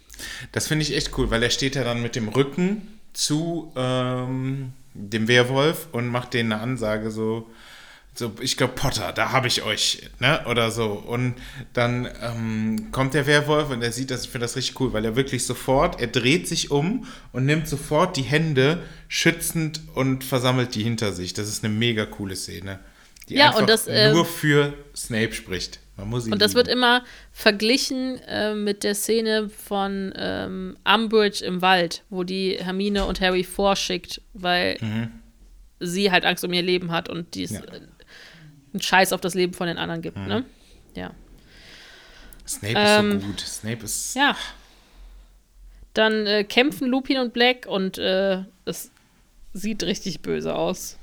Das 0.53 0.69
finde 0.69 0.83
ich 0.83 0.97
echt 0.97 1.17
cool, 1.19 1.31
weil 1.31 1.43
er 1.43 1.51
steht 1.51 1.77
ja 1.77 1.85
dann 1.85 2.03
mit 2.03 2.17
dem 2.17 2.29
Rücken 2.29 3.01
zu 3.13 3.73
ähm, 3.77 4.73
dem 4.95 5.29
Werwolf 5.29 5.89
und 5.93 6.09
macht 6.09 6.35
denen 6.35 6.53
eine 6.53 6.63
Ansage 6.63 7.11
so, 7.11 7.49
so 8.17 8.33
ich 8.41 8.57
glaube 8.57 8.75
Potter, 8.75 9.13
da 9.13 9.33
habe 9.33 9.49
ich 9.49 9.63
euch, 9.63 10.09
ne? 10.21 10.41
Oder 10.49 10.71
so. 10.71 10.87
Und 10.93 11.35
dann 11.73 12.09
ähm, 12.23 12.89
kommt 12.93 13.15
der 13.15 13.27
Werwolf 13.27 13.71
und 13.71 13.83
er 13.83 13.93
sieht 13.93 14.11
das, 14.11 14.25
ich 14.25 14.31
finde 14.31 14.45
das 14.45 14.57
richtig 14.57 14.79
cool, 14.81 14.93
weil 14.93 15.05
er 15.05 15.17
wirklich 15.17 15.45
sofort, 15.45 16.01
er 16.01 16.07
dreht 16.07 16.47
sich 16.47 16.71
um 16.71 17.07
und 17.33 17.45
nimmt 17.45 17.69
sofort 17.69 18.17
die 18.17 18.23
Hände 18.23 18.83
schützend 19.09 19.81
und 19.95 20.23
versammelt 20.23 20.75
die 20.75 20.83
hinter 20.83 21.13
sich. 21.13 21.35
Das 21.35 21.49
ist 21.49 21.65
eine 21.65 21.75
mega 21.75 22.07
coole 22.07 22.37
Szene. 22.37 22.79
Die 23.29 23.35
Ja, 23.35 23.47
einfach 23.49 23.61
und 23.63 23.69
das, 23.71 23.87
äh, 23.89 24.13
nur 24.13 24.27
für 24.27 24.75
Snape 24.95 25.33
spricht. 25.33 25.81
Man 25.97 26.09
muss 26.09 26.27
ihn 26.27 26.33
Und 26.33 26.43
das 26.43 26.53
lieben. 26.53 26.57
wird 26.67 26.69
immer 26.69 27.05
verglichen 27.33 28.19
äh, 28.27 28.55
mit 28.55 28.85
der 28.85 28.95
Szene 28.95 29.49
von 29.49 30.13
ähm, 30.17 30.77
Umbridge 30.85 31.45
im 31.45 31.63
Wald, 31.63 32.03
wo 32.11 32.23
die 32.25 32.59
Hermine 32.61 33.07
und 33.07 33.21
Harry 33.21 33.45
vorschickt, 33.45 34.21
weil 34.35 34.77
sie 35.81 36.11
halt 36.11 36.25
Angst 36.25 36.45
um 36.45 36.53
ihr 36.53 36.63
Leben 36.63 36.91
hat 36.91 37.09
und 37.09 37.35
die 37.35 37.45
Ja. 37.45 37.61
Einen 38.75 38.83
Scheiß 38.83 39.13
auf 39.13 39.21
das 39.21 39.35
Leben 39.35 39.55
von 39.55 39.67
den 39.67 39.79
anderen 39.79 40.03
gibt, 40.03 40.17
ne? 40.19 40.45
Ja. 40.95 41.13
Snape 42.47 42.75
ähm, 42.77 43.13
ist 43.13 43.21
so 43.23 43.27
gut. 43.29 43.41
Snape 43.41 43.85
ist 43.85 44.15
Ja. 44.15 44.37
Dann 45.95 46.27
äh, 46.27 46.45
kämpfen 46.45 46.89
Lupin 46.89 47.19
und 47.19 47.33
Black 47.33 47.67
und 47.67 47.99
äh, 47.99 48.43
es 48.65 48.91
sieht 49.53 49.83
richtig 49.85 50.21
böse 50.21 50.55
aus. 50.55 50.99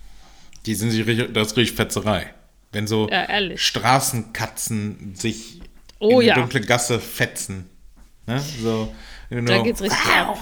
Die 0.66 0.76
sind 0.76 0.92
sich 0.92 1.06
richtig, 1.08 1.34
das 1.34 1.48
ist 1.48 1.58
richtig 1.58 1.76
Fetzerei. 1.76 2.34
Wenn 2.74 2.88
so 2.88 3.10
Ja. 3.10 3.28
Straßenkatzen 3.58 5.16
sich 5.16 5.62
Oh 6.00 6.10
in 6.10 6.16
eine 6.18 6.26
ja. 6.28 6.36
dunkle 6.36 6.62
Gasse 6.62 7.00
fetzen. 7.00 7.70
Ne? 8.28 8.40
So, 8.62 8.94
Da 9.30 9.36
genau. 9.36 9.64
geht's 9.64 9.82
richtig 9.82 10.06
ab. 10.14 10.38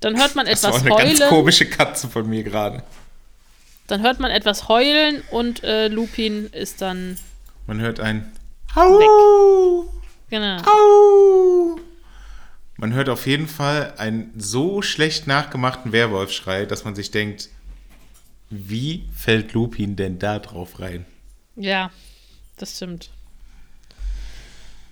Dann 0.00 0.18
hört 0.18 0.34
man 0.34 0.44
Das 0.46 0.62
war 0.62 0.70
etwas 0.70 0.82
eine 0.82 0.90
ganz 0.96 1.20
heulen. 1.20 1.30
komische 1.30 1.66
Katze 1.66 2.08
von 2.08 2.28
mir 2.28 2.42
gerade. 2.42 2.82
Dann 3.86 4.02
hört 4.02 4.18
man 4.18 4.30
etwas 4.30 4.68
heulen 4.68 5.22
und 5.30 5.62
äh, 5.62 5.88
Lupin 5.88 6.46
ist 6.46 6.80
dann 6.80 7.18
Man 7.66 7.80
hört 7.80 8.00
ein 8.00 8.32
Au! 8.74 9.92
genau. 10.30 10.56
Au! 10.62 11.80
Man 12.76 12.92
hört 12.92 13.08
auf 13.08 13.26
jeden 13.26 13.46
Fall 13.46 13.94
einen 13.98 14.32
so 14.36 14.82
schlecht 14.82 15.26
nachgemachten 15.26 15.92
Werwolfschrei, 15.92 16.64
dass 16.66 16.84
man 16.84 16.96
sich 16.96 17.10
denkt, 17.10 17.50
wie 18.50 19.04
fällt 19.14 19.52
Lupin 19.52 19.96
denn 19.96 20.18
da 20.18 20.38
drauf 20.38 20.80
rein? 20.80 21.06
Ja, 21.56 21.90
das 22.56 22.76
stimmt. 22.76 23.10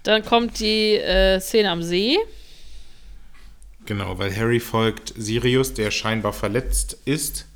Dann 0.04 0.24
kommt 0.24 0.60
die 0.60 0.96
äh, 0.96 1.40
Szene 1.40 1.70
am 1.70 1.82
See. 1.82 2.18
Genau, 3.86 4.18
weil 4.18 4.34
Harry 4.36 4.60
folgt 4.60 5.12
Sirius, 5.16 5.74
der 5.74 5.90
scheinbar 5.90 6.32
verletzt 6.32 6.98
ist 7.04 7.46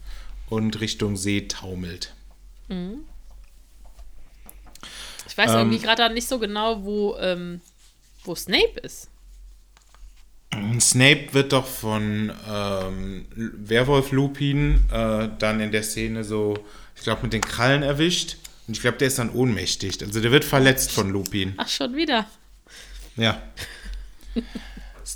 und 0.48 0.80
Richtung 0.80 1.16
See 1.16 1.42
taumelt. 1.48 2.14
Ich 5.28 5.36
weiß 5.36 5.50
Ähm. 5.50 5.56
irgendwie 5.58 5.78
gerade 5.78 6.12
nicht 6.12 6.28
so 6.28 6.38
genau, 6.38 6.84
wo, 6.84 7.16
ähm, 7.18 7.60
wo 8.24 8.34
Snape 8.34 8.80
ist. 8.82 9.08
Snape 10.80 11.28
wird 11.32 11.52
doch 11.52 11.66
von 11.66 12.32
ähm, 12.48 13.26
Werwolf 13.34 14.12
Lupin 14.12 14.80
äh, 14.90 15.28
dann 15.38 15.60
in 15.60 15.70
der 15.70 15.82
Szene 15.82 16.24
so, 16.24 16.56
ich 16.94 17.02
glaube, 17.02 17.22
mit 17.22 17.32
den 17.32 17.42
Krallen 17.42 17.82
erwischt. 17.82 18.36
Und 18.66 18.74
ich 18.76 18.80
glaube, 18.80 18.96
der 18.96 19.08
ist 19.08 19.18
dann 19.18 19.30
ohnmächtig. 19.30 20.02
Also 20.02 20.20
der 20.20 20.32
wird 20.32 20.44
verletzt 20.44 20.90
von 20.92 21.10
Lupin. 21.10 21.54
Ach, 21.56 21.68
schon 21.68 21.94
wieder. 21.94 22.26
Ja. 23.16 23.42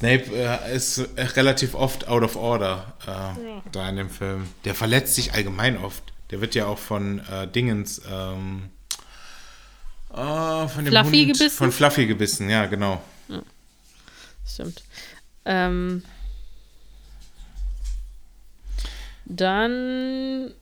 Snape 0.01 0.35
äh, 0.35 0.75
ist 0.75 0.97
äh, 0.97 1.23
relativ 1.37 1.75
oft 1.75 2.09
out 2.09 2.23
of 2.23 2.35
order 2.35 2.95
äh, 3.07 3.61
da 3.71 3.87
in 3.91 3.97
dem 3.97 4.09
Film. 4.09 4.49
Der 4.65 4.75
verletzt 4.75 5.15
sich 5.15 5.35
allgemein 5.35 5.77
oft. 5.77 6.03
Der 6.31 6.41
wird 6.41 6.55
ja 6.55 6.65
auch 6.65 6.79
von 6.79 7.19
äh, 7.19 7.47
Dingens, 7.47 8.01
ähm, 8.11 8.71
äh, 10.11 10.15
von 10.17 10.87
dem 10.87 10.87
Fluffy 10.87 11.27
Hund, 11.27 11.33
gebissen? 11.35 11.51
Von 11.51 11.71
Fluffy 11.71 12.07
gebissen, 12.07 12.49
ja, 12.49 12.65
genau. 12.65 13.03
Stimmt. 14.47 14.83
Ähm, 15.45 16.03
dann 19.27 20.55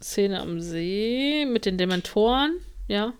Szene 0.00 0.40
am 0.40 0.62
See 0.62 1.44
mit 1.44 1.66
den 1.66 1.76
Dementoren. 1.76 2.56
Ja. 2.86 3.12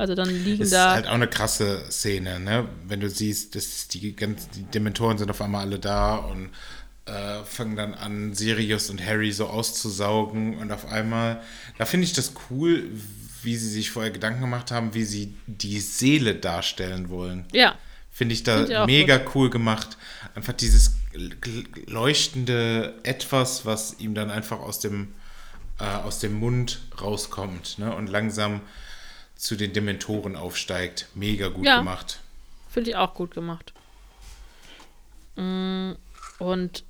Also 0.00 0.14
dann 0.14 0.30
liegen 0.30 0.62
Ist 0.62 0.72
da. 0.72 0.92
halt 0.94 1.06
auch 1.06 1.12
eine 1.12 1.28
krasse 1.28 1.84
Szene, 1.90 2.40
ne? 2.40 2.66
Wenn 2.88 3.00
du 3.00 3.10
siehst, 3.10 3.54
dass 3.54 3.86
die 3.88 4.16
ganzen 4.16 4.50
die 4.52 4.62
Dementoren 4.62 5.18
sind 5.18 5.30
auf 5.30 5.42
einmal 5.42 5.66
alle 5.66 5.78
da 5.78 6.16
und 6.16 6.48
äh, 7.04 7.44
fangen 7.44 7.76
dann 7.76 7.92
an, 7.92 8.32
Sirius 8.32 8.88
und 8.88 9.04
Harry 9.04 9.30
so 9.30 9.48
auszusaugen 9.48 10.56
und 10.56 10.72
auf 10.72 10.90
einmal, 10.90 11.42
da 11.76 11.84
finde 11.84 12.06
ich 12.06 12.14
das 12.14 12.32
cool, 12.48 12.90
wie 13.42 13.56
sie 13.56 13.68
sich 13.68 13.90
vorher 13.90 14.10
Gedanken 14.10 14.40
gemacht 14.40 14.70
haben, 14.70 14.94
wie 14.94 15.04
sie 15.04 15.34
die 15.46 15.80
Seele 15.80 16.34
darstellen 16.34 17.10
wollen. 17.10 17.44
ja. 17.52 17.74
Finde 18.10 18.34
ich 18.34 18.42
da 18.42 18.66
Find 18.66 18.86
mega 18.86 19.20
cool 19.34 19.50
gemacht. 19.50 19.96
Einfach 20.34 20.52
dieses 20.52 20.96
leuchtende 21.86 22.94
Etwas, 23.02 23.64
was 23.64 23.96
ihm 23.98 24.14
dann 24.14 24.30
einfach 24.30 24.60
aus 24.60 24.78
dem, 24.80 25.14
äh, 25.78 25.84
aus 25.84 26.18
dem 26.18 26.34
Mund 26.34 26.80
rauskommt 27.00 27.78
ne? 27.78 27.94
und 27.94 28.08
langsam 28.08 28.62
zu 29.40 29.56
den 29.56 29.72
Dementoren 29.72 30.36
aufsteigt. 30.36 31.06
Mega 31.14 31.48
gut 31.48 31.64
Ja. 31.64 31.78
gemacht. 31.78 32.20
Finde 32.68 32.90
ich 32.90 32.96
auch 32.96 33.14
gut 33.14 33.32
gemacht. 33.34 33.72
Mm, 35.36 35.92
Und 36.38 36.84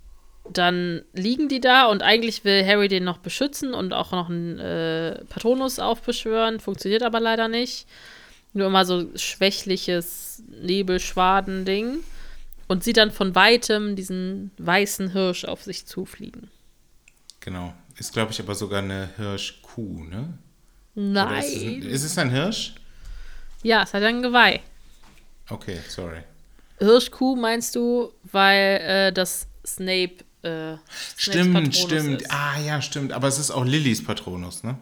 dann 0.48 1.02
liegen 1.12 1.48
die 1.48 1.60
da 1.60 1.86
und 1.86 2.02
eigentlich 2.02 2.44
will 2.44 2.64
Harry 2.66 2.88
den 2.88 3.04
noch 3.04 3.18
beschützen 3.18 3.74
und 3.74 3.92
auch 3.92 4.10
noch 4.12 4.28
einen 4.30 4.58
äh, 4.58 5.24
Patronus 5.26 5.78
aufbeschwören. 5.78 6.60
Funktioniert 6.60 7.02
aber 7.02 7.20
leider 7.20 7.48
nicht. 7.48 7.86
Nur 8.52 8.66
immer 8.68 8.84
so 8.84 9.06
schwächliches 9.16 10.42
Nebelschwaden-Ding. 10.62 11.98
Und 12.68 12.84
sieht 12.84 12.96
dann 12.96 13.10
von 13.10 13.34
weitem 13.34 13.96
diesen 13.96 14.50
weißen 14.58 15.10
Hirsch 15.12 15.44
auf 15.44 15.62
sich 15.62 15.86
zufliegen. 15.86 16.50
Genau. 17.40 17.74
Ist, 17.98 18.12
glaube 18.12 18.30
ich, 18.32 18.40
aber 18.40 18.54
sogar 18.54 18.82
eine 18.82 19.10
Hirschkuh, 19.16 20.04
ne? 20.04 20.38
Nein. 21.00 21.42
Ist 21.42 21.54
es, 21.54 21.62
ein, 21.62 21.82
ist 21.82 22.04
es 22.04 22.18
ein 22.18 22.30
Hirsch? 22.30 22.74
Ja, 23.62 23.82
es 23.82 23.94
hat 23.94 24.02
ein 24.02 24.22
Geweih. 24.22 24.60
Okay, 25.48 25.78
sorry. 25.88 26.22
Hirschkuh 26.78 27.36
meinst 27.36 27.74
du, 27.74 28.12
weil 28.30 28.80
äh, 28.80 29.12
das 29.12 29.46
Snape. 29.66 30.24
Äh, 30.42 30.76
Stimmt, 31.16 31.52
Patronus 31.54 31.78
stimmt. 31.78 32.22
Ist. 32.22 32.30
Ah, 32.30 32.58
ja, 32.64 32.80
stimmt. 32.80 33.12
Aber 33.12 33.28
es 33.28 33.38
ist 33.38 33.50
auch 33.50 33.64
Lillys 33.64 34.02
Patronus, 34.04 34.62
ne? 34.62 34.76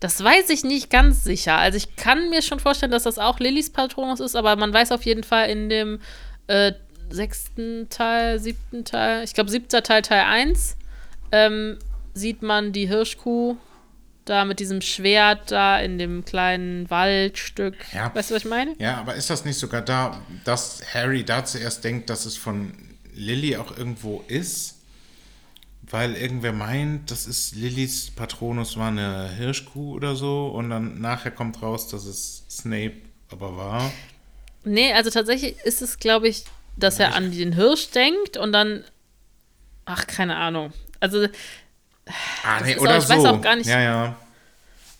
Das 0.00 0.22
weiß 0.22 0.50
ich 0.50 0.64
nicht 0.64 0.90
ganz 0.90 1.24
sicher. 1.24 1.56
Also 1.56 1.76
ich 1.76 1.96
kann 1.96 2.30
mir 2.30 2.42
schon 2.42 2.60
vorstellen, 2.60 2.92
dass 2.92 3.02
das 3.02 3.18
auch 3.18 3.40
Lillys 3.40 3.70
Patronus 3.70 4.20
ist, 4.20 4.36
aber 4.36 4.56
man 4.56 4.72
weiß 4.72 4.92
auf 4.92 5.04
jeden 5.04 5.24
Fall 5.24 5.50
in 5.50 5.68
dem 5.68 6.00
äh, 6.46 6.72
sechsten 7.10 7.88
Teil, 7.90 8.38
siebten 8.38 8.84
Teil, 8.84 9.24
ich 9.24 9.34
glaube 9.34 9.50
siebter 9.50 9.82
Teil, 9.82 10.02
Teil 10.02 10.24
1, 10.24 10.76
ähm, 11.32 11.78
sieht 12.14 12.42
man 12.42 12.72
die 12.72 12.86
Hirschkuh 12.86 13.56
da 14.28 14.44
mit 14.44 14.60
diesem 14.60 14.80
Schwert 14.80 15.50
da 15.50 15.78
in 15.80 15.98
dem 15.98 16.24
kleinen 16.24 16.88
Waldstück. 16.90 17.74
Ja. 17.92 18.14
Weißt 18.14 18.30
du, 18.30 18.34
was 18.34 18.44
ich 18.44 18.48
meine? 18.48 18.74
Ja, 18.78 18.98
aber 18.98 19.14
ist 19.14 19.30
das 19.30 19.44
nicht 19.44 19.58
sogar 19.58 19.82
da, 19.82 20.20
dass 20.44 20.82
Harry 20.94 21.24
da 21.24 21.44
zuerst 21.44 21.84
denkt, 21.84 22.10
dass 22.10 22.26
es 22.26 22.36
von 22.36 22.72
Lilly 23.14 23.56
auch 23.56 23.76
irgendwo 23.76 24.24
ist? 24.28 24.76
Weil 25.90 26.16
irgendwer 26.16 26.52
meint, 26.52 27.10
das 27.10 27.26
ist 27.26 27.54
Lillys 27.54 28.10
Patronus 28.10 28.76
war 28.76 28.88
eine 28.88 29.30
Hirschkuh 29.30 29.94
oder 29.94 30.16
so 30.16 30.48
und 30.48 30.68
dann 30.68 31.00
nachher 31.00 31.30
kommt 31.30 31.62
raus, 31.62 31.88
dass 31.88 32.04
es 32.04 32.44
Snape 32.50 32.96
aber 33.30 33.56
war. 33.56 33.90
Nee, 34.64 34.92
also 34.92 35.10
tatsächlich 35.10 35.56
ist 35.64 35.80
es, 35.80 35.98
glaube 35.98 36.28
ich, 36.28 36.44
dass 36.76 36.98
er 36.98 37.14
an 37.14 37.32
den 37.32 37.52
Hirsch 37.52 37.90
denkt 37.90 38.36
und 38.36 38.52
dann. 38.52 38.84
Ach, 39.84 40.06
keine 40.06 40.36
Ahnung. 40.36 40.72
Also, 41.00 41.28
Ah, 42.44 42.60
nee, 42.64 42.76
oder 42.76 42.92
auch- 42.92 42.98
ich 42.98 43.04
so. 43.04 43.14
weiß 43.14 43.24
auch 43.26 43.40
gar 43.40 43.56
nicht- 43.56 43.68
Ja, 43.68 43.80
ja. 43.80 44.16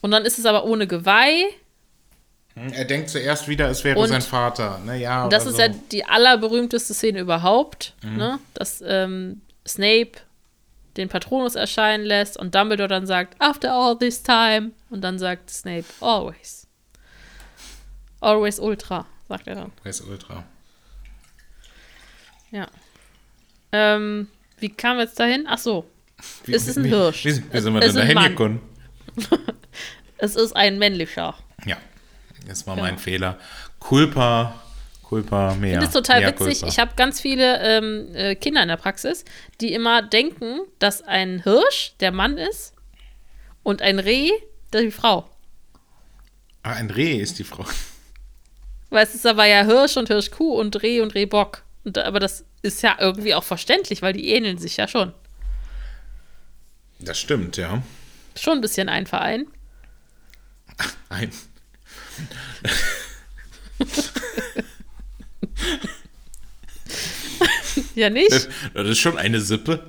und 0.00 0.11
dann 0.11 0.24
ist 0.24 0.38
es 0.38 0.46
aber 0.46 0.64
ohne 0.64 0.86
Geweih. 0.86 1.44
Er 2.72 2.84
denkt 2.84 3.09
zuerst 3.11 3.46
wieder, 3.46 3.68
es 3.70 3.84
wäre 3.84 3.98
Und 4.00 4.09
sein 4.09 4.20
Vater. 4.22 4.78
Ne, 4.84 4.96
ja, 4.98 5.24
Und 5.24 5.32
das 5.32 5.46
ist 5.46 5.56
so. 5.56 5.62
ja 5.62 5.68
die 5.68 6.04
allerberühmteste 6.04 6.92
Szene 6.92 7.20
überhaupt, 7.20 7.94
Mhm. 8.02 8.16
ne? 8.16 8.38
dass 8.54 8.82
ähm, 8.84 9.42
Snape 9.66 10.12
den 10.96 11.09
Patronus 11.09 11.54
erscheinen 11.54 12.04
lässt 12.04 12.36
und 12.36 12.56
Dumbledore 12.56 12.88
dann 12.88 13.06
sagt, 13.06 13.40
after 13.40 13.72
all 13.72 13.96
this 13.96 14.22
time. 14.24 14.72
Und 14.90 15.02
dann 15.02 15.18
sagt 15.20 15.48
Snape, 15.50 15.84
always. 16.00 16.66
Always 18.20 18.59
Ultra, 18.59 19.06
sagt 19.28 19.46
er 19.46 19.54
dann. 19.54 19.72
Ist 19.84 20.00
Ultra. 20.00 20.42
Ja. 22.50 22.66
Ähm, 23.70 24.26
wie 24.59 24.70
kam 24.70 24.96
wir 24.96 25.04
jetzt 25.04 25.20
dahin? 25.20 25.46
Ach 25.48 25.59
so, 25.59 25.88
Wie, 26.44 26.54
Es 26.54 26.66
ist 26.66 26.76
ein 26.78 26.84
wie, 26.84 26.88
Hirsch. 26.88 27.24
Wie, 27.24 27.42
wie 27.52 27.60
sind 27.60 27.74
wir 27.74 27.80
denn 27.80 27.90
ist 27.90 27.96
ein 27.96 28.00
dahin 28.02 28.14
Mann. 28.14 28.28
gekommen? 28.30 28.60
es 30.18 30.34
ist 30.36 30.54
ein 30.56 30.78
männlicher. 30.78 31.34
Ja, 31.66 31.76
das 32.46 32.66
war 32.66 32.74
Genau. 32.76 32.86
mein 32.86 32.98
Fehler. 32.98 33.38
Culpa, 33.78 34.60
Culpa, 35.02 35.54
mehr. 35.54 35.70
Ich 35.70 35.72
finde 35.74 35.86
es 35.86 35.92
total 35.92 36.20
witzig. 36.26 36.58
Culpa. 36.60 36.66
Ich 36.68 36.78
habe 36.78 36.92
ganz 36.96 37.20
viele 37.20 37.60
ähm, 37.62 38.14
äh, 38.14 38.34
Kinder 38.34 38.62
in 38.62 38.68
der 38.68 38.76
Praxis, 38.76 39.24
die 39.60 39.72
immer 39.72 40.02
denken, 40.02 40.60
dass 40.78 41.02
ein 41.02 41.42
Hirsch 41.42 41.92
der 42.00 42.12
Mann 42.12 42.36
ist 42.38 42.74
und 43.62 43.80
ein 43.82 43.98
Reh 43.98 44.30
die 44.74 44.90
Frau. 44.90 45.28
Ah, 46.62 46.72
ein 46.72 46.90
Reh 46.90 47.16
ist 47.16 47.38
die 47.38 47.44
Frau. 47.44 47.64
Weil 48.90 49.04
es 49.04 49.14
ist 49.14 49.26
aber 49.26 49.44
ja 49.46 49.62
Hirsch 49.64 49.96
und 49.96 50.08
Hirschkuh 50.08 50.54
und 50.58 50.82
Reh 50.82 51.00
und 51.00 51.14
Rehbock. 51.14 51.62
Und, 51.84 51.96
da- 51.96 52.04
aber 52.04 52.20
das 52.20 52.44
ist 52.62 52.82
ja 52.82 52.96
irgendwie 52.98 53.34
auch 53.34 53.44
verständlich, 53.44 54.02
weil 54.02 54.12
die 54.12 54.28
ähneln 54.28 54.58
sich 54.58 54.76
ja 54.76 54.88
schon. 54.88 55.12
Das 57.01 57.18
stimmt, 57.18 57.57
ja. 57.57 57.82
Schon 58.36 58.59
ein 58.59 58.61
bisschen 58.61 58.88
ein 58.88 59.07
Verein. 59.07 59.46
Ein. 61.09 61.30
Ja, 67.94 68.11
nicht? 68.11 68.30
Das, 68.30 68.49
das 68.74 68.88
ist 68.88 68.99
schon 68.99 69.18
eine 69.18 69.40
Sippe. 69.40 69.84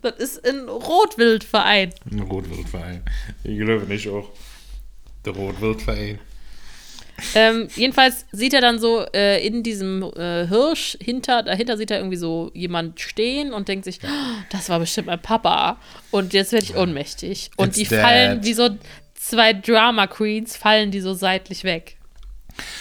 Das 0.00 0.16
ist 0.16 0.46
ein 0.46 0.68
Rotwildverein. 0.68 1.92
Ein 2.10 2.20
Rotwildverein. 2.20 3.02
Ich 3.42 3.58
glaube 3.58 3.86
nicht 3.86 4.08
auch. 4.08 4.30
Der 5.24 5.34
Rotwildverein. 5.34 6.18
Ähm, 7.34 7.68
jedenfalls 7.76 8.26
sieht 8.32 8.54
er 8.54 8.60
dann 8.60 8.78
so 8.78 9.04
äh, 9.14 9.46
in 9.46 9.62
diesem 9.62 10.02
äh, 10.02 10.46
Hirsch 10.48 10.98
hinter, 11.00 11.42
dahinter 11.42 11.76
sieht 11.76 11.90
er 11.90 11.98
irgendwie 11.98 12.16
so 12.16 12.50
jemand 12.54 13.00
stehen 13.00 13.52
und 13.52 13.68
denkt 13.68 13.84
sich, 13.84 14.00
"Oh, 14.02 14.42
das 14.50 14.68
war 14.68 14.80
bestimmt 14.80 15.06
mein 15.06 15.22
Papa. 15.22 15.78
Und 16.10 16.32
jetzt 16.32 16.52
werde 16.52 16.64
ich 16.64 16.76
ohnmächtig. 16.76 17.50
Und 17.56 17.68
It's 17.68 17.76
die 17.76 17.84
dad. 17.84 18.00
fallen 18.02 18.44
wie 18.44 18.52
so 18.54 18.68
zwei 19.14 19.52
Drama 19.52 20.06
Queens, 20.06 20.56
fallen 20.56 20.90
die 20.90 21.00
so 21.00 21.14
seitlich 21.14 21.64
weg. 21.64 21.96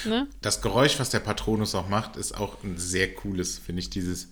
Ne? 0.05 0.27
Das 0.41 0.61
Geräusch, 0.61 0.99
was 0.99 1.09
der 1.09 1.19
Patronus 1.19 1.73
auch 1.75 1.87
macht, 1.87 2.15
ist 2.15 2.37
auch 2.37 2.63
ein 2.63 2.77
sehr 2.77 3.13
cooles, 3.15 3.57
finde 3.59 3.81
ich, 3.81 3.89
dieses 3.89 4.29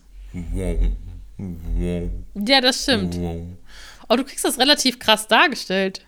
Ja, 2.35 2.61
das 2.61 2.83
stimmt. 2.83 3.17
Aber 4.07 4.17
du 4.17 4.23
kriegst 4.23 4.45
das 4.45 4.59
relativ 4.59 4.99
krass 4.99 5.27
dargestellt. 5.27 6.01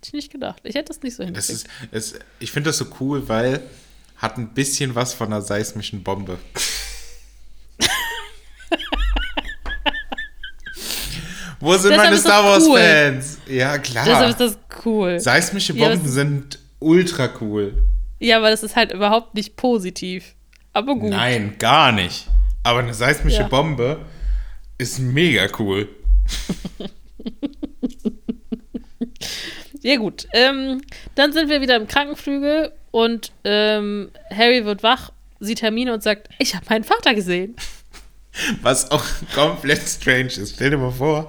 Hätte 0.00 0.08
ich 0.08 0.12
nicht 0.14 0.32
gedacht. 0.32 0.62
Ich 0.64 0.74
hätte 0.74 0.88
das 0.94 1.02
nicht 1.02 1.14
so 1.14 1.22
hingekriegt. 1.24 1.50
ist, 1.50 1.66
es, 1.92 2.14
ich 2.38 2.50
finde 2.52 2.70
das 2.70 2.78
so 2.78 2.86
cool, 3.00 3.28
weil 3.28 3.60
hat 4.16 4.38
ein 4.38 4.54
bisschen 4.54 4.94
was 4.94 5.12
von 5.12 5.26
einer 5.26 5.42
seismischen 5.42 6.02
Bombe. 6.02 6.38
Wo 11.60 11.72
sind 11.76 11.90
Deshalb 11.90 12.08
meine 12.10 12.18
Star 12.18 12.42
Wars 12.44 12.64
cool. 12.66 12.78
Fans? 12.80 13.38
Ja, 13.46 13.76
klar. 13.76 14.06
Deshalb 14.06 14.30
ist 14.30 14.40
das 14.40 14.58
cool. 14.86 15.20
Seismische 15.20 15.74
Ja, 15.74 15.88
Bomben 15.88 16.04
das- 16.04 16.14
sind 16.14 16.58
ultra 16.78 17.28
cool. 17.42 17.74
Ja, 18.18 18.38
aber 18.38 18.50
das 18.50 18.62
ist 18.62 18.76
halt 18.76 18.92
überhaupt 18.92 19.34
nicht 19.34 19.56
positiv. 19.56 20.34
Aber 20.72 20.94
gut. 20.94 21.10
Nein, 21.10 21.56
gar 21.58 21.92
nicht. 21.92 22.26
Aber 22.62 22.78
eine 22.78 22.94
seismische 22.94 23.42
Ja. 23.42 23.48
Bombe 23.48 24.06
ist 24.78 24.98
mega 24.98 25.46
cool. 25.58 25.88
Ja, 29.82 29.96
gut. 29.96 30.26
Ähm, 30.32 30.82
dann 31.14 31.32
sind 31.32 31.48
wir 31.48 31.60
wieder 31.60 31.76
im 31.76 31.86
Krankenflügel 31.86 32.72
und 32.90 33.32
ähm, 33.44 34.10
Harry 34.30 34.64
wird 34.64 34.82
wach, 34.82 35.12
sieht 35.38 35.62
Hermine 35.62 35.94
und 35.94 36.02
sagt: 36.02 36.28
Ich 36.38 36.54
habe 36.54 36.66
meinen 36.68 36.84
Vater 36.84 37.14
gesehen. 37.14 37.56
Was 38.62 38.90
auch 38.90 39.04
komplett 39.34 39.80
strange 39.80 40.26
ist. 40.26 40.54
Stell 40.54 40.70
dir 40.70 40.78
mal 40.78 40.92
vor, 40.92 41.26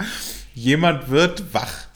jemand 0.54 1.10
wird 1.10 1.54
wach 1.54 1.88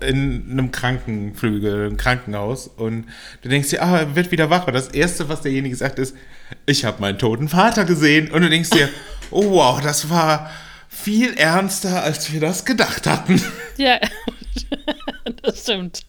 in 0.00 0.46
einem 0.50 0.70
Krankenflügel, 0.70 1.88
im 1.88 1.96
Krankenhaus 1.96 2.68
und 2.68 3.06
du 3.42 3.48
denkst 3.48 3.70
dir, 3.70 3.82
ah, 3.82 3.98
er 4.00 4.14
wird 4.14 4.30
wieder 4.30 4.50
wach. 4.50 4.66
Und 4.66 4.74
das 4.74 4.88
Erste, 4.88 5.28
was 5.28 5.40
derjenige 5.40 5.74
sagt, 5.74 5.98
ist, 5.98 6.14
ich 6.66 6.84
habe 6.84 7.00
meinen 7.00 7.18
toten 7.18 7.48
Vater 7.48 7.84
gesehen. 7.84 8.30
Und 8.30 8.42
du 8.42 8.50
denkst 8.50 8.70
dir, 8.70 8.88
oh 9.30 9.50
wow, 9.50 9.80
das 9.80 10.10
war 10.10 10.50
viel 10.88 11.34
ernster, 11.34 12.02
als 12.02 12.32
wir 12.32 12.40
das 12.40 12.64
gedacht 12.64 13.06
hatten. 13.06 13.42
Ja, 13.76 13.98
das 15.42 15.62
stimmt. 15.62 16.02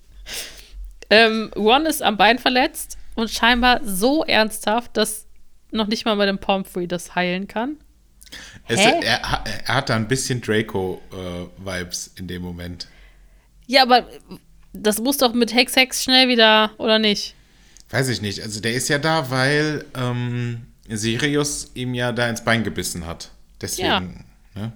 Ähm, 1.09 1.51
Ron 1.55 1.85
ist 1.85 2.01
am 2.01 2.17
Bein 2.17 2.39
verletzt 2.39 2.97
und 3.15 3.29
scheinbar 3.29 3.81
so 3.83 4.23
ernsthaft, 4.23 4.95
dass 4.95 5.27
noch 5.71 5.87
nicht 5.87 6.05
mal 6.05 6.15
bei 6.15 6.25
dem 6.25 6.39
Pomfrey 6.39 6.87
das 6.87 7.15
heilen 7.15 7.47
kann. 7.47 7.77
Es, 8.67 8.79
er, 8.79 9.03
er 9.03 9.75
hat 9.75 9.89
da 9.89 9.95
ein 9.95 10.07
bisschen 10.07 10.41
Draco-Vibes 10.41 12.11
in 12.15 12.27
dem 12.27 12.41
Moment. 12.41 12.87
Ja, 13.67 13.83
aber 13.83 14.07
das 14.73 14.99
muss 14.99 15.17
doch 15.17 15.33
mit 15.33 15.53
Hex 15.53 15.75
Hex 15.75 16.03
schnell 16.03 16.29
wieder, 16.29 16.71
oder 16.77 16.97
nicht? 16.99 17.35
Weiß 17.89 18.07
ich 18.07 18.21
nicht. 18.21 18.41
Also 18.41 18.61
der 18.61 18.73
ist 18.73 18.87
ja 18.87 18.99
da, 18.99 19.29
weil 19.29 19.85
ähm, 19.95 20.67
Sirius 20.87 21.71
ihm 21.73 21.93
ja 21.93 22.11
da 22.13 22.29
ins 22.29 22.43
Bein 22.43 22.63
gebissen 22.63 23.05
hat. 23.05 23.31
Deswegen, 23.59 24.25
ne? 24.55 24.71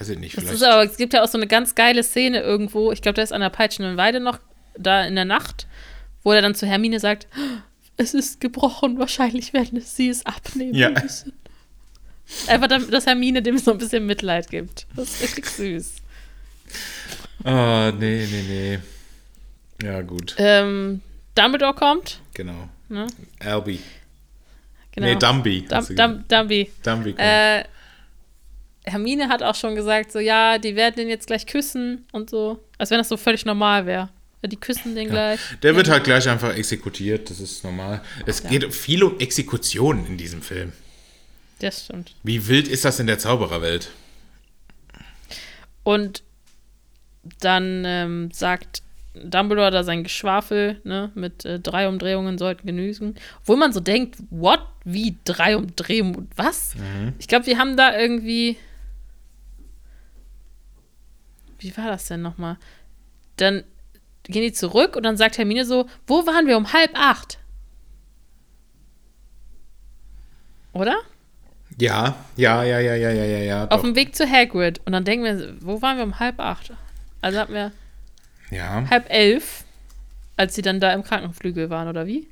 Weiß 0.00 0.08
ich 0.08 0.18
nicht, 0.18 0.36
Das 0.36 0.44
vielleicht. 0.44 0.62
ist 0.62 0.66
aber, 0.68 0.82
es 0.84 0.96
gibt 0.96 1.12
ja 1.12 1.22
auch 1.22 1.28
so 1.28 1.38
eine 1.38 1.46
ganz 1.46 1.74
geile 1.74 2.02
Szene 2.02 2.40
irgendwo, 2.40 2.90
ich 2.90 3.02
glaube, 3.02 3.14
der 3.16 3.24
ist 3.24 3.32
an 3.32 3.42
der 3.42 3.50
peitschenden 3.50 3.96
Weide 3.96 4.18
noch, 4.18 4.38
da 4.76 5.04
in 5.04 5.14
der 5.14 5.24
Nacht, 5.26 5.66
wo 6.24 6.32
er 6.32 6.40
dann 6.42 6.54
zu 6.54 6.66
Hermine 6.66 6.98
sagt, 7.00 7.28
es 7.98 8.14
ist 8.14 8.40
gebrochen, 8.40 8.98
wahrscheinlich 8.98 9.52
werden 9.52 9.76
es 9.78 9.94
sie 9.96 10.08
es 10.08 10.24
abnehmen 10.26 10.74
Ja. 10.74 10.90
müssen. 10.90 11.32
Einfach, 12.46 12.68
damit, 12.68 12.92
dass 12.92 13.06
Hermine 13.06 13.42
dem 13.42 13.58
so 13.58 13.72
ein 13.72 13.78
bisschen 13.78 14.06
Mitleid 14.06 14.48
gibt. 14.50 14.86
Das 14.96 15.10
ist 15.10 15.22
richtig 15.22 15.46
süß. 15.46 15.94
Ah, 17.44 17.92
nee, 17.98 18.26
nee, 18.30 18.44
nee. 18.48 18.78
Ja, 19.86 20.00
gut, 20.02 20.34
Ähm, 20.38 21.00
Dumbledore 21.34 21.74
kommt. 21.74 22.20
genau. 22.34 22.68
Ne? 22.88 23.06
Albi. 23.40 23.80
Genau. 24.92 25.06
Nee, 25.06 25.16
Dumby. 25.16 25.66
Dum 25.68 25.86
Dum 25.96 26.24
Dumby. 26.28 26.70
Dumby 26.82 27.10
kommt. 27.12 27.20
Äh, 27.20 27.64
Hermine 28.84 29.28
hat 29.28 29.42
auch 29.42 29.54
schon 29.54 29.74
gesagt, 29.74 30.12
so, 30.12 30.18
ja, 30.18 30.58
die 30.58 30.76
werden 30.76 30.96
den 30.96 31.08
jetzt 31.08 31.26
gleich 31.26 31.46
küssen 31.46 32.06
und 32.12 32.30
so. 32.30 32.58
Als 32.78 32.90
wenn 32.90 32.98
das 32.98 33.08
so 33.08 33.16
völlig 33.16 33.44
normal 33.44 33.86
wäre. 33.86 34.08
Ja, 34.42 34.48
die 34.48 34.56
küssen 34.56 34.94
den 34.94 35.10
gleich. 35.10 35.38
Der 35.62 35.76
wird 35.76 35.90
halt 35.90 36.04
gleich 36.04 36.28
einfach 36.28 36.56
exekutiert, 36.56 37.28
das 37.28 37.40
ist 37.40 37.62
normal. 37.62 38.00
Es 38.24 38.42
geht 38.42 38.72
viel 38.74 39.02
um 39.04 39.18
Exekutionen 39.18 40.06
in 40.06 40.16
diesem 40.16 40.40
Film. 40.40 40.72
Das 41.58 41.84
stimmt. 41.84 42.14
Wie 42.22 42.48
wild 42.48 42.68
ist 42.68 42.86
das 42.86 42.98
in 43.00 43.06
der 43.06 43.18
Zaubererwelt? 43.18 43.90
Und 45.82 46.22
dann 47.40 47.84
ähm, 47.84 48.30
sagt 48.32 48.82
Dumbledore 49.14 49.70
da 49.70 49.84
sein 49.84 50.04
Geschwafel, 50.04 50.80
ne, 50.84 51.10
mit 51.14 51.44
äh, 51.44 51.58
drei 51.58 51.88
Umdrehungen 51.88 52.38
sollten 52.38 52.66
genügen. 52.66 53.16
Obwohl 53.40 53.56
man 53.56 53.72
so 53.72 53.80
denkt, 53.80 54.16
what? 54.30 54.60
Wie 54.84 55.16
drei 55.24 55.56
Umdrehungen? 55.56 56.30
Was? 56.36 56.74
Ich 57.18 57.28
glaube, 57.28 57.44
wir 57.46 57.58
haben 57.58 57.76
da 57.76 57.98
irgendwie. 57.98 58.56
Wie 61.60 61.76
war 61.76 61.86
das 61.88 62.06
denn 62.06 62.22
nochmal? 62.22 62.56
Dann 63.36 63.62
gehen 64.24 64.42
die 64.42 64.52
zurück 64.52 64.96
und 64.96 65.02
dann 65.04 65.16
sagt 65.16 65.38
Hermine 65.38 65.64
so: 65.64 65.86
Wo 66.06 66.26
waren 66.26 66.46
wir 66.46 66.56
um 66.56 66.72
halb 66.72 66.90
acht? 66.94 67.38
Oder? 70.72 70.96
Ja, 71.78 72.16
ja, 72.36 72.62
ja, 72.62 72.78
ja, 72.80 72.94
ja, 72.94 73.10
ja, 73.10 73.24
ja, 73.24 73.38
ja. 73.38 73.68
Auf 73.68 73.80
dem 73.82 73.94
Weg 73.94 74.14
zu 74.14 74.28
Hagrid. 74.28 74.80
Und 74.84 74.92
dann 74.92 75.04
denken 75.04 75.24
wir, 75.24 75.54
wo 75.60 75.80
waren 75.82 75.96
wir 75.96 76.04
um 76.04 76.18
halb 76.18 76.38
acht? 76.40 76.72
Also 77.20 77.38
hatten 77.38 77.54
wir 77.54 77.72
Ja. 78.50 78.84
halb 78.90 79.08
elf, 79.10 79.64
als 80.36 80.54
sie 80.54 80.62
dann 80.62 80.80
da 80.80 80.92
im 80.92 81.02
Krankenflügel 81.02 81.70
waren, 81.70 81.88
oder 81.88 82.06
wie? 82.06 82.28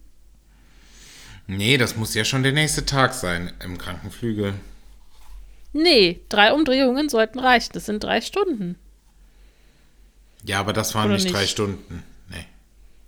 Nee, 1.46 1.78
das 1.78 1.96
muss 1.96 2.14
ja 2.14 2.24
schon 2.24 2.42
der 2.42 2.52
nächste 2.52 2.84
Tag 2.84 3.14
sein 3.14 3.52
im 3.64 3.78
Krankenflügel. 3.78 4.54
Nee, 5.72 6.20
drei 6.28 6.52
Umdrehungen 6.52 7.08
sollten 7.08 7.38
reichen. 7.38 7.70
Das 7.72 7.86
sind 7.86 8.02
drei 8.04 8.20
Stunden. 8.20 8.76
Ja, 10.48 10.60
aber 10.60 10.72
das 10.72 10.94
waren 10.94 11.06
Oder 11.06 11.14
nicht, 11.14 11.24
nicht? 11.24 11.36
drei 11.36 11.46
Stunden. 11.46 12.02
Nee, 12.30 12.44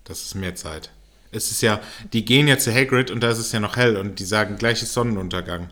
das 0.04 0.22
ist 0.22 0.34
mehr 0.34 0.54
Zeit. 0.54 0.90
Es 1.32 1.50
ist 1.50 1.62
ja, 1.62 1.80
die 2.12 2.24
gehen 2.24 2.46
ja 2.48 2.58
zu 2.58 2.72
Hagrid 2.74 3.10
und 3.10 3.20
da 3.22 3.30
ist 3.30 3.38
es 3.38 3.50
ja 3.52 3.60
noch 3.60 3.76
hell 3.76 3.96
und 3.96 4.18
die 4.18 4.24
sagen 4.24 4.56
gleich 4.56 4.82
ist 4.82 4.92
Sonnenuntergang. 4.94 5.70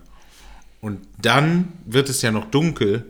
Und 0.81 1.07
dann 1.21 1.73
wird 1.85 2.09
es 2.09 2.23
ja 2.23 2.31
noch 2.31 2.51
dunkel 2.51 3.05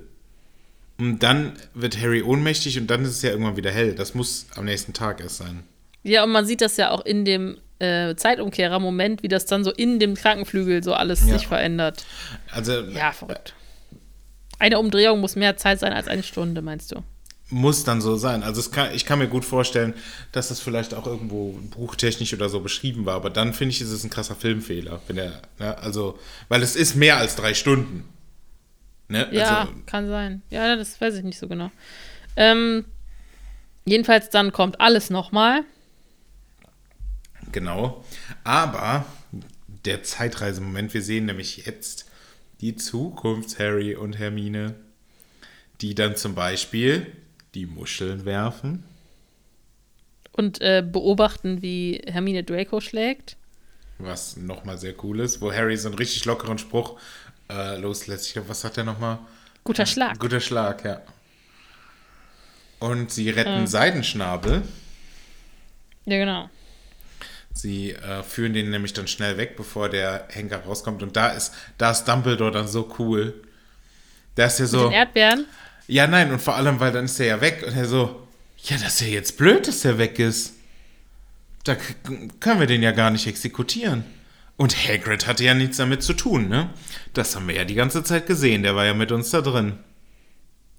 und 0.98 1.22
dann 1.22 1.52
wird 1.74 2.00
Harry 2.00 2.22
ohnmächtig 2.22 2.78
und 2.78 2.86
dann 2.88 3.02
ist 3.04 3.10
es 3.10 3.22
ja 3.22 3.30
irgendwann 3.30 3.56
wieder 3.56 3.70
hell. 3.70 3.94
Das 3.94 4.14
muss 4.14 4.46
am 4.56 4.64
nächsten 4.64 4.92
Tag 4.94 5.20
erst 5.20 5.36
sein. 5.36 5.62
Ja, 6.02 6.24
und 6.24 6.30
man 6.30 6.46
sieht 6.46 6.60
das 6.62 6.76
ja 6.78 6.90
auch 6.90 7.04
in 7.04 7.24
dem 7.26 7.58
äh, 7.80 8.16
Zeitumkehrer-Moment, 8.16 9.22
wie 9.22 9.28
das 9.28 9.44
dann 9.46 9.62
so 9.62 9.70
in 9.70 9.98
dem 10.00 10.14
Krankenflügel 10.14 10.82
so 10.82 10.94
alles 10.94 11.20
Ja. 11.26 11.38
sich 11.38 11.46
verändert. 11.46 12.04
Also 12.50 12.80
Ja, 12.80 13.12
verrückt. 13.12 13.54
Eine 14.58 14.78
Umdrehung 14.80 15.20
muss 15.20 15.36
mehr 15.36 15.56
Zeit 15.56 15.78
sein 15.78 15.92
als 15.92 16.08
eine 16.08 16.22
Stunde, 16.24 16.62
meinst 16.62 16.90
du? 16.92 17.02
Muss 17.50 17.84
dann 17.84 18.00
so 18.00 18.16
sein. 18.16 18.42
Also 18.42 18.68
kann, 18.70 18.94
ich 18.94 19.04
kann 19.06 19.18
mir 19.18 19.28
gut 19.28 19.44
vorstellen, 19.44 19.94
dass 20.32 20.48
das 20.48 20.60
vielleicht 20.60 20.92
auch 20.94 21.06
irgendwo 21.06 21.52
buchtechnisch 21.70 22.34
oder 22.34 22.48
so 22.48 22.60
beschrieben 22.60 23.06
war, 23.06 23.14
aber 23.14 23.30
dann 23.30 23.54
finde 23.54 23.74
ich, 23.74 23.80
ist 23.80 23.90
es 23.90 24.04
ein 24.04 24.10
krasser 24.10 24.34
Filmfehler. 24.36 25.00
Wenn 25.06 25.16
der, 25.16 25.42
ne, 25.58 25.78
also, 25.78 26.18
weil 26.48 26.62
es 26.62 26.76
ist 26.76 26.94
mehr 26.94 27.16
als 27.16 27.36
drei 27.36 27.54
Stunden. 27.54 28.04
Ne? 29.08 29.28
Ja, 29.32 29.60
Also, 29.60 29.72
kann 29.86 30.08
sein. 30.08 30.42
Ja, 30.50 30.76
das 30.76 31.00
weiß 31.00 31.14
ich 31.16 31.24
nicht 31.24 31.38
so 31.38 31.48
genau. 31.48 31.70
Ähm, 32.36 32.84
jedenfalls 33.86 34.28
dann 34.28 34.52
kommt 34.52 34.80
alles 34.80 35.08
nochmal. 35.10 35.62
genau. 37.52 38.04
Aber 38.44 39.06
der 39.84 40.02
Zeitreisemoment. 40.02 40.92
Wir 40.92 41.02
sehen 41.02 41.26
nämlich 41.26 41.64
jetzt 41.64 42.06
die 42.60 42.76
Zukunfts-Harry 42.76 43.94
und 43.94 44.18
Hermine, 44.18 44.74
die 45.80 45.94
dann 45.94 46.16
zum 46.16 46.34
Beispiel 46.34 47.06
die 47.58 47.66
Muscheln 47.66 48.24
werfen. 48.24 48.84
Und 50.32 50.60
äh, 50.60 50.84
beobachten, 50.86 51.62
wie 51.62 52.00
Hermine 52.06 52.44
Draco 52.44 52.80
schlägt. 52.80 53.36
Was 53.98 54.36
nochmal 54.36 54.78
sehr 54.78 54.94
cool 55.02 55.18
ist, 55.18 55.40
wo 55.40 55.52
Harry 55.52 55.76
so 55.76 55.88
einen 55.88 55.98
richtig 55.98 56.24
lockeren 56.24 56.58
Spruch 56.58 57.00
äh, 57.50 57.76
loslässt. 57.76 58.28
Ich 58.28 58.32
glaube, 58.34 58.48
was 58.48 58.60
sagt 58.60 58.78
er 58.78 58.84
nochmal? 58.84 59.18
Guter 59.64 59.86
Schlag. 59.86 60.20
Guter 60.20 60.38
Schlag, 60.38 60.84
ja. 60.84 61.02
Und 62.78 63.10
sie 63.10 63.28
retten 63.30 63.66
Seidenschnabel. 63.66 64.62
Ja, 66.04 66.18
genau. 66.18 66.48
Sie 67.52 67.90
äh, 67.90 68.22
führen 68.22 68.52
den 68.52 68.70
nämlich 68.70 68.92
dann 68.92 69.08
schnell 69.08 69.36
weg, 69.36 69.56
bevor 69.56 69.88
der 69.88 70.28
Henker 70.30 70.58
rauskommt. 70.58 71.02
Und 71.02 71.16
da 71.16 71.30
ist, 71.30 71.52
da 71.76 71.90
ist 71.90 72.04
Dumbledore 72.04 72.52
dann 72.52 72.68
so 72.68 72.94
cool. 73.00 73.42
Der 74.36 74.46
ist 74.46 74.60
ja 74.60 74.64
Mit 74.66 74.70
so. 74.70 74.84
den 74.84 74.92
Erdbeeren. 74.92 75.46
Ja, 75.88 76.06
nein, 76.06 76.30
und 76.30 76.40
vor 76.40 76.54
allem, 76.54 76.78
weil 76.80 76.92
dann 76.92 77.06
ist 77.06 77.18
er 77.18 77.26
ja 77.26 77.40
weg 77.40 77.64
und 77.66 77.74
er 77.74 77.86
so, 77.86 78.26
ja, 78.64 78.76
das 78.76 78.94
ist 78.94 79.00
ja 79.00 79.06
jetzt 79.08 79.36
blöd, 79.38 79.66
dass 79.66 79.80
der 79.80 79.98
weg 79.98 80.18
ist. 80.18 80.54
Da 81.64 81.76
können 82.40 82.60
wir 82.60 82.66
den 82.66 82.82
ja 82.82 82.92
gar 82.92 83.10
nicht 83.10 83.26
exekutieren. 83.26 84.04
Und 84.56 84.76
Hagrid 84.76 85.26
hatte 85.26 85.44
ja 85.44 85.54
nichts 85.54 85.76
damit 85.78 86.02
zu 86.02 86.12
tun, 86.14 86.48
ne? 86.48 86.70
Das 87.14 87.34
haben 87.36 87.46
wir 87.48 87.54
ja 87.54 87.64
die 87.64 87.74
ganze 87.74 88.02
Zeit 88.02 88.26
gesehen, 88.26 88.62
der 88.62 88.74
war 88.76 88.84
ja 88.84 88.94
mit 88.94 89.12
uns 89.12 89.30
da 89.30 89.40
drin. 89.40 89.74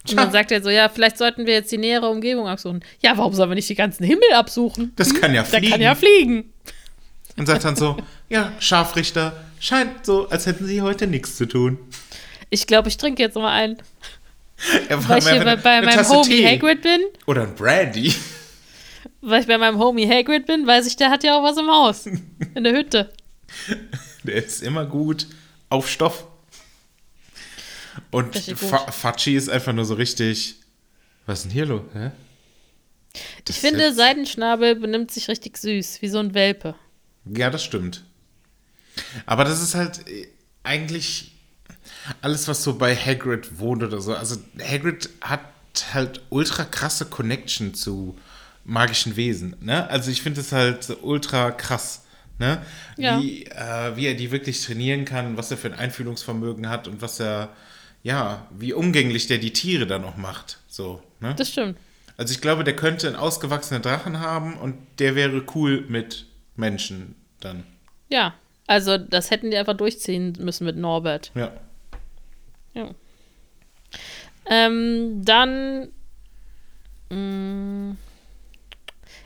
Und 0.10 0.18
dann 0.18 0.32
sagt 0.32 0.51
er 0.51 0.62
so, 0.62 0.70
ja, 0.70 0.89
vielleicht 0.89 1.18
sollten 1.18 1.45
wir 1.45 1.53
jetzt 1.53 1.72
die 1.72 1.78
nähere 1.78 2.07
Umgebung 2.10 2.47
absuchen. 2.47 2.84
Ja, 3.01 3.18
warum 3.18 3.34
sollen 3.34 3.49
wir 3.51 3.55
nicht 3.55 3.70
die 3.70 3.76
ganzen 3.76 4.03
Himmel 4.03 4.32
absuchen? 4.34 4.93
Das 4.95 5.14
kann 5.14 5.34
ja 5.34 5.43
Der 5.43 5.60
fliegen. 5.60 5.72
kann 5.72 5.82
ja 5.82 5.95
fliegen. 5.95 6.53
Und 7.38 7.45
sagt 7.47 7.64
dann 7.64 7.76
so, 7.76 7.97
ja, 8.30 8.51
Scharfrichter, 8.60 9.34
scheint 9.60 10.05
so, 10.05 10.30
als 10.30 10.45
hätten 10.45 10.66
sie 10.68 10.82
heute 10.82 11.07
nichts 11.07 11.36
zu 11.38 11.45
tun. 11.45 11.78
Ich 12.49 12.68
glaube, 12.68 12.89
ich 12.89 12.97
trinke 12.97 13.22
jetzt 13.22 13.36
mal 13.36 13.51
einen. 13.51 13.78
Er 14.89 15.07
Weil 15.07 15.20
ich 15.20 15.30
hier 15.30 15.43
bei, 15.43 15.55
bei 15.55 15.82
meinem 15.82 16.07
Homie 16.10 16.45
Hagrid 16.45 16.82
bin. 16.82 17.01
Oder 17.26 17.43
ein 17.43 17.55
Brandy. 17.55 18.14
Weil 19.22 19.41
ich 19.41 19.47
bei 19.47 19.57
meinem 19.57 19.80
Homie 19.80 20.07
Hagrid 20.07 20.45
bin, 20.45 20.66
weiß 20.68 20.88
ich, 20.88 20.95
der 20.95 21.10
hat 21.10 21.24
ja 21.24 21.38
auch 21.38 21.43
was 21.43 21.57
im 21.57 21.68
Haus. 21.68 22.05
In 22.05 22.64
der 22.64 22.74
Hütte. 22.74 23.14
Der 24.24 24.36
ist 24.36 24.62
immer 24.62 24.86
gut 24.86 25.28
auf 25.70 25.89
Stoff. 25.89 26.26
Und 28.12 28.36
Fatschi 28.38 29.36
ist 29.36 29.49
einfach 29.49 29.74
nur 29.74 29.86
so 29.86 29.93
richtig. 29.95 30.55
Was 31.26 31.39
ist 31.39 31.43
denn 31.45 31.51
hier 31.51 31.66
los? 31.66 31.82
Hä? 31.93 32.12
Ich 33.47 33.55
finde, 33.57 33.86
jetzt- 33.86 33.97
Seidenschnabel 33.97 34.76
benimmt 34.76 35.12
sich 35.12 35.28
richtig 35.28 35.57
süß, 35.57 36.01
wie 36.01 36.10
so 36.10 36.20
ein 36.20 36.34
Welpe. 36.34 36.76
Ja, 37.26 37.49
das 37.49 37.64
stimmt. 37.64 38.03
Aber 39.26 39.43
das 39.43 39.62
ist 39.62 39.76
halt 39.76 40.07
äh, 40.07 40.28
eigentlich 40.64 41.32
alles, 42.22 42.47
was 42.47 42.64
so 42.64 42.78
bei 42.78 42.95
Hagrid 42.95 43.60
wohnt 43.60 43.84
oder 43.84 44.02
so. 44.02 44.14
Also 44.14 44.38
Hagrid 44.62 45.10
hat 45.22 45.41
halt 45.93 46.22
ultra 46.30 46.64
krasse 46.64 47.06
Connection 47.06 47.74
zu 47.74 48.18
magischen 48.64 49.16
Wesen. 49.16 49.56
Ne? 49.62 49.89
Also 49.89 50.12
ich 50.12 50.22
finde 50.22 50.41
es 50.41 50.52
halt 50.52 50.97
ultra 51.02 51.52
krass. 51.52 52.06
Ne? 52.38 52.62
Ja. 52.97 53.22
Wie, 53.22 53.45
äh, 53.45 53.95
wie 53.95 54.06
er 54.06 54.14
die 54.14 54.32
wirklich 54.32 54.64
trainieren 54.64 55.06
kann, 55.06 55.38
was 55.38 55.52
er 55.52 55.58
für 55.58 55.68
ein 55.68 55.78
Einfühlungsvermögen 55.78 56.70
hat 56.70 56.88
und 56.88 57.02
was 57.02 57.20
er, 57.20 57.50
ja, 58.02 58.47
wie 58.52 58.74
umgänglich 58.74 59.28
der 59.28 59.39
die 59.39 59.52
Tiere 59.52 59.86
dann 59.86 60.06
auch 60.06 60.16
macht. 60.16 60.60
So, 60.68 61.04
ne? 61.20 61.36
Das 61.36 61.50
stimmt. 61.50 61.78
Also 62.16 62.34
ich 62.34 62.41
glaube, 62.41 62.64
der 62.64 62.76
könnte 62.76 63.08
einen 63.08 63.16
ausgewachsenen 63.16 63.82
Drachen 63.82 64.20
haben 64.20 64.56
und 64.56 64.76
der 65.00 65.16
wäre 65.16 65.43
cool 65.56 65.86
mit 65.88 66.26
Menschen 66.56 67.16
dann. 67.39 67.64
Ja. 68.10 68.34
Also, 68.68 69.00
das 69.00 69.32
hätten 69.32 69.50
die 69.50 69.58
einfach 69.58 69.76
durchziehen 69.76 70.38
müssen 70.39 70.64
mit 70.66 70.78
Norbert. 70.78 71.32
Ja. 71.34 71.52
Ja. 72.80 72.89
Ähm, 74.45 75.23
dann 75.25 75.89
mh, 77.09 77.95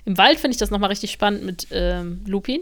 im 0.05 0.17
Wald 0.17 0.39
finde 0.39 0.53
ich 0.55 0.57
das 0.59 0.69
nochmal 0.71 0.89
richtig 0.89 1.11
spannend 1.11 1.43
mit 1.43 1.67
ähm, 1.71 2.21
Lupin. 2.25 2.61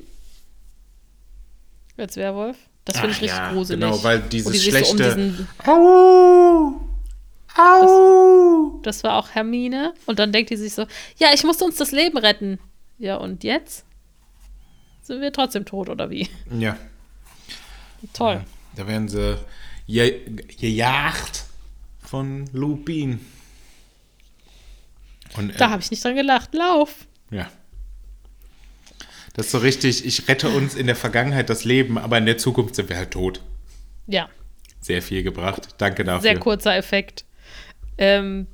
Als 1.98 2.16
Werwolf. 2.18 2.58
Das 2.86 2.98
finde 2.98 3.12
ich 3.16 3.22
richtig 3.22 3.38
ja, 3.38 3.52
gruselig. 3.54 3.80
genau, 3.80 4.04
weil 4.04 4.20
dieses 4.22 4.52
die 4.52 4.58
um 4.58 4.64
schlechte- 4.76 5.04
diesen, 5.04 5.48
Au! 5.66 6.82
Au! 7.58 8.80
das 8.84 9.04
war 9.04 9.18
auch 9.18 9.30
Hermine. 9.30 9.94
Und 10.08 10.18
dann 10.20 10.32
denkt 10.32 10.50
die 10.50 10.56
sich 10.56 10.74
so, 10.74 10.86
ja, 11.18 11.30
ich 11.34 11.44
musste 11.44 11.64
uns 11.64 11.76
das 11.76 11.92
Leben 11.92 12.18
retten. 12.18 12.60
Ja, 12.98 13.18
und 13.18 13.44
jetzt? 13.44 13.86
Sind 15.04 15.22
wir 15.22 15.32
trotzdem 15.32 15.66
tot, 15.66 15.90
oder 15.90 16.10
wie? 16.10 16.28
Ja, 16.58 16.78
Toll. 18.14 18.44
da 18.76 18.88
werden 18.88 19.08
sie 19.10 19.38
je, 19.92 20.22
gejagt 20.60 21.46
von 22.00 22.46
Lupin. 22.54 23.20
Und, 25.38 25.52
äh, 25.52 25.58
Da 25.58 25.70
habe 25.70 25.82
ich 25.82 25.92
nicht 25.92 26.04
dran 26.04 26.16
gelacht. 26.16 26.54
Lauf. 26.54 27.08
Ja. 27.30 27.50
Das 29.34 29.46
ist 29.48 29.52
so 29.54 29.60
richtig, 29.60 30.06
ich 30.06 30.28
rette 30.28 30.50
uns 30.50 30.76
in 30.76 30.88
der 30.88 30.96
Vergangenheit 30.96 31.50
das 31.50 31.64
Leben, 31.64 31.98
aber 31.98 32.18
in 32.18 32.26
der 32.26 32.38
Zukunft 32.38 32.76
sind 32.76 32.90
wir 32.90 32.98
halt 32.98 33.12
tot. 33.12 33.42
Ja, 34.08 34.30
Sehr 34.82 35.02
viel 35.02 35.24
gebracht. 35.24 35.70
Danke 35.78 36.04
dafür. 36.04 36.22
sehr 36.22 36.40
kurzer 36.40 36.76
Effekt. 36.76 37.24
Ähm, 37.98 38.48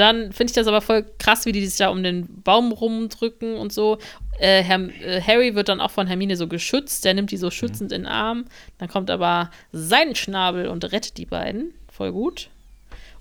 dann 0.00 0.32
finde 0.32 0.50
ich 0.50 0.54
das 0.54 0.66
aber 0.66 0.80
voll 0.80 1.04
krass, 1.18 1.46
wie 1.46 1.52
die 1.52 1.66
sich 1.66 1.78
da 1.78 1.88
um 1.88 2.02
den 2.02 2.42
Baum 2.42 2.72
rumdrücken 2.72 3.56
und 3.56 3.72
so. 3.72 3.98
Äh, 4.38 4.62
Herr, 4.62 4.80
äh, 4.80 5.20
Harry 5.20 5.54
wird 5.54 5.68
dann 5.68 5.80
auch 5.80 5.90
von 5.90 6.06
Hermine 6.06 6.36
so 6.36 6.48
geschützt. 6.48 7.04
Der 7.04 7.14
nimmt 7.14 7.30
die 7.30 7.36
so 7.36 7.50
schützend 7.50 7.92
in 7.92 8.02
den 8.02 8.06
Arm. 8.06 8.46
Dann 8.78 8.88
kommt 8.88 9.10
aber 9.10 9.50
sein 9.72 10.14
Schnabel 10.14 10.68
und 10.68 10.84
rettet 10.92 11.18
die 11.18 11.26
beiden. 11.26 11.74
Voll 11.92 12.12
gut. 12.12 12.50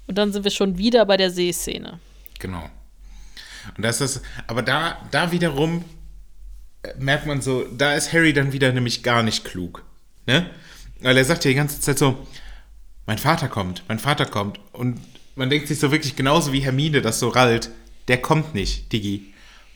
Und 0.07 0.17
dann 0.17 0.33
sind 0.33 0.43
wir 0.43 0.51
schon 0.51 0.77
wieder 0.77 1.05
bei 1.05 1.17
der 1.17 1.29
Seeszene. 1.29 1.99
Genau. 2.39 2.69
Und 3.75 3.83
das 3.83 4.01
ist, 4.01 4.21
aber 4.47 4.61
da, 4.61 4.97
da 5.11 5.31
wiederum 5.31 5.83
äh, 6.83 6.93
merkt 6.97 7.25
man 7.25 7.41
so, 7.41 7.65
da 7.65 7.93
ist 7.93 8.13
Harry 8.13 8.33
dann 8.33 8.53
wieder 8.53 8.71
nämlich 8.71 9.03
gar 9.03 9.23
nicht 9.23 9.43
klug. 9.43 9.83
Ne? 10.25 10.49
Weil 11.01 11.17
er 11.17 11.25
sagt 11.25 11.45
ja 11.45 11.49
die 11.49 11.55
ganze 11.55 11.79
Zeit 11.79 11.99
so, 11.99 12.25
mein 13.05 13.17
Vater 13.17 13.47
kommt, 13.47 13.83
mein 13.87 13.99
Vater 13.99 14.25
kommt. 14.25 14.59
Und 14.71 14.99
man 15.39 15.49
denkt 15.49 15.67
sich 15.67 15.79
so 15.79 15.91
wirklich 15.91 16.15
genauso 16.15 16.53
wie 16.53 16.59
Hermine 16.59 17.01
das 17.01 17.19
so 17.19 17.29
rallt, 17.29 17.69
der 18.07 18.21
kommt 18.21 18.53
nicht, 18.53 18.91
Diggi. 18.93 19.33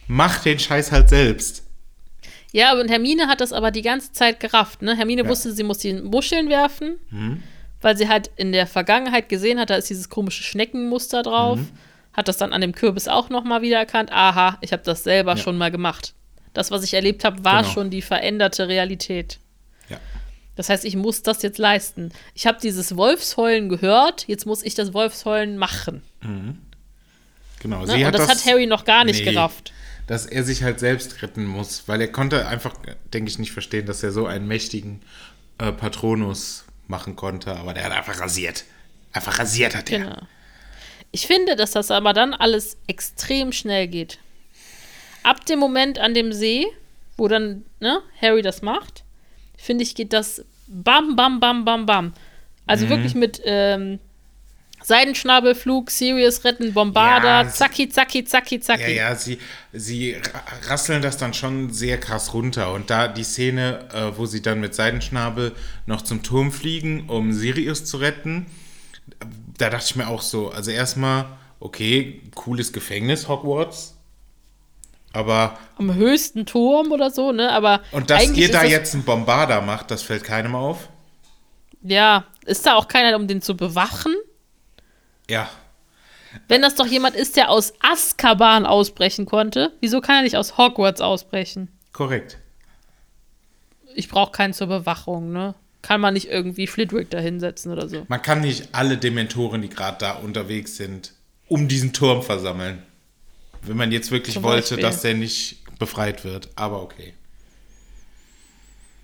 Mach 0.08 0.40
den 0.44 0.60
Scheiß 0.60 0.92
halt 0.92 1.10
selbst. 1.10 1.64
Ja, 2.52 2.80
und 2.80 2.90
Hermine 2.90 3.28
hat 3.28 3.42
das 3.42 3.52
aber 3.54 3.72
die 3.72 3.82
ganze 3.82 4.12
Zeit 4.12 4.40
gerafft. 4.40 4.82
Ne? 4.84 4.96
Hermine 4.96 5.24
Ja. 5.24 5.30
wusste, 5.30 5.52
sie 5.54 5.64
muss 5.64 5.80
die 5.80 5.94
Muscheln 5.94 6.50
werfen, 6.50 7.00
weil 7.82 7.98
sie 7.98 8.08
halt 8.08 8.30
in 8.36 8.52
der 8.52 8.68
Vergangenheit 8.68 9.28
gesehen 9.30 9.60
hat, 9.60 9.70
da 9.72 9.76
ist 9.76 9.90
dieses 9.90 10.10
komische 10.10 10.44
Schneckenmuster 10.44 11.24
drauf. 11.24 11.60
Hat 12.14 12.28
das 12.28 12.38
dann 12.38 12.54
an 12.54 12.62
dem 12.62 12.74
Kürbis 12.74 13.08
auch 13.08 13.30
nochmal 13.30 13.64
wiedererkannt. 13.64 14.12
Aha, 14.12 14.60
ich 14.62 14.72
habe 14.72 14.84
das 14.84 15.04
selber 15.04 15.36
schon 15.36 15.58
mal 15.58 15.72
gemacht. 15.72 16.14
Das, 16.54 16.70
was 16.70 16.84
ich 16.84 16.94
erlebt 16.94 17.24
habe, 17.26 17.44
war 17.44 17.62
Genau. 17.64 17.74
schon 17.74 17.90
die 17.90 18.04
veränderte 18.04 18.68
Realität. 18.68 19.40
Das 20.56 20.70
heißt, 20.70 20.86
ich 20.86 20.96
muss 20.96 21.24
das 21.24 21.42
jetzt 21.42 21.58
leisten. 21.58 22.12
Ich 22.36 22.46
habe 22.46 22.60
dieses 22.62 22.96
Wolfsheulen 22.96 23.70
gehört, 23.70 24.28
jetzt 24.28 24.46
muss 24.46 24.62
ich 24.64 24.76
das 24.76 24.94
Wolfsheulen 24.94 25.58
machen. 25.58 26.04
Genau. 27.60 27.86
Ne? 27.86 28.06
Und 28.06 28.16
das, 28.16 28.28
hat 28.28 28.46
Harry 28.46 28.66
noch 28.68 28.86
gar 28.86 29.04
nicht 29.06 29.24
Nee. 29.26 29.32
gerafft. 29.32 29.74
dass 30.06 30.26
er 30.26 30.44
sich 30.44 30.64
halt 30.64 30.80
selbst 30.80 31.22
retten 31.22 31.46
muss, 31.46 31.88
weil 31.88 32.02
er 32.02 32.10
konnte 32.12 32.46
einfach, 32.48 32.74
denke 33.14 33.32
ich, 33.32 33.40
nicht 33.40 33.52
verstehen, 33.54 33.86
dass 33.86 34.04
er 34.04 34.12
so 34.12 34.26
einen 34.28 34.48
mächtigen 34.48 35.02
äh, 35.60 35.72
Patronus 35.72 36.66
machen 36.88 37.16
konnte, 37.16 37.56
aber 37.56 37.74
der 37.74 37.86
hat 37.86 37.94
einfach 37.94 38.20
rasiert. 38.20 38.66
Einfach 39.14 39.40
rasiert 39.40 39.76
hat 39.76 39.90
er. 39.90 40.00
Genau. 40.00 40.18
Ich 41.12 41.26
finde, 41.26 41.56
dass 41.56 41.72
das 41.72 41.90
aber 41.90 42.12
dann 42.14 42.34
alles 42.34 42.76
extrem 42.88 43.54
schnell 43.54 43.88
geht. 43.88 44.20
Ab 45.24 45.46
dem 45.46 45.60
Moment 45.60 46.00
an 46.00 46.14
dem 46.14 46.34
See, 46.34 46.66
wo 47.16 47.28
dann 47.30 47.64
ne, 47.80 48.02
Harry 48.22 48.42
das 48.42 48.62
macht, 48.62 49.03
finde 49.64 49.84
ich, 49.84 49.96
geht 49.96 50.14
das 50.14 50.44
bam, 50.68 51.16
bam, 51.16 51.40
bam, 51.40 51.66
bam, 51.66 51.86
bam. 51.86 52.06
Mhm. 52.06 52.14
Also 52.68 52.90
wirklich 52.90 53.16
mit 53.16 53.42
ähm, 53.46 54.00
Seidenschnabelflug, 54.82 55.90
Sirius 55.92 56.44
retten, 56.44 56.74
Bombarder, 56.74 57.44
Ja, 57.44 57.50
zacki, 57.50 57.88
zacki, 57.88 58.26
zacki, 58.26 58.60
zacki. 58.60 58.82
Ja, 58.82 59.10
ja, 59.10 59.16
sie, 59.16 59.38
sie 59.72 60.14
ra- 60.14 60.44
rasseln 60.68 61.02
das 61.02 61.18
dann 61.18 61.34
schon 61.34 61.72
sehr 61.72 61.98
krass 62.00 62.34
runter. 62.34 62.74
Und 62.74 62.90
da 62.90 63.08
die 63.08 63.24
Szene, 63.24 63.88
äh, 63.94 64.18
wo 64.18 64.26
sie 64.26 64.42
dann 64.42 64.60
mit 64.60 64.76
Seidenschnabel 64.76 65.54
noch 65.86 66.02
zum 66.02 66.22
Turm 66.22 66.52
fliegen, 66.52 67.10
um 67.10 67.32
Sirius 67.32 67.86
zu 67.86 67.98
retten, 67.98 68.46
da 69.58 69.70
dachte 69.70 69.86
ich 69.88 69.96
mir 69.96 70.08
auch 70.10 70.22
so, 70.22 70.50
also 70.50 70.72
erstmal, 70.72 71.26
okay, 71.62 72.22
cooles 72.36 72.74
Gefängnis, 72.74 73.28
Hogwarts. 73.30 73.96
Aber, 75.14 75.58
Am 75.78 75.94
höchsten 75.94 76.46
Turm 76.46 76.92
oder 76.92 77.12
so, 77.12 77.32
ne? 77.32 77.52
Aber 77.52 77.82
und 77.92 78.10
dass 78.10 78.32
ihr 78.32 78.52
da 78.52 78.64
jetzt 78.64 78.94
einen 78.96 79.04
Bombarder 79.04 79.62
macht, 79.62 79.92
das 79.92 80.02
fällt 80.02 80.24
keinem 80.24 80.56
auf. 80.56 80.90
Ja, 81.84 82.26
ist 82.46 82.66
da 82.66 82.76
auch 82.76 82.88
keiner, 82.88 83.16
um 83.16 83.28
den 83.28 83.42
zu 83.42 83.56
bewachen? 83.56 84.14
Ja, 85.30 85.50
Wenn 86.48 86.62
das 86.64 86.76
doch 86.76 86.88
jemand 86.88 87.16
ist, 87.16 87.36
der 87.38 87.50
aus 87.52 87.74
Azkaban 87.80 88.66
ausbrechen 88.66 89.26
konnte, 89.26 89.72
wieso 89.82 90.02
kann 90.02 90.16
er 90.18 90.22
nicht 90.24 90.36
aus 90.38 90.58
Hogwarts 90.58 91.00
ausbrechen? 91.02 91.70
korrekt. 91.92 92.40
ich 93.96 94.10
brauche 94.10 94.32
keinen 94.32 94.54
zur 94.54 94.66
Bewachung, 94.68 95.32
ne? 95.32 95.54
Kann 95.84 96.02
man 96.02 96.14
nicht 96.16 96.30
irgendwie 96.30 96.66
Flitwick 96.66 97.10
da 97.12 97.20
hinsetzen 97.20 97.72
oder 97.72 97.88
so. 97.88 98.06
Man 98.08 98.22
kann 98.22 98.42
nicht 98.42 98.70
alle 98.72 98.98
Dementoren, 98.98 99.62
die 99.62 99.70
gerade 99.70 99.98
da 100.00 100.14
unterwegs 100.14 100.78
sind, 100.78 101.12
um 101.50 101.68
diesen 101.68 101.94
Turm 101.94 102.24
versammeln. 102.24 102.82
Wenn 103.66 103.78
man 103.78 103.92
jetzt 103.92 104.12
wirklich 104.12 104.36
Zum 104.36 104.44
wollte, 104.44 104.62
Beispiel. 104.76 104.82
dass 104.82 105.02
der 105.02 105.14
nicht 105.16 105.64
befreit 105.80 106.24
wird. 106.24 106.50
Aber 106.56 106.82
okay. 106.82 107.14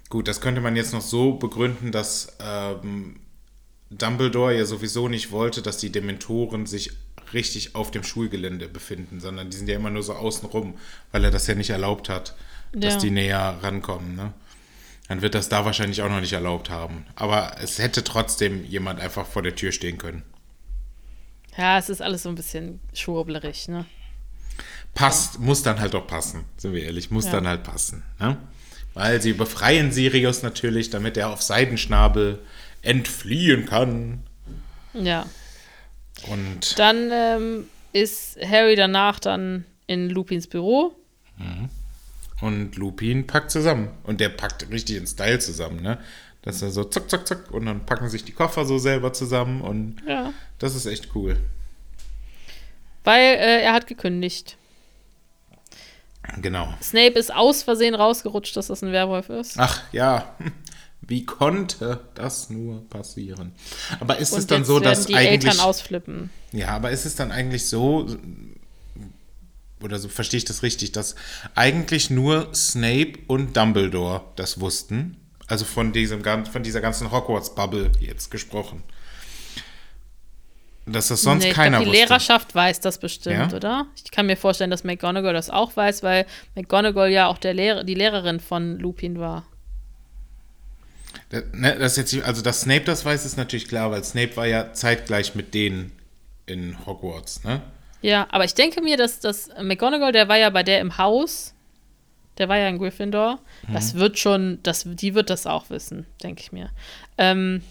Gut, 0.09 0.27
das 0.27 0.41
könnte 0.41 0.61
man 0.61 0.75
jetzt 0.75 0.93
noch 0.93 1.01
so 1.01 1.33
begründen, 1.33 1.91
dass 1.91 2.35
ähm, 2.39 3.19
Dumbledore 3.91 4.57
ja 4.57 4.65
sowieso 4.65 5.07
nicht 5.07 5.31
wollte, 5.31 5.61
dass 5.61 5.77
die 5.77 5.91
Dementoren 5.91 6.65
sich 6.65 6.91
richtig 7.31 7.75
auf 7.75 7.91
dem 7.91 8.03
Schulgelände 8.03 8.67
befinden, 8.67 9.19
sondern 9.19 9.49
die 9.51 9.57
sind 9.57 9.69
ja 9.69 9.75
immer 9.75 9.91
nur 9.91 10.01
so 10.01 10.13
außenrum, 10.13 10.75
weil 11.11 11.23
er 11.23 11.31
das 11.31 11.45
ja 11.45 11.53
nicht 11.53 11.69
erlaubt 11.69 12.09
hat, 12.09 12.35
dass 12.73 12.95
Ja. 12.95 12.99
die 12.99 13.11
näher 13.11 13.59
rankommen. 13.61 14.15
Ne? 14.15 14.33
Dann 15.07 15.21
wird 15.21 15.35
das 15.35 15.47
da 15.47 15.63
wahrscheinlich 15.63 16.01
auch 16.01 16.09
noch 16.09 16.21
nicht 16.21 16.33
erlaubt 16.33 16.71
haben. 16.71 17.05
Aber 17.15 17.55
es 17.61 17.77
hätte 17.77 18.03
trotzdem 18.03 18.65
jemand 18.65 18.99
einfach 18.99 19.27
vor 19.27 19.43
der 19.43 19.55
Tür 19.55 19.71
stehen 19.71 19.99
können. 19.99 20.23
Ja, 21.55 21.77
es 21.77 21.89
ist 21.89 22.01
alles 22.01 22.23
so 22.23 22.29
ein 22.29 22.35
bisschen 22.35 22.79
schwurblerig, 22.93 23.67
ne? 23.67 23.85
Passt, 24.93 25.39
muss 25.39 25.63
dann 25.63 25.79
halt 25.79 25.95
auch 25.95 26.07
passen, 26.07 26.43
sind 26.57 26.73
wir 26.73 26.83
ehrlich, 26.83 27.09
muss 27.11 27.25
Ja. 27.25 27.31
dann 27.33 27.47
halt 27.47 27.63
passen. 27.63 28.03
Ne? 28.19 28.37
Weil 28.93 29.21
sie 29.21 29.33
befreien 29.33 29.91
Sirius 29.91 30.43
natürlich, 30.43 30.89
damit 30.89 31.15
er 31.15 31.29
auf 31.29 31.41
Seidenschnabel 31.41 32.39
entfliehen 32.81 33.65
kann. 33.65 34.23
Ja. 34.93 35.25
Und 36.27 36.77
Dann 36.77 37.09
ähm, 37.13 37.67
ist 37.93 38.37
Harry 38.45 38.75
danach 38.75 39.19
dann 39.19 39.63
in 39.87 40.09
Lupins 40.09 40.47
Büro. 40.47 40.95
Und 42.41 42.75
Lupin 42.75 43.25
packt 43.27 43.51
zusammen. 43.51 43.89
Und 44.03 44.19
der 44.19 44.29
packt 44.29 44.69
richtig 44.69 44.97
in 44.97 45.07
Style 45.07 45.39
zusammen, 45.39 45.81
ne? 45.81 45.97
Dass 46.41 46.61
er 46.61 46.71
so 46.71 46.83
zack, 46.85 47.09
zack, 47.09 47.27
zack 47.27 47.51
und 47.51 47.65
dann 47.65 47.85
packen 47.85 48.09
sich 48.09 48.23
die 48.23 48.31
Koffer 48.31 48.65
so 48.65 48.77
selber 48.77 49.11
zusammen 49.13 49.61
und 49.61 49.97
Ja. 50.07 50.31
das 50.57 50.73
ist 50.73 50.85
echt 50.85 51.09
cool. 51.15 51.37
Weil 53.03 53.35
äh, 53.35 53.61
er 53.61 53.73
hat 53.73 53.87
gekündigt. 53.87 54.57
Genau. 56.41 56.73
Snape 56.81 57.17
ist 57.17 57.33
aus 57.33 57.63
Versehen 57.63 57.95
rausgerutscht, 57.95 58.55
dass 58.55 58.67
das 58.67 58.83
ein 58.83 58.91
Werwolf 58.91 59.29
ist. 59.29 59.55
Ach 59.57 59.81
ja, 59.91 60.35
wie 61.01 61.25
konnte 61.25 62.01
das 62.13 62.49
nur 62.49 62.87
passieren? 62.89 63.53
Aber 63.99 64.17
ist 64.17 64.33
es 64.33 64.43
Und 64.43 64.51
dann 64.51 64.59
jetzt 64.59 64.67
so, 64.67 64.79
dass 64.79 65.05
die 65.05 65.15
eigentlich. 65.15 65.51
Eltern 65.51 65.65
ausflippen. 65.65 66.29
Ja, 66.51 66.69
aber 66.69 66.91
ist 66.91 67.05
es 67.05 67.15
dann 67.15 67.31
eigentlich 67.31 67.67
so, 67.67 68.07
oder 69.81 69.97
so 69.99 70.09
verstehe 70.09 70.39
ich 70.39 70.45
das 70.45 70.63
richtig, 70.63 70.91
dass 70.91 71.15
eigentlich 71.55 72.09
nur 72.09 72.53
Snape 72.53 73.13
und 73.27 73.55
Dumbledore 73.55 74.21
das 74.35 74.59
wussten? 74.59 75.17
Also 75.47 75.65
von, 75.65 75.93
diesem, 75.93 76.23
von 76.23 76.63
dieser 76.63 76.81
ganzen 76.81 77.11
Hogwarts-Bubble 77.11 77.91
jetzt 77.99 78.29
gesprochen. 78.29 78.83
Dass 80.91 81.09
das 81.09 81.21
sonst 81.21 81.43
Nee, 81.43 81.51
keiner 81.51 81.77
glaub, 81.77 81.83
die 81.83 81.89
wusste. 81.89 82.05
Lehrerschaft 82.05 82.55
weiß 82.55 82.79
das 82.79 82.97
bestimmt, 82.97 83.51
Ja? 83.51 83.55
oder? 83.55 83.87
Ich 84.03 84.11
kann 84.11 84.25
mir 84.25 84.37
vorstellen, 84.37 84.71
dass 84.71 84.83
McGonagall 84.83 85.33
das 85.33 85.49
auch 85.49 85.75
weiß, 85.75 86.03
weil 86.03 86.25
McGonagall 86.55 87.09
ja 87.11 87.27
auch 87.27 87.37
der 87.37 87.53
Lehrer, 87.53 87.83
die 87.83 87.93
Lehrerin 87.95 88.39
von 88.39 88.79
Lupin 88.79 89.19
war. 89.19 89.45
Da- 91.29 91.41
ne, 91.53 91.75
das 91.77 91.95
jetzt, 91.97 92.13
also, 92.23 92.41
dass 92.41 92.61
Snape 92.61 92.85
das 92.85 93.05
weiß, 93.05 93.25
ist 93.25 93.37
natürlich 93.37 93.67
klar, 93.67 93.91
weil 93.91 94.03
Snape 94.03 94.35
war 94.37 94.47
ja 94.47 94.73
zeitgleich 94.73 95.35
mit 95.35 95.53
denen 95.53 95.91
in 96.45 96.75
Hogwarts, 96.85 97.43
ne? 97.43 97.61
Ja, 98.01 98.27
aber 98.31 98.45
ich 98.45 98.53
denke 98.55 98.81
mir, 98.81 98.95
dass 98.97 99.19
das 99.19 99.49
McGonagall, 99.61 100.11
der 100.11 100.27
war 100.29 100.37
ja 100.37 100.49
bei 100.49 100.63
der 100.63 100.79
im 100.79 100.97
Haus, 100.97 101.53
der 102.37 102.47
war 102.47 102.57
ja 102.57 102.69
in 102.69 102.77
Gryffindor. 102.77 103.39
Das 103.73 103.93
Mhm. 103.93 103.99
wird 103.99 104.17
schon, 104.19 104.59
das, 104.63 104.83
die 104.85 105.13
wird 105.13 105.29
das 105.29 105.45
auch 105.45 105.69
wissen, 105.69 106.05
denke 106.23 106.41
ich 106.41 106.51
mir. 106.53 106.69
Ähm, 107.17 107.61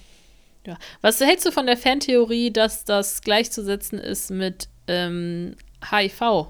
ja. 0.69 0.79
Was 1.01 1.21
hältst 1.21 1.47
du 1.47 1.51
von 1.51 1.67
der 1.67 1.77
Fantheorie, 1.77 2.53
dass 2.53 2.85
das 2.85 3.23
gleichzusetzen 3.23 3.99
ist 3.99 4.31
mit 4.31 4.69
ähm, 4.87 5.57
HIV? 5.91 6.49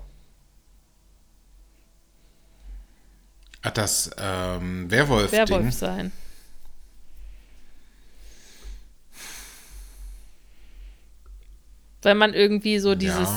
Ach, 3.62 3.70
das 3.70 4.10
ähm, 4.18 4.90
Werwolf-Ding. 4.90 5.48
Werwolf 5.48 5.72
sein. 5.72 6.12
Weil 12.02 12.14
man 12.14 12.32
irgendwie 12.34 12.78
so 12.78 12.94
dieses, 12.94 13.28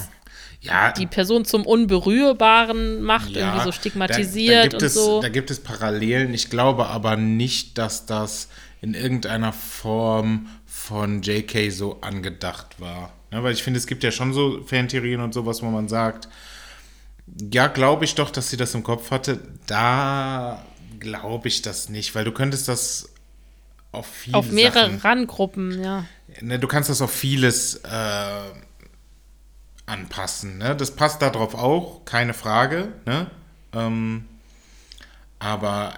ja, 0.62 0.88
ja 0.88 0.92
die 0.92 1.08
Person 1.08 1.46
zum 1.46 1.66
Unberührbaren 1.66 3.02
macht, 3.02 3.36
irgendwie 3.36 3.60
so 3.60 3.66
da- 3.66 3.72
stigmatisiert 3.72 4.56
da, 4.58 4.62
gibt 4.64 4.74
und 4.76 4.84
es, 4.84 4.94
so. 4.94 5.22
Da 5.22 5.30
gibt 5.30 5.50
es 5.52 5.60
Parallelen. 5.62 6.34
Ich 6.34 6.50
glaube 6.50 6.88
aber 6.88 7.18
nicht, 7.18 7.78
dass 7.80 8.06
das 8.06 8.50
in 8.82 8.94
irgendeiner 8.94 9.54
Form 9.54 10.48
von 10.82 11.22
JK 11.22 11.72
so 11.72 12.02
angedacht 12.02 12.80
war. 12.80 13.14
Ja, 13.32 13.44
weil 13.44 13.54
ich 13.54 13.62
finde, 13.62 13.78
es 13.78 13.86
gibt 13.86 14.04
ja 14.04 14.12
schon 14.12 14.34
so 14.34 14.64
Fantheorien 14.64 15.22
und 15.22 15.34
sowas, 15.34 15.62
wo 15.62 15.68
man 15.68 15.88
sagt, 15.88 16.28
ja, 17.52 17.68
glaube 17.68 18.04
ich 18.04 18.16
doch, 18.16 18.32
dass 18.32 18.50
sie 18.50 18.58
das 18.58 18.74
im 18.74 18.84
Kopf 18.84 19.12
hatte. 19.12 19.40
Da 19.68 20.66
glaube 21.00 21.48
ich 21.48 21.62
das 21.62 21.90
nicht, 21.90 22.16
weil 22.16 22.26
du 22.26 22.32
könntest 22.32 22.68
das 22.68 23.10
auf 23.92 24.08
viele 24.08 24.38
Auf 24.38 24.52
mehrere 24.52 24.86
Sachen, 24.86 24.98
Randgruppen, 24.98 25.84
ja. 25.84 26.06
ne, 26.42 26.58
du 26.58 26.68
kannst 26.68 26.90
das 26.90 27.02
auf 27.02 27.12
vieles 27.12 27.76
äh, 27.76 28.52
anpassen. 29.86 30.58
Ne? 30.58 30.76
Das 30.76 30.96
passt 30.96 31.22
darauf 31.22 31.54
auch, 31.54 32.06
keine 32.06 32.34
Frage. 32.34 32.92
Ne? 33.06 33.30
Ähm, 33.74 34.26
aber 35.38 35.94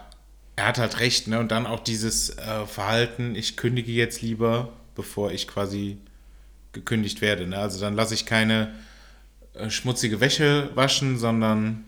er 0.56 0.68
hat 0.68 0.78
halt 0.78 1.00
recht. 1.00 1.28
Ne? 1.28 1.40
Und 1.40 1.52
dann 1.52 1.66
auch 1.66 1.80
dieses 1.80 2.38
äh, 2.38 2.66
Verhalten, 2.66 3.36
ich 3.36 3.58
kündige 3.58 3.92
jetzt 3.92 4.22
lieber, 4.22 4.74
bevor 4.96 5.32
ich 5.32 5.48
quasi 5.48 5.98
gekündigt 6.72 7.22
werde. 7.22 7.48
Ne? 7.48 7.58
Also 7.58 7.80
dann 7.80 7.96
lasse 7.96 8.14
ich 8.14 8.26
keine 8.26 8.74
äh, 9.54 9.70
schmutzige 9.70 10.20
Wäsche 10.20 10.70
waschen, 10.76 11.18
sondern 11.18 11.86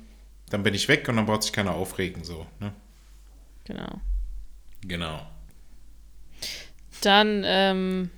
dann 0.50 0.64
bin 0.64 0.74
ich 0.74 0.88
weg 0.88 1.08
und 1.10 1.16
dann 1.16 1.26
braucht 1.26 1.44
sich 1.44 1.54
keiner 1.54 1.74
aufregen. 1.74 2.24
So, 2.24 2.46
ne? 2.60 2.72
Genau. 3.66 4.02
Genau. 4.82 5.26
Dann 7.02 7.44
ähm, 7.46 8.10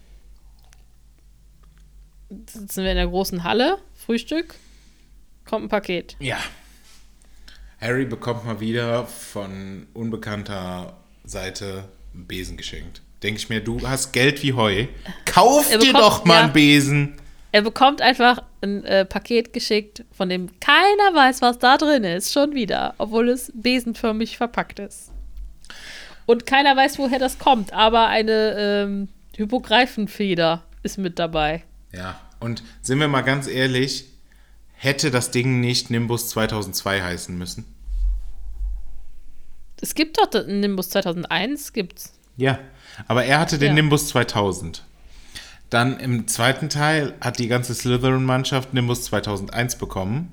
sitzen 2.29 2.83
wir 2.83 2.91
in 2.91 2.97
der 2.97 3.07
großen 3.07 3.43
Halle, 3.43 3.79
Frühstück, 3.95 4.55
kommt 5.45 5.65
ein 5.65 5.69
Paket. 5.69 6.15
Ja. 6.19 6.37
Harry 7.79 8.05
bekommt 8.05 8.45
mal 8.45 8.59
wieder 8.59 9.05
von 9.05 9.87
unbekannter 9.93 10.93
Seite 11.25 11.85
einen 12.13 12.25
Besen 12.27 12.57
geschenkt. 12.57 13.01
Denke 13.23 13.39
ich 13.39 13.49
mir, 13.49 13.61
du 13.61 13.79
hast 13.87 14.13
Geld 14.13 14.41
wie 14.43 14.53
Heu. 14.53 14.85
Kauf 15.25 15.71
Er 15.71 15.77
dir 15.79 15.87
bekommt- 15.93 16.03
doch 16.03 16.25
mal 16.25 16.35
ja. 16.35 16.43
einen 16.45 16.53
Besen. 16.53 17.13
Er 17.51 17.61
bekommt 17.61 18.01
einfach 18.01 18.43
ein 18.61 18.83
äh, 18.83 19.05
Paket 19.05 19.53
geschickt, 19.53 20.03
von 20.11 20.29
dem 20.29 20.49
keiner 20.59 21.15
weiß, 21.15 21.41
was 21.41 21.57
da 21.59 21.77
drin 21.77 22.03
ist, 22.03 22.33
schon 22.33 22.53
wieder, 22.53 22.93
obwohl 22.97 23.29
es 23.29 23.51
besenförmig 23.55 24.37
verpackt 24.37 24.79
ist. 24.79 25.11
Und 26.25 26.45
keiner 26.45 26.75
weiß, 26.75 26.99
woher 26.99 27.19
das 27.19 27.39
kommt, 27.39 27.71
aber 27.73 28.07
eine 28.07 28.55
ähm, 28.57 29.07
Hypogreifenfeder 29.37 30.63
ist 30.83 30.97
mit 30.97 31.19
dabei. 31.19 31.63
Ja, 31.93 32.19
und 32.39 32.63
sind 32.81 32.99
wir 32.99 33.07
mal 33.07 33.21
ganz 33.21 33.47
ehrlich, 33.47 34.05
hätte 34.77 35.11
das 35.11 35.31
Ding 35.31 35.59
nicht 35.59 35.89
Nimbus 35.89 36.29
2002 36.29 37.01
heißen 37.01 37.37
müssen? 37.37 37.65
Es 39.81 39.93
gibt 39.93 40.17
doch 40.17 40.27
den 40.27 40.59
Nimbus 40.59 40.89
2001, 40.89 41.73
gibt's. 41.73 42.13
Ja, 42.35 42.59
aber 43.07 43.25
er 43.25 43.39
hatte 43.39 43.57
den 43.59 43.69
Ja. 43.69 43.73
Nimbus 43.73 44.07
2000. 44.07 44.83
Dann 45.69 45.99
im 45.99 46.27
zweiten 46.27 46.69
Teil 46.69 47.13
hat 47.19 47.39
die 47.39 47.47
ganze 47.47 47.75
Slytherin-Mannschaft 47.75 48.73
Nimbus 48.73 49.03
2001 49.03 49.75
bekommen. 49.75 50.31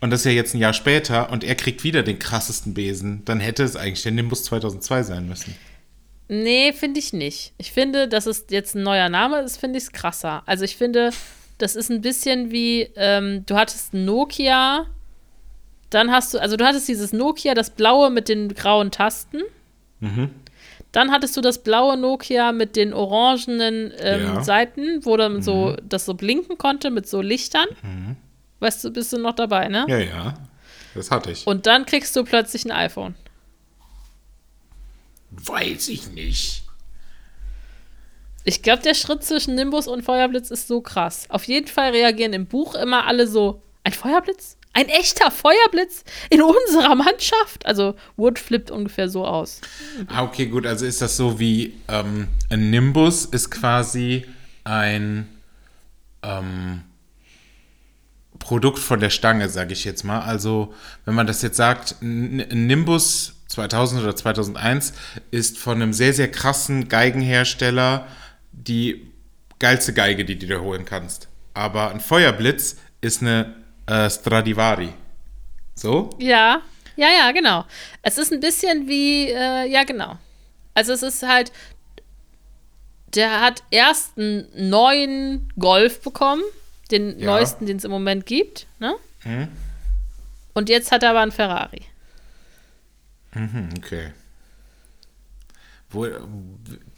Und 0.00 0.10
das 0.10 0.20
ist 0.20 0.26
ja 0.26 0.32
jetzt 0.32 0.54
ein 0.54 0.58
Jahr 0.58 0.72
später 0.72 1.30
und 1.30 1.44
er 1.44 1.54
kriegt 1.54 1.84
wieder 1.84 2.02
den 2.02 2.18
krassesten 2.18 2.74
Besen. 2.74 3.24
Dann 3.24 3.40
hätte 3.40 3.62
es 3.64 3.76
eigentlich 3.76 4.02
der 4.02 4.12
Nimbus 4.12 4.44
2002 4.44 5.02
sein 5.02 5.28
müssen. 5.28 5.54
Nee, 6.28 6.72
finde 6.72 6.98
ich 6.98 7.12
nicht. 7.12 7.52
Ich 7.56 7.72
finde, 7.72 8.08
dass 8.08 8.26
es 8.26 8.46
jetzt 8.50 8.74
ein 8.74 8.82
neuer 8.82 9.08
Name 9.08 9.40
ist, 9.40 9.58
finde 9.58 9.78
ich 9.78 9.84
es 9.84 9.92
krasser. 9.92 10.42
Also 10.46 10.64
ich 10.64 10.76
finde, 10.76 11.10
das 11.58 11.76
ist 11.76 11.90
ein 11.90 12.00
bisschen 12.00 12.50
wie, 12.50 12.90
ähm, 12.96 13.44
du 13.46 13.56
hattest 13.56 13.94
ein 13.94 14.04
Nokia, 14.04 14.86
dann 15.90 16.10
hast 16.10 16.34
du, 16.34 16.38
also 16.38 16.56
du 16.56 16.66
hattest 16.66 16.88
dieses 16.88 17.12
Nokia, 17.12 17.54
das 17.54 17.70
blaue 17.70 18.10
mit 18.10 18.28
den 18.28 18.54
grauen 18.54 18.90
Tasten. 18.90 19.42
Dann 20.92 21.10
hattest 21.10 21.36
du 21.36 21.40
das 21.40 21.62
blaue 21.62 21.96
Nokia 21.96 22.52
mit 22.52 22.76
den 22.76 22.92
orangenen 22.92 23.92
ähm, 23.98 24.22
Ja. 24.22 24.44
Seiten, 24.44 25.04
wo 25.04 25.16
dann 25.16 25.42
so 25.42 25.76
das 25.82 26.04
so 26.04 26.14
blinken 26.14 26.58
konnte 26.58 26.90
mit 26.90 27.08
so 27.08 27.20
Lichtern. 27.22 27.66
Weißt 28.60 28.84
du, 28.84 28.90
bist 28.90 29.12
du 29.12 29.18
noch 29.18 29.34
dabei, 29.34 29.68
ne? 29.68 29.84
Ja, 29.88 29.98
ja, 29.98 30.34
das 30.94 31.10
hatte 31.10 31.30
ich. 31.30 31.46
Und 31.46 31.66
dann 31.66 31.86
kriegst 31.86 32.14
du 32.16 32.24
plötzlich 32.24 32.64
ein 32.64 32.72
iPhone. 32.72 33.14
Weiß 35.30 35.88
ich 35.88 36.10
nicht. 36.12 36.64
Ich 38.48 38.62
glaube, 38.62 38.80
der 38.80 38.94
Schritt 38.94 39.24
zwischen 39.24 39.56
Nimbus 39.56 39.88
und 39.88 40.02
Feuerblitz 40.02 40.52
ist 40.52 40.68
so 40.68 40.80
krass. 40.80 41.26
Auf 41.30 41.44
jeden 41.44 41.66
Fall 41.66 41.90
reagieren 41.90 42.32
im 42.32 42.46
Buch 42.46 42.76
immer 42.76 43.04
alle 43.04 43.26
so: 43.26 43.60
ein 43.82 43.92
Feuerblitz? 43.92 44.56
Ein 44.72 44.88
echter 44.88 45.32
Feuerblitz 45.32 46.04
in 46.30 46.42
unserer 46.42 46.94
Mannschaft? 46.94 47.66
Also 47.66 47.96
Wood 48.16 48.38
flippt 48.38 48.70
ungefähr 48.70 49.08
so 49.08 49.26
aus. 49.26 49.62
Ah, 50.06 50.22
okay, 50.22 50.46
gut. 50.46 50.64
Also 50.64 50.86
ist 50.86 51.02
das 51.02 51.16
so 51.16 51.40
wie 51.40 51.74
ähm, 51.88 52.28
ein 52.48 52.70
Nimbus 52.70 53.24
ist 53.24 53.50
quasi 53.50 54.26
ein 54.62 55.26
ähm, 56.22 56.82
Produkt 58.38 58.78
von 58.78 59.00
der 59.00 59.10
Stange, 59.10 59.48
sage 59.48 59.72
ich 59.72 59.84
jetzt 59.84 60.04
mal. 60.04 60.20
Also 60.20 60.72
wenn 61.04 61.16
man 61.16 61.26
das 61.26 61.42
jetzt 61.42 61.56
sagt, 61.56 61.96
ein 62.00 62.66
Nimbus 62.66 63.34
2000 63.48 64.02
oder 64.02 64.14
2001 64.14 64.92
ist 65.32 65.58
von 65.58 65.82
einem 65.82 65.92
sehr, 65.92 66.12
sehr 66.12 66.30
krassen 66.30 66.88
Geigenhersteller 66.88 68.06
die 68.56 69.12
geilste 69.58 69.92
Geige, 69.92 70.24
die 70.24 70.38
du 70.38 70.46
dir 70.46 70.60
holen 70.60 70.84
kannst. 70.84 71.28
Aber 71.54 71.90
ein 71.90 72.00
Feuerblitz 72.00 72.76
ist 73.00 73.22
eine 73.22 73.54
äh, 73.86 74.10
Stradivari. 74.10 74.92
So? 75.74 76.10
Ja, 76.18 76.62
ja, 76.96 77.08
ja, 77.08 77.32
genau. 77.32 77.64
Es 78.02 78.18
ist 78.18 78.32
ein 78.32 78.40
bisschen 78.40 78.88
wie, 78.88 79.28
äh, 79.30 79.66
ja, 79.70 79.84
genau. 79.84 80.18
Also 80.74 80.92
es 80.92 81.02
ist 81.02 81.22
halt, 81.22 81.52
der 83.14 83.40
hat 83.40 83.62
erst 83.70 84.18
einen 84.18 84.46
neuen 84.70 85.52
Golf 85.58 86.00
bekommen, 86.00 86.42
den 86.90 87.18
ja. 87.18 87.26
neuesten, 87.26 87.66
den 87.66 87.76
es 87.76 87.84
im 87.84 87.90
Moment 87.90 88.26
gibt, 88.26 88.66
ne? 88.78 88.94
Mhm. 89.24 89.48
Und 90.54 90.68
jetzt 90.68 90.90
hat 90.90 91.02
er 91.02 91.10
aber 91.10 91.20
einen 91.20 91.32
Ferrari. 91.32 91.82
Mhm, 93.34 93.68
okay. 93.76 94.12
Wo, 95.90 96.06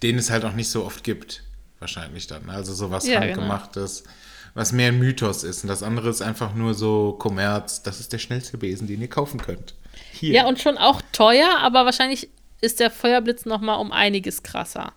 den 0.02 0.18
es 0.18 0.30
halt 0.30 0.44
auch 0.44 0.52
nicht 0.52 0.70
so 0.70 0.85
oft 0.85 1.02
gibt, 1.02 1.43
wahrscheinlich 1.80 2.26
dann. 2.26 2.46
Ne? 2.46 2.52
Also 2.52 2.74
sowas 2.74 3.06
ja, 3.06 3.20
genau. 3.20 3.32
handgemachtes, 3.32 4.02
genau. 4.02 4.14
was 4.55 4.72
mehr 4.72 4.88
ein 4.88 4.98
Mythos 4.98 5.44
ist. 5.44 5.64
Und 5.64 5.68
das 5.68 5.82
andere 5.82 6.09
ist 6.09 6.22
einfach 6.22 6.55
nur 6.55 6.74
so 6.74 7.12
Kommerz. 7.18 7.82
Das 7.82 8.00
ist 8.00 8.12
der 8.12 8.18
schnellste 8.18 8.59
Besen, 8.59 8.86
den 8.86 9.00
ihr 9.00 9.09
kaufen 9.09 9.40
könnt. 9.40 9.74
Hier. 10.12 10.34
Ja, 10.34 10.46
und 10.46 10.60
schon 10.60 10.78
auch 10.78 11.02
teuer, 11.12 11.59
aber 11.60 11.84
wahrscheinlich 11.84 12.28
ist 12.60 12.80
der 12.80 12.90
Feuerblitz 12.90 13.44
noch 13.44 13.60
mal 13.60 13.76
um 13.76 13.92
einiges 13.92 14.42
krasser. 14.42 14.92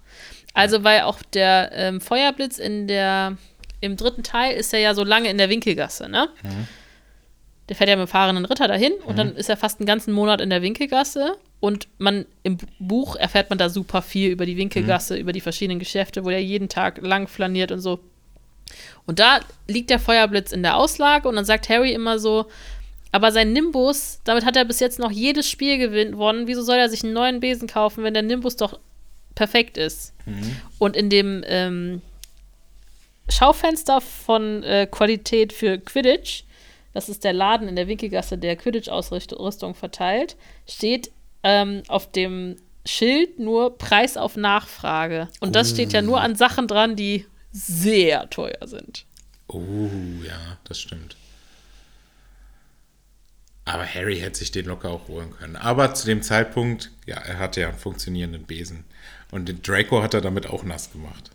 Also, 0.53 0.83
weil 0.83 1.01
auch 1.01 1.21
der 1.33 1.71
ähm, 1.73 2.01
Feuerblitz 2.01 2.57
in 2.57 2.87
der, 2.87 3.37
im 3.79 3.97
dritten 3.97 4.23
Teil 4.23 4.55
ist 4.55 4.73
er 4.73 4.79
ja 4.79 4.93
so 4.93 5.03
lange 5.03 5.29
in 5.29 5.37
der 5.37 5.49
Winkelgasse, 5.49 6.09
ne? 6.09 6.29
Mhm. 6.43 6.67
Der 7.72 7.77
fährt 7.77 7.89
ja 7.89 7.95
mit 7.95 8.10
dem 8.10 8.11
fahrenden 8.11 8.43
Ritter 8.43 8.68
dahin 8.68 8.91
mhm. 8.91 9.06
und 9.06 9.18
dann 9.18 9.34
ist 9.34 9.49
er 9.49 9.56
fast 9.56 9.80
einen 9.80 9.88
ganzen 9.88 10.11
Monat 10.11 10.41
in 10.41 10.49
der 10.49 10.61
Winkelgasse. 10.61 11.38
Und 11.61 11.88
man 11.99 12.26
im 12.43 12.57
Buch 12.80 13.15
erfährt 13.15 13.49
man 13.49 13.57
da 13.57 13.69
super 13.69 14.02
viel 14.02 14.30
über 14.30 14.45
die 14.45 14.57
Winkelgasse, 14.57 15.14
mhm. 15.14 15.22
über 15.22 15.31
die 15.31 15.39
verschiedenen 15.39 15.80
Geschäfte, 15.80 16.26
wo 16.26 16.30
er 16.30 16.43
jeden 16.43 16.68
Tag 16.68 16.99
lang 17.02 17.30
flaniert 17.30 17.72
und 17.72 17.80
so. 17.80 18.02
Und 19.06 19.19
da 19.19 19.39
liegt 19.69 19.89
der 19.89 19.99
Feuerblitz 19.99 20.52
in 20.52 20.64
der 20.64 20.76
Auslage 20.76 21.30
und 21.30 21.38
dann 21.38 21.45
sagt 21.45 21.69
Harry 21.69 21.93
immer 21.93 22.19
so, 22.19 22.48
aber 23.14 23.31
sein 23.31 23.53
Nimbus, 23.53 24.19
damit 24.26 24.43
hat 24.43 24.57
er 24.57 24.65
bis 24.65 24.81
jetzt 24.81 24.99
noch 24.99 25.11
jedes 25.11 25.49
Spiel 25.49 25.77
gewonnen. 25.77 26.48
Wieso 26.48 26.64
soll 26.64 26.77
er 26.77 26.89
sich 26.89 27.06
einen 27.06 27.14
neuen 27.14 27.39
Besen 27.39 27.69
kaufen, 27.69 28.03
wenn 28.03 28.14
der 28.14 28.23
Nimbus 28.23 28.57
doch 28.57 28.80
perfekt 29.34 29.77
ist? 29.77 30.14
Mhm. 30.26 30.57
Und 30.77 30.98
in 30.98 31.10
dem 31.10 31.41
ähm, 31.48 32.02
Schaufenster 33.30 34.02
von 34.02 34.61
äh, 34.64 34.88
Qualität 34.91 35.53
für 35.53 35.77
Quidditch 35.77 36.43
das 36.93 37.09
ist 37.09 37.23
der 37.23 37.34
Laden 37.34 37.68
in 37.68 37.76
der 37.76 37.88
Winkelgasse, 37.88 38.38
der 38.38 38.55
Quidditch-Ausrüstung 38.55 39.76
verteilt, 39.76 40.35
steht 40.68 41.11
ähm, 41.43 41.84
auf 41.88 42.11
dem 42.11 42.57
Schild 42.85 43.39
nur 43.39 43.77
Preis 43.77 44.18
auf 44.18 44.35
Nachfrage. 44.35 45.27
Und 45.39 45.55
das 45.55 45.72
oh. 45.72 45.73
steht 45.76 45.93
ja 45.93 46.01
nur 46.01 46.22
an 46.22 46.35
Sachen 46.35 46.68
dran, 46.68 46.95
die 46.95 47.26
sehr 47.51 48.30
teuer 48.30 48.65
sind. 48.68 49.05
Oh, 49.47 49.89
ja, 50.26 50.57
das 50.63 50.80
stimmt. 50.80 51.15
Aber 53.65 53.85
Harry 53.85 54.19
hätte 54.19 54.39
sich 54.39 54.51
den 54.51 54.65
locker 54.65 54.89
auch 54.89 55.07
holen 55.07 55.31
können. 55.31 55.55
Aber 55.55 55.93
zu 55.93 56.05
dem 56.05 56.23
Zeitpunkt, 56.23 56.91
ja, 57.05 57.18
er 57.18 57.38
hatte 57.38 57.61
ja 57.61 57.69
einen 57.69 57.77
funktionierenden 57.77 58.43
Besen. 58.43 58.85
Und 59.30 59.47
den 59.47 59.61
Draco 59.61 60.01
hat 60.01 60.13
er 60.13 60.22
damit 60.22 60.47
auch 60.47 60.63
nass 60.63 60.91
gemacht. 60.91 61.30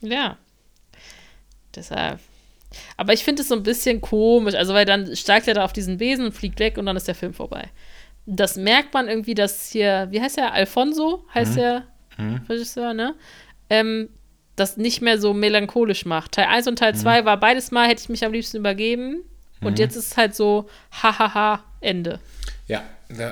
Ja. 0.00 0.36
Deshalb 1.74 2.20
aber 2.96 3.12
ich 3.12 3.24
finde 3.24 3.42
es 3.42 3.48
so 3.48 3.54
ein 3.54 3.62
bisschen 3.62 4.00
komisch, 4.00 4.54
also 4.54 4.74
weil 4.74 4.84
dann 4.84 5.14
steigt 5.16 5.48
er 5.48 5.54
da 5.54 5.64
auf 5.64 5.72
diesen 5.72 5.98
Besen 5.98 6.26
und 6.26 6.32
fliegt 6.32 6.58
weg 6.58 6.78
und 6.78 6.86
dann 6.86 6.96
ist 6.96 7.08
der 7.08 7.14
Film 7.14 7.34
vorbei. 7.34 7.70
Das 8.26 8.56
merkt 8.56 8.94
man 8.94 9.08
irgendwie, 9.08 9.34
dass 9.34 9.70
hier, 9.70 10.08
wie 10.10 10.20
heißt 10.20 10.38
er? 10.38 10.52
Alfonso 10.52 11.24
heißt 11.34 11.52
mhm. 11.52 11.56
der 11.56 11.82
mhm. 12.18 12.40
Regisseur, 12.48 12.94
ne? 12.94 13.14
Ähm, 13.70 14.08
das 14.56 14.76
nicht 14.76 15.02
mehr 15.02 15.18
so 15.18 15.34
melancholisch 15.34 16.06
macht. 16.06 16.32
Teil 16.32 16.46
1 16.46 16.68
und 16.68 16.78
Teil 16.78 16.94
2 16.94 17.22
mhm. 17.22 17.26
war 17.26 17.38
beides 17.38 17.70
Mal, 17.70 17.88
hätte 17.88 18.02
ich 18.02 18.08
mich 18.08 18.24
am 18.24 18.32
liebsten 18.32 18.58
übergeben. 18.58 19.22
Und 19.60 19.72
mhm. 19.72 19.78
jetzt 19.78 19.96
ist 19.96 20.12
es 20.12 20.16
halt 20.16 20.34
so, 20.34 20.68
hahaha, 21.02 21.64
Ende. 21.80 22.20
Ja, 22.66 22.82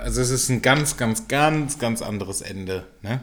also 0.03 0.21
es 0.21 0.31
ist 0.31 0.49
ein 0.49 0.63
ganz, 0.63 0.97
ganz, 0.97 1.29
ganz, 1.29 1.79
ganz 1.79 2.03
anderes 2.03 2.41
Ende. 2.43 2.87
Ne? 3.03 3.21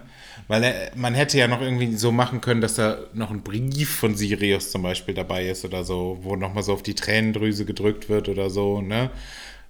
Weil 0.50 0.64
er, 0.64 0.92
man 0.96 1.14
hätte 1.14 1.38
ja 1.38 1.48
noch 1.48 1.62
irgendwie 1.62 1.96
so 1.96 2.12
machen 2.12 2.42
können, 2.42 2.60
dass 2.60 2.74
da 2.74 2.98
noch 3.14 3.30
ein 3.30 3.44
Brief 3.44 3.96
von 3.96 4.16
Sirius 4.16 4.72
zum 4.72 4.82
Beispiel 4.82 5.14
dabei 5.14 5.48
ist 5.48 5.64
oder 5.64 5.84
so, 5.84 6.18
wo 6.24 6.36
nochmal 6.36 6.64
so 6.64 6.74
auf 6.74 6.82
die 6.82 6.96
Tränendrüse 6.96 7.66
gedrückt 7.66 8.10
wird 8.10 8.28
oder 8.30 8.50
so, 8.50 8.82
ne? 8.82 9.12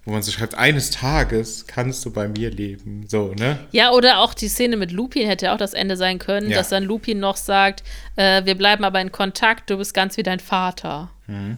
Wo 0.05 0.11
man 0.11 0.23
so 0.23 0.31
schreibt, 0.31 0.55
eines 0.55 0.91
Tages 0.91 1.67
kannst 1.67 2.05
du 2.05 2.11
bei 2.11 2.29
mir 2.29 2.49
leben. 2.49 3.05
So, 3.09 3.33
ne? 3.37 3.59
Ja, 3.73 3.91
oder 3.91 4.19
auch 4.19 4.33
die 4.33 4.47
Szene 4.47 4.77
mit 4.77 4.93
Lupin 4.93 5.27
hätte 5.27 5.51
auch 5.51 5.57
das 5.57 5.73
Ende 5.73 5.97
sein 5.97 6.17
können, 6.17 6.49
ja. 6.49 6.55
dass 6.55 6.69
dann 6.69 6.85
Lupin 6.85 7.19
noch 7.19 7.35
sagt, 7.35 7.83
äh, 8.15 8.45
wir 8.45 8.55
bleiben 8.55 8.85
aber 8.85 9.01
in 9.01 9.11
Kontakt, 9.11 9.69
du 9.69 9.77
bist 9.77 9.93
ganz 9.93 10.15
wie 10.15 10.23
dein 10.23 10.39
Vater. 10.39 11.09
Mhm. 11.27 11.57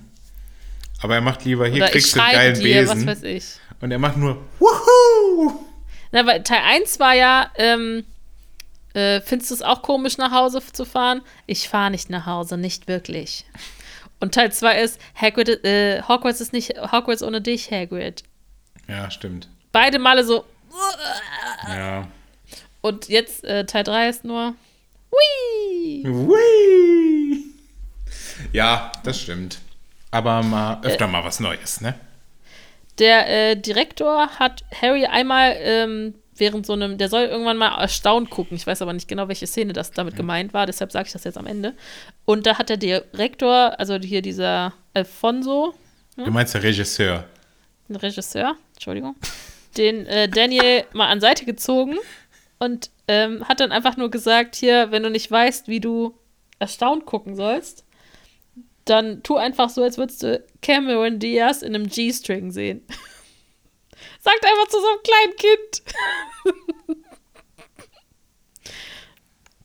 Aber 0.99 1.13
er 1.13 1.21
macht 1.21 1.45
lieber, 1.45 1.67
hier 1.67 1.83
oder 1.83 1.91
kriegst 1.91 2.15
du 2.15 2.23
einen 2.23 2.33
geilen 2.33 2.55
dir, 2.55 2.63
Besen. 2.63 3.05
Was 3.05 3.17
weiß 3.17 3.23
ich. 3.23 3.45
Und 3.81 3.91
er 3.91 3.99
macht 3.99 4.17
nur, 4.17 4.41
Wuhu! 4.57 5.59
Na, 6.11 6.25
weil 6.25 6.41
Teil 6.41 6.61
1 6.65 6.99
war 6.99 7.13
ja, 7.13 7.51
ähm, 7.55 8.03
äh, 8.93 9.21
findest 9.21 9.51
du 9.51 9.55
es 9.55 9.61
auch 9.61 9.81
komisch, 9.81 10.17
nach 10.17 10.31
Hause 10.31 10.61
zu 10.71 10.85
fahren? 10.85 11.21
Ich 11.47 11.69
fahre 11.69 11.91
nicht 11.91 12.09
nach 12.09 12.25
Hause, 12.25 12.57
nicht 12.57 12.87
wirklich. 12.87 13.45
Und 14.19 14.35
Teil 14.35 14.51
2 14.51 14.81
ist, 14.81 15.01
Hagrid, 15.15 15.63
äh, 15.65 16.01
Hogwarts 16.03 16.41
ist 16.41 16.53
nicht 16.53 16.73
Hogwarts 16.91 17.23
ohne 17.23 17.41
dich, 17.41 17.71
Hagrid. 17.71 18.23
Ja, 18.87 19.09
stimmt. 19.09 19.49
Beide 19.71 19.99
Male 19.99 20.23
so. 20.23 20.45
Ja. 21.67 22.07
Und 22.81 23.09
jetzt 23.09 23.43
äh, 23.43 23.65
Teil 23.65 23.83
3 23.83 24.09
ist 24.09 24.23
nur. 24.23 24.53
Wii! 25.11 26.03
Wii! 26.05 27.45
Ja, 28.53 28.91
das 29.03 29.19
stimmt. 29.19 29.59
Aber 30.11 30.43
mal 30.43 30.81
öfter 30.83 31.05
äh, 31.05 31.07
mal 31.07 31.23
was 31.23 31.39
Neues, 31.39 31.81
ne? 31.81 31.95
Der 32.99 33.27
äh, 33.27 33.55
Direktor 33.55 34.27
hat 34.39 34.63
Harry 34.81 35.05
einmal 35.05 35.55
ähm, 35.57 36.13
während 36.41 36.65
so 36.65 36.73
einem, 36.73 36.97
der 36.97 37.07
soll 37.07 37.23
irgendwann 37.23 37.55
mal 37.55 37.79
erstaunt 37.79 38.29
gucken. 38.31 38.57
Ich 38.57 38.67
weiß 38.67 38.81
aber 38.81 38.91
nicht 38.91 39.07
genau, 39.07 39.29
welche 39.29 39.47
Szene 39.47 39.71
das 39.71 39.91
damit 39.91 40.15
gemeint 40.17 40.53
war, 40.53 40.65
deshalb 40.65 40.91
sage 40.91 41.05
ich 41.05 41.13
das 41.13 41.23
jetzt 41.23 41.37
am 41.37 41.45
Ende. 41.45 41.73
Und 42.25 42.45
da 42.45 42.57
hat 42.57 42.67
der 42.67 42.77
Direktor, 42.77 43.79
also 43.79 43.95
hier 43.95 44.21
dieser 44.21 44.73
Alfonso. 44.93 45.73
Hm? 46.17 46.25
Du 46.25 46.31
meinst 46.31 46.55
der 46.55 46.63
Regisseur? 46.63 47.25
Den 47.87 47.95
Regisseur, 47.95 48.55
Entschuldigung. 48.73 49.15
Den 49.77 50.05
äh, 50.07 50.27
Daniel 50.27 50.83
mal 50.93 51.07
an 51.07 51.21
Seite 51.21 51.45
gezogen 51.45 51.97
und 52.59 52.89
ähm, 53.07 53.47
hat 53.47 53.59
dann 53.59 53.71
einfach 53.71 53.95
nur 53.95 54.09
gesagt: 54.09 54.55
Hier, 54.55 54.91
wenn 54.91 55.03
du 55.03 55.09
nicht 55.09 55.29
weißt, 55.29 55.67
wie 55.67 55.79
du 55.79 56.15
erstaunt 56.59 57.05
gucken 57.05 57.35
sollst, 57.35 57.85
dann 58.85 59.21
tu 59.23 59.37
einfach 59.37 59.69
so, 59.69 59.83
als 59.83 59.97
würdest 59.97 60.23
du 60.23 60.43
Cameron 60.61 61.19
Diaz 61.19 61.61
in 61.61 61.75
einem 61.75 61.87
G-String 61.87 62.51
sehen. 62.51 62.81
Sagt 64.21 64.45
einfach 64.45 64.67
zu 64.67 64.79
so 64.79 64.87
einem 64.87 65.03
kleinen 65.03 65.35
Kind. 65.37 65.83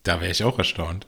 Da 0.03 0.21
wäre 0.21 0.31
ich 0.31 0.43
auch 0.43 0.57
erstaunt. 0.57 1.05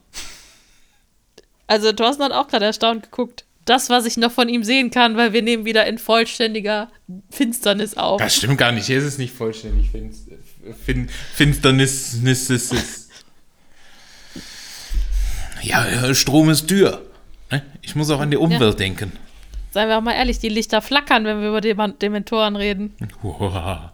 Also, 1.67 1.93
Thorsten 1.93 2.23
hat 2.23 2.31
auch 2.31 2.47
gerade 2.47 2.65
erstaunt 2.65 3.03
geguckt. 3.03 3.45
Das, 3.65 3.89
was 3.89 4.05
ich 4.05 4.17
noch 4.17 4.31
von 4.31 4.49
ihm 4.49 4.63
sehen 4.63 4.89
kann, 4.91 5.15
weil 5.15 5.31
wir 5.31 5.41
nehmen 5.41 5.63
wieder 5.63 5.85
in 5.85 5.99
vollständiger 5.99 6.91
Finsternis 7.29 7.95
auf. 7.95 8.19
Das 8.19 8.35
stimmt 8.35 8.57
gar 8.57 8.71
nicht. 8.71 8.87
Hier 8.87 8.97
ist 8.97 9.03
es 9.05 9.17
nicht 9.17 9.33
vollständig 9.33 9.91
fin 10.83 11.09
Finsternis. 11.33 12.17
Ja, 15.61 16.13
Strom 16.15 16.49
ist 16.49 16.67
teuer. 16.67 17.01
Ne? 17.51 17.65
Ich 17.81 17.95
muss 17.95 18.09
auch 18.09 18.19
an 18.19 18.31
die 18.31 18.37
Umwelt 18.37 18.61
ja. 18.61 18.71
denken. 18.73 19.11
Seien 19.71 19.87
wir 19.89 19.97
auch 19.97 20.01
mal 20.01 20.13
ehrlich, 20.13 20.39
die 20.39 20.49
Lichter 20.49 20.81
flackern, 20.81 21.25
wenn 21.25 21.41
wir 21.41 21.49
über 21.49 21.61
Dem 21.61 21.99
Dementoren 21.99 22.55
reden. 22.55 22.95
Wow. 23.21 23.91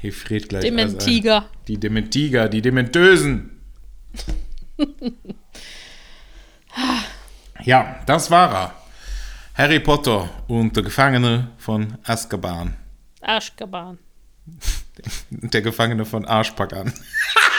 Hier 0.00 0.12
friert 0.12 0.48
gleich. 0.48 0.62
Dementiger. 0.62 1.36
Also, 1.36 1.48
die 1.68 1.78
Dementiger, 1.78 2.48
die 2.48 2.62
Dementösen. 2.62 3.60
ja, 7.64 8.00
das 8.06 8.30
war 8.30 8.52
er. 8.52 8.74
Harry 9.54 9.80
Potter 9.80 10.30
und 10.46 10.76
der 10.76 10.84
Gefangene 10.84 11.48
von 11.58 11.98
Azkaban. 12.04 12.76
Azkaban. 13.20 13.98
Der 15.30 15.62
Gefangene 15.62 16.04
von 16.04 16.24
Arschpackern. 16.24 16.92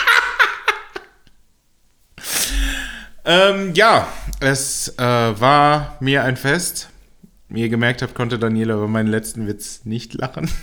ähm, 3.30 3.73
ja, 3.76 4.07
es 4.39 4.89
äh, 4.97 5.01
war 5.03 5.97
mir 5.99 6.23
ein 6.23 6.35
Fest. 6.35 6.89
wie 7.47 7.61
ihr 7.61 7.69
gemerkt 7.69 8.01
habt, 8.01 8.15
konnte 8.15 8.39
Daniela 8.39 8.73
über 8.73 8.88
meinen 8.88 9.07
letzten 9.07 9.47
Witz 9.47 9.85
nicht 9.85 10.14
lachen. 10.14 10.49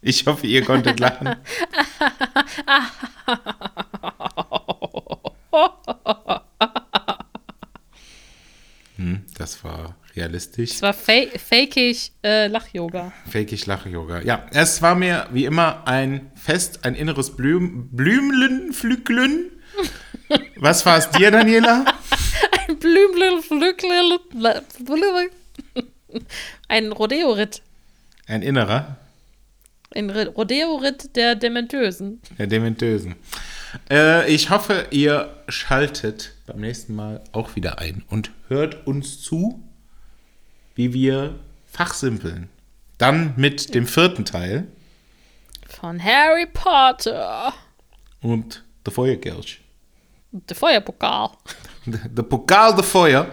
Ich 0.00 0.24
hoffe, 0.26 0.46
ihr 0.46 0.64
konntet 0.64 1.00
lachen. 1.00 1.34
Hm, 8.96 9.24
das 9.36 9.62
war 9.62 9.96
realistisch. 10.16 10.72
Es 10.72 10.82
war 10.82 10.92
fa 10.92 11.22
fakig 11.36 12.12
äh, 12.24 12.48
Lach-Yoga. 12.48 13.12
Fakig 13.30 13.66
Lach-Yoga. 13.66 14.22
Ja, 14.22 14.46
es 14.52 14.82
war 14.82 14.94
mir 14.96 15.28
wie 15.32 15.44
immer 15.44 15.86
ein 15.86 16.32
Fest, 16.34 16.84
ein 16.84 16.94
inneres 16.96 17.36
Blüm 17.36 17.88
Blümlen, 17.90 18.72
Flügeln. 18.72 19.50
Was 20.56 20.84
war 20.86 20.98
es 20.98 21.08
dir, 21.10 21.30
Daniela? 21.30 21.84
Ein 22.68 22.78
Flücklel, 22.80 23.40
Ein 26.68 26.92
Rodeo-Ritt. 26.92 27.62
Ein 28.26 28.42
innerer, 28.42 28.96
Ein 29.94 30.10
Ri- 30.10 30.28
Rodeo-Ritt 30.28 31.16
der 31.16 31.34
Dementösen. 31.34 32.20
der 32.38 32.46
Dementösen. 32.46 33.16
Äh, 33.90 34.30
ich 34.32 34.50
hoffe, 34.50 34.86
ihr 34.90 35.34
schaltet 35.48 36.34
beim 36.46 36.60
nächsten 36.60 36.94
Mal 36.94 37.22
auch 37.32 37.56
wieder 37.56 37.78
ein 37.78 38.04
und 38.08 38.30
hört 38.48 38.86
uns 38.86 39.22
zu, 39.22 39.62
wie 40.74 40.92
wir 40.92 41.38
fachsimpeln. 41.70 42.48
Dann 42.98 43.34
mit 43.36 43.74
dem 43.74 43.86
vierten 43.86 44.24
Teil 44.24 44.66
Von 45.68 46.02
Harry 46.02 46.46
Potter. 46.46 47.52
und 48.20 48.64
der 48.84 48.92
Feuerkelch. 48.92 49.60
Der 50.30 50.56
Feuerpokal. 50.56 51.30
Der 51.86 52.22
Pokal 52.22 52.74
der 52.74 52.84
Feuer. 52.84 53.26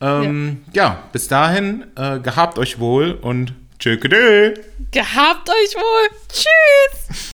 Ähm, 0.00 0.64
ja. 0.72 1.02
bis 1.12 1.26
dahin, 1.26 1.86
äh, 1.96 2.20
gehabt 2.20 2.58
euch 2.58 2.78
wohl 2.78 3.12
und 3.12 3.54
tschüss. 3.78 4.00
Gehabt 4.00 5.48
euch 5.48 5.74
wohl. 5.74 6.16
Tschüss. 6.28 7.30